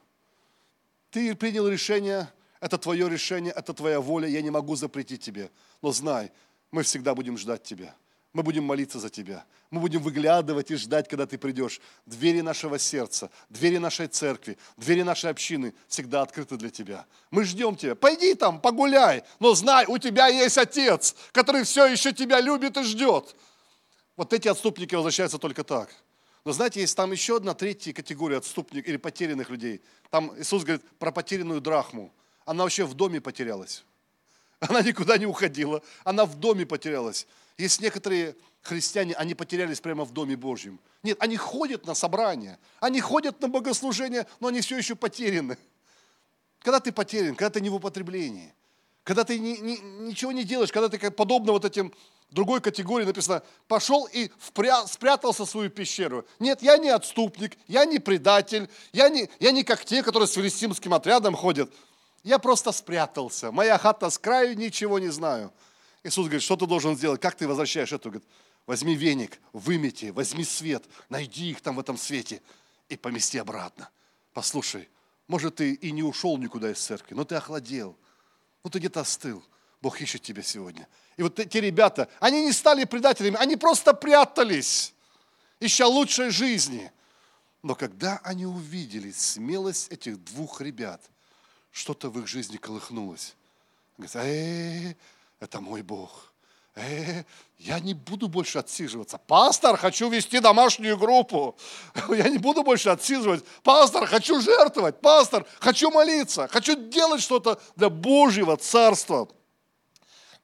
Ты 1.12 1.36
принял 1.36 1.68
решение, 1.68 2.32
это 2.60 2.78
твое 2.78 3.10
решение, 3.10 3.54
это 3.56 3.74
твоя 3.74 4.02
воля, 4.02 4.28
я 4.28 4.42
не 4.42 4.50
могу 4.50 4.76
запретить 4.76 5.22
тебе. 5.22 5.50
Но 5.82 5.92
знай, 5.92 6.32
мы 6.72 6.84
всегда 6.84 7.16
будем 7.16 7.38
ждать 7.38 7.64
тебя. 7.64 7.96
Мы 8.32 8.44
будем 8.44 8.64
молиться 8.64 9.00
за 9.00 9.10
тебя. 9.10 9.44
Мы 9.72 9.82
будем 9.82 10.02
выглядывать 10.02 10.70
и 10.70 10.76
ждать, 10.76 11.08
когда 11.08 11.26
ты 11.26 11.38
придешь. 11.38 11.82
Двери 12.06 12.42
нашего 12.42 12.78
сердца, 12.78 13.32
двери 13.50 13.78
нашей 13.78 14.08
церкви, 14.08 14.58
двери 14.78 15.02
нашей 15.02 15.32
общины 15.32 15.74
всегда 15.88 16.22
открыты 16.22 16.58
для 16.58 16.70
тебя. 16.70 17.06
Мы 17.32 17.44
ждем 17.44 17.76
тебя. 17.76 17.96
Пойди 17.96 18.36
там, 18.36 18.62
погуляй, 18.62 19.24
но 19.40 19.56
знай, 19.56 19.86
у 19.88 19.98
тебя 19.98 20.28
есть 20.28 20.58
Отец, 20.60 21.16
который 21.32 21.64
все 21.64 21.88
еще 21.88 22.14
тебя 22.14 22.40
любит 22.40 22.78
и 22.78 22.84
ждет. 22.84 23.36
Вот 24.16 24.32
эти 24.34 24.48
отступники 24.48 24.94
возвращаются 24.94 25.40
только 25.40 25.64
так. 25.64 25.90
Но 26.46 26.52
знаете, 26.52 26.82
есть 26.82 26.96
там 26.96 27.12
еще 27.12 27.38
одна 27.38 27.54
третья 27.54 27.94
категория 27.94 28.38
отступников 28.38 28.88
или 28.88 28.98
потерянных 28.98 29.50
людей. 29.50 29.82
Там 30.10 30.34
Иисус 30.40 30.64
говорит 30.64 30.84
про 31.00 31.12
потерянную 31.12 31.62
драхму. 31.62 32.14
Она 32.50 32.64
вообще 32.64 32.84
в 32.84 32.96
доме 32.96 33.22
потерялась. 33.22 33.84
Она 34.60 34.82
никуда 34.82 35.20
не 35.20 35.28
уходила. 35.28 35.84
Она 36.04 36.26
в 36.26 36.34
доме 36.34 36.66
потерялась. 36.66 37.28
Есть 37.60 37.80
некоторые 37.80 38.36
христиане, 38.64 39.14
они 39.14 39.36
потерялись 39.36 39.80
прямо 39.80 40.04
в 40.04 40.14
Доме 40.14 40.36
Божьем. 40.36 40.80
Нет, 41.04 41.18
они 41.22 41.38
ходят 41.38 41.86
на 41.86 41.94
собрания, 41.94 42.58
они 42.80 43.02
ходят 43.02 43.40
на 43.40 43.50
богослужение, 43.50 44.26
но 44.40 44.48
они 44.48 44.62
все 44.62 44.80
еще 44.80 44.96
потеряны. 44.96 45.60
Когда 46.62 46.80
ты 46.80 46.92
потерян, 46.92 47.36
когда 47.36 47.52
ты 47.52 47.62
не 47.62 47.70
в 47.70 47.76
употреблении, 47.76 48.52
когда 49.04 49.24
ты 49.24 49.38
ни, 49.38 49.56
ни, 49.58 50.08
ничего 50.08 50.32
не 50.32 50.44
делаешь, 50.44 50.72
когда 50.72 50.90
ты 50.90 50.98
как 50.98 51.16
подобно 51.16 51.52
вот 51.52 51.66
этим 51.66 51.94
другой 52.32 52.62
категории 52.62 53.06
написано, 53.06 53.44
пошел 53.68 54.10
и 54.12 54.32
впря, 54.40 54.88
спрятался 54.88 55.46
в 55.46 55.50
свою 55.50 55.70
пещеру. 55.70 56.26
Нет, 56.40 56.64
я 56.64 56.78
не 56.78 56.90
отступник, 56.90 57.60
я 57.68 57.86
не 57.86 58.00
предатель, 58.00 58.70
я 58.92 59.10
не, 59.10 59.30
я 59.40 59.52
не 59.52 59.64
как 59.64 59.86
те, 59.86 60.02
которые 60.02 60.28
с 60.28 60.34
филистимским 60.34 60.96
отрядом 60.96 61.36
ходят. 61.36 61.72
Я 62.24 62.40
просто 62.40 62.72
спрятался. 62.72 63.52
Моя 63.52 63.78
хата 63.78 64.10
с 64.10 64.18
краю, 64.18 64.58
ничего 64.58 65.00
не 65.00 65.10
знаю. 65.10 65.54
Иисус 66.04 66.26
говорит, 66.26 66.44
что 66.44 66.56
ты 66.56 66.66
должен 66.66 66.96
сделать? 66.96 67.22
Как 67.22 67.36
ты 67.36 67.48
возвращаешь 67.48 67.92
это? 67.92 68.10
Говорит, 68.10 68.28
возьми 68.66 68.96
веник, 68.96 69.40
вымети, 69.54 70.12
возьми 70.12 70.44
свет, 70.44 70.84
найди 71.10 71.52
их 71.52 71.62
там 71.62 71.76
в 71.76 71.80
этом 71.80 71.98
свете 71.98 72.42
и 72.88 72.96
помести 72.96 73.38
обратно. 73.38 73.90
Послушай, 74.34 74.90
может, 75.28 75.56
ты 75.56 75.74
и 75.74 75.92
не 75.92 76.04
ушел 76.04 76.38
никуда 76.38 76.72
из 76.72 76.80
церкви, 76.80 77.16
но 77.16 77.24
ты 77.24 77.36
охладел, 77.36 77.98
ну 78.64 78.70
ты 78.70 78.80
где-то 78.80 79.02
остыл. 79.02 79.44
Бог 79.82 80.02
ищет 80.02 80.22
тебя 80.22 80.44
сегодня. 80.44 80.88
И 81.16 81.24
вот 81.24 81.40
эти 81.40 81.58
ребята, 81.58 82.10
они 82.20 82.44
не 82.46 82.52
стали 82.52 82.84
предателями, 82.84 83.38
они 83.38 83.56
просто 83.56 83.94
прятались, 83.94 84.94
ища 85.60 85.88
лучшей 85.88 86.32
жизни. 86.32 86.92
Но 87.62 87.76
когда 87.76 88.20
они 88.24 88.46
увидели 88.46 89.12
смелость 89.12 89.90
этих 89.90 90.24
двух 90.24 90.62
ребят, 90.62 91.02
что-то 91.72 92.10
в 92.10 92.20
их 92.20 92.28
жизни 92.28 92.58
колыхнулось. 92.58 93.36
Говорят, 93.98 94.16
э, 94.16 94.96
это 95.40 95.62
мой 95.62 95.82
Бог. 95.82 96.32
Э, 96.76 97.24
я 97.58 97.80
не 97.80 97.94
буду 97.94 98.28
больше 98.30 98.60
отсиживаться. 98.60 99.18
Пастор, 99.18 99.78
хочу 99.78 100.10
вести 100.10 100.40
домашнюю 100.40 100.98
группу. 100.98 101.58
Я 102.10 102.30
не 102.30 102.38
буду 102.38 102.64
больше 102.64 102.90
отсиживать. 102.90 103.44
Пастор, 103.64 104.06
хочу 104.08 104.40
жертвовать. 104.40 105.02
Пастор, 105.02 105.46
хочу 105.60 105.92
молиться. 105.92 106.48
Хочу 106.48 106.76
делать 106.76 107.22
что-то 107.22 107.60
для 107.76 107.90
Божьего 107.90 108.56
Царства. 108.56 109.28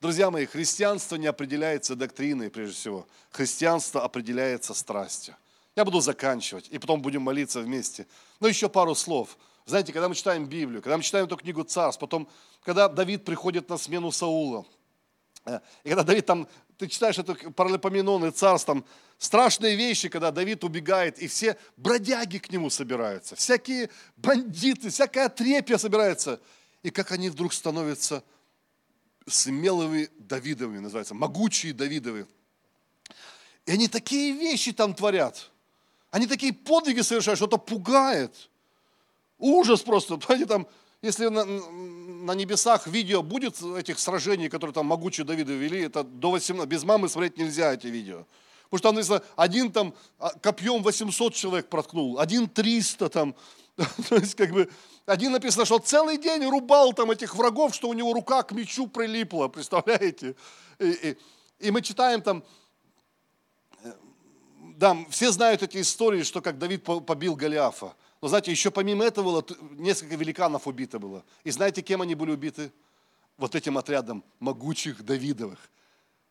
Друзья 0.01 0.29
мои, 0.29 0.45
христианство 0.45 1.15
не 1.15 1.27
определяется 1.27 1.95
доктриной, 1.95 2.49
прежде 2.49 2.75
всего. 2.75 3.07
Христианство 3.31 4.03
определяется 4.03 4.73
страстью. 4.73 5.35
Я 5.75 5.85
буду 5.85 6.01
заканчивать, 6.01 6.67
и 6.69 6.77
потом 6.77 7.01
будем 7.01 7.21
молиться 7.21 7.61
вместе. 7.61 8.07
Но 8.39 8.47
еще 8.47 8.67
пару 8.67 8.93
слов. 8.93 9.37
Знаете, 9.65 9.93
когда 9.93 10.07
мы 10.07 10.15
читаем 10.15 10.45
Библию, 10.45 10.81
когда 10.81 10.97
мы 10.97 11.03
читаем 11.03 11.25
эту 11.25 11.37
книгу 11.37 11.63
Царств, 11.63 11.99
потом, 11.99 12.29
когда 12.63 12.87
Давид 12.87 13.25
приходит 13.25 13.67
на 13.67 13.77
смену 13.77 14.11
Саула, 14.11 14.65
э, 15.45 15.59
и 15.83 15.89
когда 15.89 16.03
Давид 16.03 16.25
там, 16.25 16.47
ты 16.77 16.87
читаешь 16.87 17.17
это 17.17 17.33
паралипоменон 17.33 18.25
и 18.25 18.31
царств, 18.31 18.67
там 18.67 18.85
страшные 19.17 19.75
вещи, 19.75 20.09
когда 20.09 20.31
Давид 20.31 20.63
убегает, 20.63 21.19
и 21.19 21.27
все 21.27 21.57
бродяги 21.77 22.37
к 22.37 22.51
нему 22.51 22.69
собираются, 22.69 23.35
всякие 23.35 23.89
бандиты, 24.17 24.89
всякая 24.89 25.29
трепья 25.29 25.77
собирается. 25.77 26.39
И 26.83 26.91
как 26.91 27.11
они 27.11 27.29
вдруг 27.29 27.53
становятся 27.53 28.23
смелыми 29.25 30.09
Давидовыми, 30.19 30.79
называется, 30.79 31.15
могучие 31.15 31.73
Давидовы. 31.73 32.27
И 33.65 33.71
они 33.71 33.87
такие 33.87 34.33
вещи 34.33 34.71
там 34.73 34.93
творят. 34.93 35.49
Они 36.11 36.27
такие 36.27 36.53
подвиги 36.53 37.01
совершают, 37.01 37.39
что 37.39 37.47
это 37.47 37.57
пугает. 37.57 38.49
Ужас 39.45 39.81
просто. 39.81 40.17
Понимаете, 40.27 40.45
там, 40.45 40.67
если 41.03 41.27
на, 41.27 41.45
на 41.45 42.31
небесах 42.31 42.87
видео 42.87 43.21
будет 43.21 43.61
этих 43.61 43.99
сражений, 43.99 44.49
которые 44.49 44.73
там 44.73 44.87
могучие 44.87 45.23
Давиды 45.23 45.53
вели, 45.53 45.81
это 45.81 46.03
до 46.03 46.31
18, 46.31 46.67
без 46.67 46.83
мамы 46.83 47.09
смотреть 47.09 47.37
нельзя 47.37 47.73
эти 47.73 47.87
видео. 47.87 48.25
Потому 48.69 48.77
что 48.79 48.87
там 48.89 48.95
написано, 48.95 49.21
один 49.35 49.71
там 49.71 49.93
а, 50.17 50.31
копьем 50.41 50.81
800 50.81 51.35
человек 51.35 51.69
проткнул, 51.69 52.19
один 52.19 52.49
300 52.49 53.09
там. 53.09 53.35
То 54.09 54.15
есть 54.15 54.33
как 54.33 54.51
бы 54.51 54.67
один 55.05 55.33
написано, 55.33 55.65
что 55.65 55.77
целый 55.77 56.17
день 56.17 56.43
рубал 56.49 56.93
там 56.93 57.11
этих 57.11 57.35
врагов, 57.35 57.75
что 57.75 57.89
у 57.89 57.93
него 57.93 58.13
рука 58.13 58.41
к 58.41 58.51
мечу 58.51 58.87
прилипла, 58.87 59.47
представляете? 59.49 60.35
И, 60.79 60.89
и, 60.89 61.17
и 61.59 61.71
мы 61.71 61.83
читаем 61.83 62.23
там, 62.23 62.43
э, 63.83 63.91
да, 64.75 64.97
все 65.11 65.31
знают 65.31 65.61
эти 65.61 65.81
истории, 65.81 66.23
что 66.23 66.41
как 66.41 66.57
Давид 66.57 66.83
побил 66.83 67.35
Голиафа. 67.35 67.93
Но 68.25 68.29
знаете, 68.29 68.49
еще 68.49 68.71
помимо 68.71 69.05
этого 69.05 69.39
было, 69.39 69.45
несколько 69.73 70.15
великанов 70.15 70.65
убито 70.65 70.97
было. 70.97 71.23
И 71.43 71.51
знаете, 71.51 71.83
кем 71.83 72.01
они 72.01 72.15
были 72.15 72.31
убиты? 72.31 72.71
Вот 73.37 73.53
этим 73.53 73.77
отрядом 73.77 74.23
могучих 74.39 75.05
Давидовых. 75.05 75.59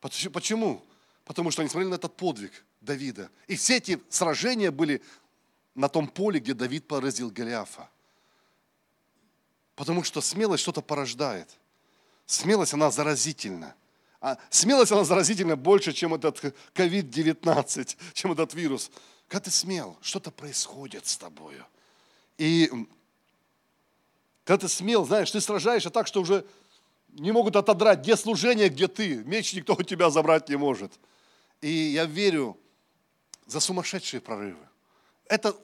Почему? 0.00 0.84
Потому 1.24 1.52
что 1.52 1.62
они 1.62 1.68
смотрели 1.68 1.90
на 1.90 1.94
этот 1.94 2.16
подвиг 2.16 2.64
Давида. 2.80 3.30
И 3.46 3.54
все 3.54 3.76
эти 3.76 4.02
сражения 4.08 4.72
были 4.72 5.02
на 5.76 5.88
том 5.88 6.08
поле, 6.08 6.40
где 6.40 6.52
Давид 6.52 6.84
поразил 6.88 7.30
Голиафа. 7.30 7.88
Потому 9.76 10.02
что 10.02 10.20
смелость 10.20 10.64
что-то 10.64 10.82
порождает. 10.82 11.48
Смелость, 12.26 12.74
она 12.74 12.90
заразительна. 12.90 13.72
А 14.20 14.38
смелость, 14.50 14.90
она 14.90 15.04
заразительна 15.04 15.54
больше, 15.54 15.92
чем 15.92 16.14
этот 16.14 16.42
COVID-19, 16.74 17.96
чем 18.14 18.32
этот 18.32 18.52
вирус. 18.52 18.90
Когда 19.28 19.44
ты 19.44 19.52
смел, 19.52 19.96
что-то 20.02 20.32
происходит 20.32 21.06
с 21.06 21.16
тобою. 21.16 21.64
И 22.38 22.70
когда 24.44 24.66
ты 24.66 24.68
смел, 24.68 25.04
знаешь, 25.04 25.30
ты 25.30 25.40
сражаешься 25.40 25.90
так, 25.90 26.06
что 26.06 26.20
уже 26.20 26.46
не 27.08 27.32
могут 27.32 27.56
отодрать, 27.56 28.00
где 28.00 28.16
служение, 28.16 28.68
где 28.68 28.88
ты. 28.88 29.16
Меч 29.24 29.54
никто 29.54 29.74
у 29.74 29.82
тебя 29.82 30.10
забрать 30.10 30.48
не 30.48 30.56
может. 30.56 30.92
И 31.60 31.68
я 31.68 32.04
верю 32.04 32.58
за 33.46 33.60
сумасшедшие 33.60 34.20
прорывы. 34.20 34.66
Это 35.26 35.56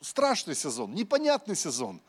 страшный 0.00 0.54
сезон, 0.54 0.94
непонятный 0.94 1.56
сезон, 1.56 2.00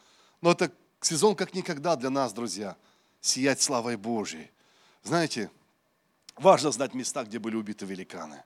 но 0.41 0.51
это 0.51 0.71
сезон 1.01 1.35
как 1.35 1.53
никогда 1.53 1.95
для 1.95 2.09
нас, 2.09 2.33
друзья, 2.33 2.75
сиять 3.21 3.61
славой 3.61 3.97
Божьей. 3.97 4.51
Знаете, 5.03 5.49
важно 6.35 6.71
знать 6.71 6.93
места, 6.93 7.23
где 7.23 7.39
были 7.39 7.55
убиты 7.55 7.85
великаны. 7.85 8.43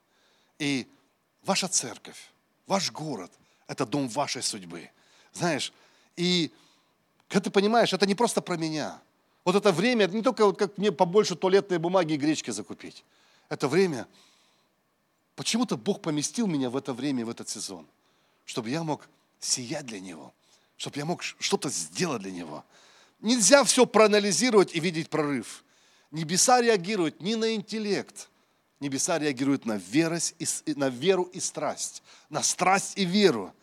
И 0.60 0.88
ваша 1.44 1.68
церковь, 1.68 2.32
ваш 2.68 2.92
город– 2.92 3.32
это 3.68 3.86
дом 3.86 4.08
вашей 4.08 4.44
судьбы. 4.44 4.90
Знаешь, 5.34 5.74
и 6.16 6.52
когда 7.28 7.46
ты 7.46 7.52
понимаешь, 7.52 7.94
это 7.94 8.06
не 8.06 8.16
просто 8.16 8.42
про 8.42 8.58
меня. 8.58 9.02
Вот 9.46 9.56
это 9.56 9.72
время, 9.72 10.06
это 10.06 10.16
не 10.16 10.22
только 10.22 10.46
вот 10.46 10.58
как 10.58 10.78
мне 10.78 10.92
побольше 10.92 11.36
туалетной 11.36 11.78
бумаги 11.78 12.14
и 12.14 12.18
гречки 12.18 12.52
закупить. 12.52 13.04
Это 13.50 13.68
время, 13.68 14.08
почему-то 15.36 15.78
Бог 15.78 16.02
поместил 16.02 16.48
меня 16.48 16.70
в 16.70 16.78
это 16.78 16.94
время, 16.94 17.26
в 17.26 17.30
этот 17.30 17.50
сезон, 17.50 17.88
чтобы 18.46 18.70
я 18.70 18.84
мог 18.84 19.08
сиять 19.40 19.86
для 19.86 20.00
Него– 20.00 20.34
чтобы 20.82 20.98
я 20.98 21.06
мог 21.06 21.22
что-то 21.22 21.70
сделать 21.70 22.24
для 22.24 22.32
него. 22.32 22.66
Нельзя 23.20 23.64
все 23.64 23.86
проанализировать 23.86 24.74
и 24.74 24.80
видеть 24.80 25.12
прорыв. 25.12 25.64
Небеса 26.10 26.60
реагируют 26.60 27.22
не 27.22 27.36
на 27.36 27.54
интеллект. 27.54 28.30
Небеса 28.80 29.20
реагируют 29.20 29.68
на, 29.68 29.78
верость 29.78 30.34
и, 30.40 30.74
на 30.74 30.90
веру 30.90 31.26
и 31.26 31.40
страсть. 31.40 32.02
На 32.30 32.42
страсть 32.42 32.98
и 32.98 33.06
веру. 33.06 33.54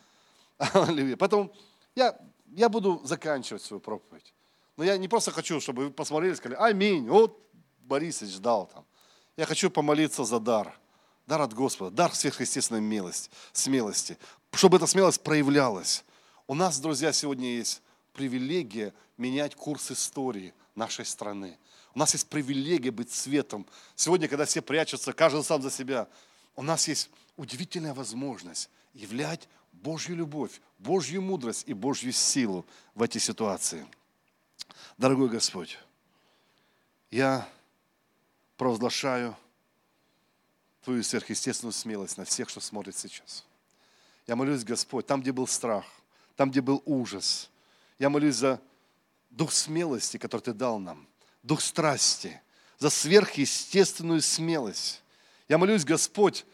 Поэтому 0.59 1.53
я, 1.95 2.17
я 2.51 2.69
буду 2.69 3.01
заканчивать 3.03 3.63
свою 3.63 3.79
проповедь. 3.79 4.33
Но 4.77 4.83
я 4.83 4.97
не 4.97 5.07
просто 5.07 5.31
хочу, 5.31 5.59
чтобы 5.59 5.85
вы 5.85 5.91
посмотрели 5.91 6.33
и 6.33 6.35
сказали, 6.35 6.57
аминь, 6.59 7.07
вот 7.07 7.37
Борисович 7.79 8.39
дал 8.39 8.67
там. 8.67 8.85
Я 9.35 9.45
хочу 9.45 9.69
помолиться 9.69 10.23
за 10.23 10.39
дар. 10.39 10.77
Дар 11.25 11.41
от 11.41 11.53
Господа, 11.53 11.91
дар 11.91 12.15
сверхъестественной 12.15 12.81
милости, 12.81 13.29
смелости. 13.51 14.17
Чтобы 14.51 14.77
эта 14.77 14.87
смелость 14.87 15.21
проявлялась. 15.21 16.03
У 16.47 16.55
нас, 16.55 16.79
друзья, 16.79 17.13
сегодня 17.13 17.55
есть 17.55 17.81
привилегия 18.13 18.93
менять 19.17 19.53
курс 19.53 19.91
истории 19.91 20.53
нашей 20.75 21.05
страны. 21.05 21.57
У 21.93 21.99
нас 21.99 22.13
есть 22.13 22.27
привилегия 22.27 22.91
быть 22.91 23.11
светом. 23.11 23.67
Сегодня, 23.95 24.27
когда 24.27 24.45
все 24.45 24.61
прячутся, 24.61 25.13
каждый 25.13 25.43
сам 25.43 25.61
за 25.61 25.69
себя, 25.69 26.07
у 26.55 26.63
нас 26.63 26.87
есть 26.87 27.09
удивительная 27.37 27.93
возможность 27.93 28.69
являть 28.93 29.47
Божью 29.81 30.15
любовь, 30.15 30.61
Божью 30.77 31.21
мудрость 31.21 31.63
и 31.67 31.73
Божью 31.73 32.11
силу 32.11 32.65
в 32.95 33.01
эти 33.01 33.17
ситуации. 33.17 33.87
Дорогой 34.97 35.29
Господь, 35.29 35.79
я 37.11 37.47
провозглашаю 38.57 39.35
Твою 40.83 41.03
сверхъестественную 41.03 41.73
смелость 41.73 42.17
на 42.17 42.25
всех, 42.25 42.49
что 42.49 42.59
смотрит 42.59 42.95
сейчас. 42.97 43.45
Я 44.27 44.35
молюсь, 44.35 44.63
Господь, 44.63 45.07
там, 45.07 45.21
где 45.21 45.31
был 45.31 45.47
страх, 45.47 45.85
там, 46.35 46.51
где 46.51 46.61
был 46.61 46.81
ужас. 46.85 47.49
Я 47.97 48.09
молюсь 48.09 48.35
за 48.35 48.61
дух 49.29 49.51
смелости, 49.51 50.17
который 50.17 50.41
Ты 50.41 50.53
дал 50.53 50.79
нам, 50.79 51.07
дух 51.43 51.61
страсти, 51.61 52.41
за 52.77 52.89
сверхъестественную 52.89 54.21
смелость. 54.21 55.01
Я 55.47 55.57
молюсь, 55.57 55.83
Господь, 55.83 56.45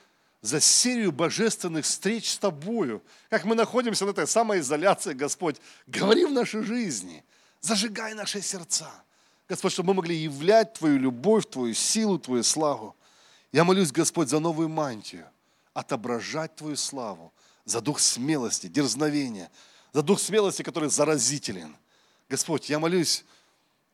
за 0.46 0.62
серию 0.62 1.12
божественных 1.12 1.86
встреч 1.86 2.32
с 2.32 2.38
Тобою. 2.38 3.02
Как 3.30 3.46
мы 3.46 3.56
находимся 3.56 4.06
на 4.06 4.12
этой 4.12 4.28
самоизоляции, 4.28 5.14
Господь, 5.14 5.58
говори 5.88 6.24
в 6.26 6.32
нашей 6.32 6.62
жизни, 6.62 7.24
зажигай 7.62 8.14
наши 8.14 8.42
сердца. 8.42 8.92
Господь, 9.50 9.72
чтобы 9.72 9.88
мы 9.88 9.94
могли 9.96 10.16
являть 10.16 10.74
Твою 10.74 11.00
любовь, 11.00 11.50
Твою 11.50 11.74
силу, 11.74 12.20
Твою 12.20 12.44
славу. 12.44 12.96
Я 13.52 13.64
молюсь, 13.64 13.92
Господь, 13.92 14.30
за 14.30 14.40
новую 14.40 14.70
мантию, 14.70 15.28
отображать 15.74 16.56
Твою 16.56 16.76
славу, 16.76 17.34
за 17.66 17.82
дух 17.82 18.00
смелости, 18.00 18.68
дерзновения, 18.68 19.50
за 19.94 20.04
дух 20.04 20.20
смелости, 20.20 20.62
который 20.62 20.90
заразителен. 20.90 21.76
Господь, 22.30 22.70
я 22.70 22.78
молюсь 22.78 23.26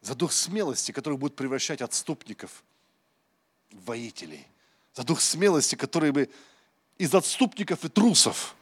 за 0.02 0.16
дух 0.16 0.34
смелости, 0.34 0.92
который 0.92 1.18
будет 1.18 1.38
превращать 1.38 1.82
отступников 1.82 2.62
в 3.72 3.86
воителей. 3.86 4.51
За 4.94 5.04
дух 5.04 5.22
смелости, 5.22 5.76
который 5.76 6.12
бы 6.12 6.30
из 6.98 7.14
отступников 7.16 7.86
и 7.86 7.90
трусов 7.90 8.56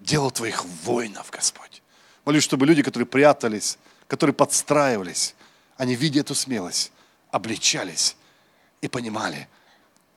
делал 0.00 0.30
твоих 0.30 0.64
воинов, 0.64 1.30
Господь. 1.30 1.82
Молюсь, 2.24 2.42
чтобы 2.42 2.66
люди, 2.66 2.82
которые 2.82 3.06
прятались, 3.06 3.78
которые 4.08 4.34
подстраивались, 4.34 5.34
они, 5.76 5.94
видя 5.94 6.20
эту 6.20 6.34
смелость, 6.34 6.92
обличались 7.30 8.16
и 8.80 8.88
понимали, 8.88 9.48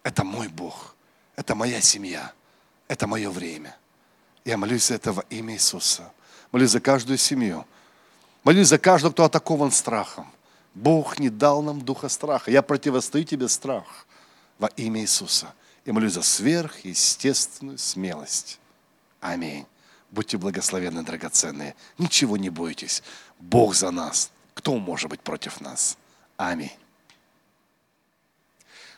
это 0.04 0.24
мой 0.24 0.48
Бог, 0.48 0.96
это 1.36 1.54
моя 1.56 1.82
семья, 1.82 2.32
это 2.88 3.08
мое 3.08 3.30
время. 3.30 3.78
Я 4.46 4.58
молюсь 4.58 4.88
за 4.88 4.96
это 4.96 5.12
во 5.12 5.24
имя 5.30 5.56
Иисуса. 5.56 6.12
Молюсь 6.54 6.72
за 6.72 6.80
каждую 6.80 7.18
семью. 7.18 7.66
Молюсь 8.46 8.70
за 8.70 8.78
каждого, 8.78 9.12
кто 9.12 9.26
атакован 9.26 9.72
страхом. 9.72 10.32
Бог 10.74 11.20
не 11.20 11.30
дал 11.30 11.62
нам 11.62 11.82
духа 11.82 12.08
страха. 12.08 12.50
Я 12.50 12.62
противостою 12.62 13.26
тебе 13.26 13.50
страх 13.50 14.08
во 14.60 14.68
имя 14.68 15.02
Иисуса. 15.02 15.54
И 15.86 15.92
молюсь 15.92 16.14
за 16.14 16.22
сверхъестественную 16.22 17.78
смелость. 17.78 18.60
Аминь. 19.22 19.66
Будьте 20.12 20.38
благословенны, 20.38 21.04
драгоценные. 21.04 21.76
Ничего 21.98 22.38
не 22.38 22.50
бойтесь. 22.50 23.04
Бог 23.40 23.76
за 23.76 23.92
нас. 23.92 24.32
Кто 24.54 24.76
может 24.78 25.10
быть 25.10 25.22
против 25.22 25.62
нас? 25.62 25.98
Аминь. 26.38 26.72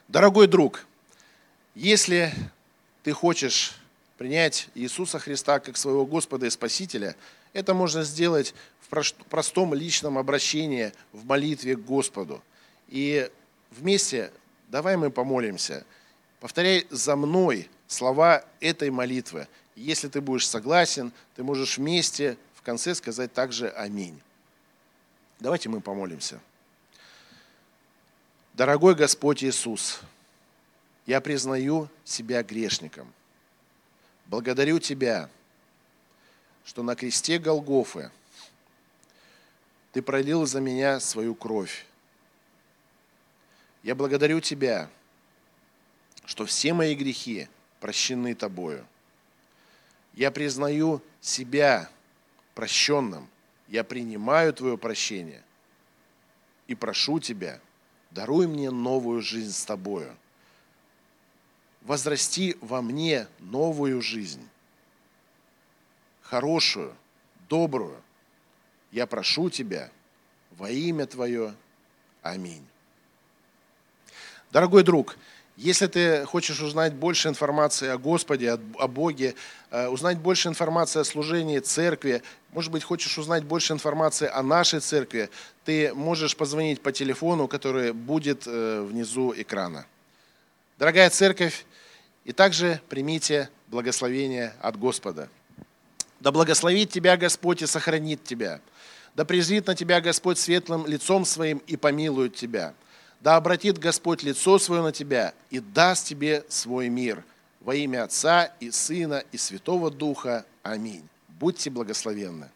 Дорогой 0.08 0.48
друг, 0.48 0.86
если 1.76 2.34
ты 3.04 3.12
хочешь 3.12 3.76
принять 4.18 4.70
Иисуса 4.76 5.20
Христа 5.20 5.60
как 5.60 5.78
своего 5.78 6.06
Господа 6.06 6.46
и 6.48 6.50
Спасителя, 6.50 7.16
это 7.54 7.74
можно 7.74 8.04
сделать 8.04 8.54
в 8.82 9.14
простом 9.30 9.74
личном 9.74 10.18
обращении, 10.18 10.94
в 11.12 11.26
молитве 11.26 11.76
к 11.76 11.86
Господу. 11.86 12.42
И 12.88 13.30
вместе 13.72 14.32
давай 14.70 14.96
мы 14.96 15.12
помолимся. 15.12 15.86
Повторяй 16.40 16.88
за 16.90 17.16
мной 17.16 17.70
слова 17.88 18.46
этой 18.62 18.90
молитвы. 18.90 19.48
Если 19.76 20.08
ты 20.08 20.22
будешь 20.22 20.48
согласен, 20.48 21.12
ты 21.36 21.44
можешь 21.44 21.78
вместе 21.78 22.38
в 22.56 22.62
конце 22.62 22.96
сказать 22.96 23.34
также 23.34 23.70
«Аминь». 23.70 24.20
Давайте 25.40 25.70
мы 25.70 25.82
помолимся. 25.82 26.40
Дорогой 28.54 28.96
Господь 28.96 29.44
Иисус, 29.44 30.02
я 31.06 31.22
признаю 31.22 31.88
себя 32.04 32.44
грешником. 32.44 33.12
Благодарю 34.26 34.80
Тебя, 34.80 35.30
что 36.66 36.84
на 36.84 36.96
кресте 36.96 37.40
Голгофы 37.40 38.12
Ты 39.94 40.02
пролил 40.02 40.46
за 40.46 40.60
меня 40.60 41.00
свою 41.00 41.36
кровь. 41.36 41.86
Я 43.84 43.96
благодарю 43.96 44.40
Тебя, 44.40 44.90
что 46.26 46.46
все 46.46 46.74
мои 46.74 46.96
грехи 46.96 47.48
прощены 47.80 48.36
Тобою. 48.36 48.86
Я 50.14 50.32
признаю 50.32 51.02
себя 51.22 51.90
прощенным– 52.54 53.28
я 53.70 53.84
принимаю 53.84 54.52
Твое 54.52 54.78
прощение 54.78 55.44
и 56.68 56.76
прошу 56.76 57.20
Тебя, 57.20 57.60
даруй 58.12 58.48
мне 58.48 58.72
новую 58.72 59.22
жизнь 59.22 59.52
с 59.52 59.64
Тобою. 59.64 60.16
Возрасти 61.82 62.58
во 62.62 62.82
мне 62.82 63.28
новую 63.40 64.02
жизнь, 64.02 64.46
хорошую, 66.22 66.94
добрую. 67.48 68.02
Я 68.92 69.06
прошу 69.08 69.50
Тебя 69.50 69.92
во 70.52 70.70
имя 70.70 71.06
Твое. 71.06 71.56
Аминь. 72.22 72.66
Дорогой 74.52 74.84
друг, 74.84 75.16
если 75.58 75.86
ты 75.86 76.26
хочешь 76.26 76.60
узнать 76.62 76.94
больше 76.94 77.28
информации 77.28 77.90
о 77.90 78.00
Господе, 78.00 78.54
о 78.54 78.88
Боге, 78.88 79.36
э, 79.70 79.88
узнать 79.88 80.18
больше 80.18 80.48
информации 80.48 81.02
о 81.02 81.04
служении 81.04 81.60
церкви, 81.60 82.24
может 82.52 82.72
быть, 82.72 82.84
хочешь 82.84 83.18
узнать 83.20 83.44
больше 83.44 83.74
информации 83.74 84.28
о 84.28 84.42
нашей 84.42 84.80
церкви, 84.80 85.30
ты 85.66 85.94
можешь 85.94 86.36
позвонить 86.36 86.82
по 86.82 86.92
телефону, 86.92 87.48
который 87.48 87.94
будет 87.94 88.48
э, 88.48 88.82
внизу 88.82 89.34
экрана. 89.38 89.86
Дорогая 90.80 91.12
церковь, 91.12 91.66
и 92.26 92.32
также 92.32 92.82
примите 92.90 93.50
благословение 93.68 94.54
от 94.62 94.80
Господа. 94.80 95.30
Да 96.20 96.32
благословит 96.32 96.90
тебя 96.90 97.18
Господь 97.18 97.62
и 97.62 97.68
сохранит 97.68 98.24
тебя. 98.24 98.62
Да 99.14 99.26
презрит 99.26 99.68
на 99.68 99.76
тебя 99.76 100.02
Господь 100.02 100.40
светлым 100.40 100.88
лицом 100.88 101.24
своим 101.26 101.60
и 101.68 101.78
помилует 101.78 102.36
тебя. 102.36 102.74
Да 103.22 103.36
обратит 103.36 103.78
Господь 103.78 104.24
лицо 104.24 104.60
свое 104.60 104.82
на 104.82 104.92
тебя 104.92 105.34
и 105.50 105.60
даст 105.60 106.08
тебе 106.08 106.46
свой 106.48 106.90
мир. 106.90 107.24
Во 107.60 107.76
имя 107.76 108.04
Отца 108.06 108.46
и 108.60 108.72
Сына 108.72 109.24
и 109.32 109.38
Святого 109.38 109.92
Духа. 109.92 110.46
Аминь. 110.64 111.08
Будьте 111.28 111.70
благословенны. 111.70 112.50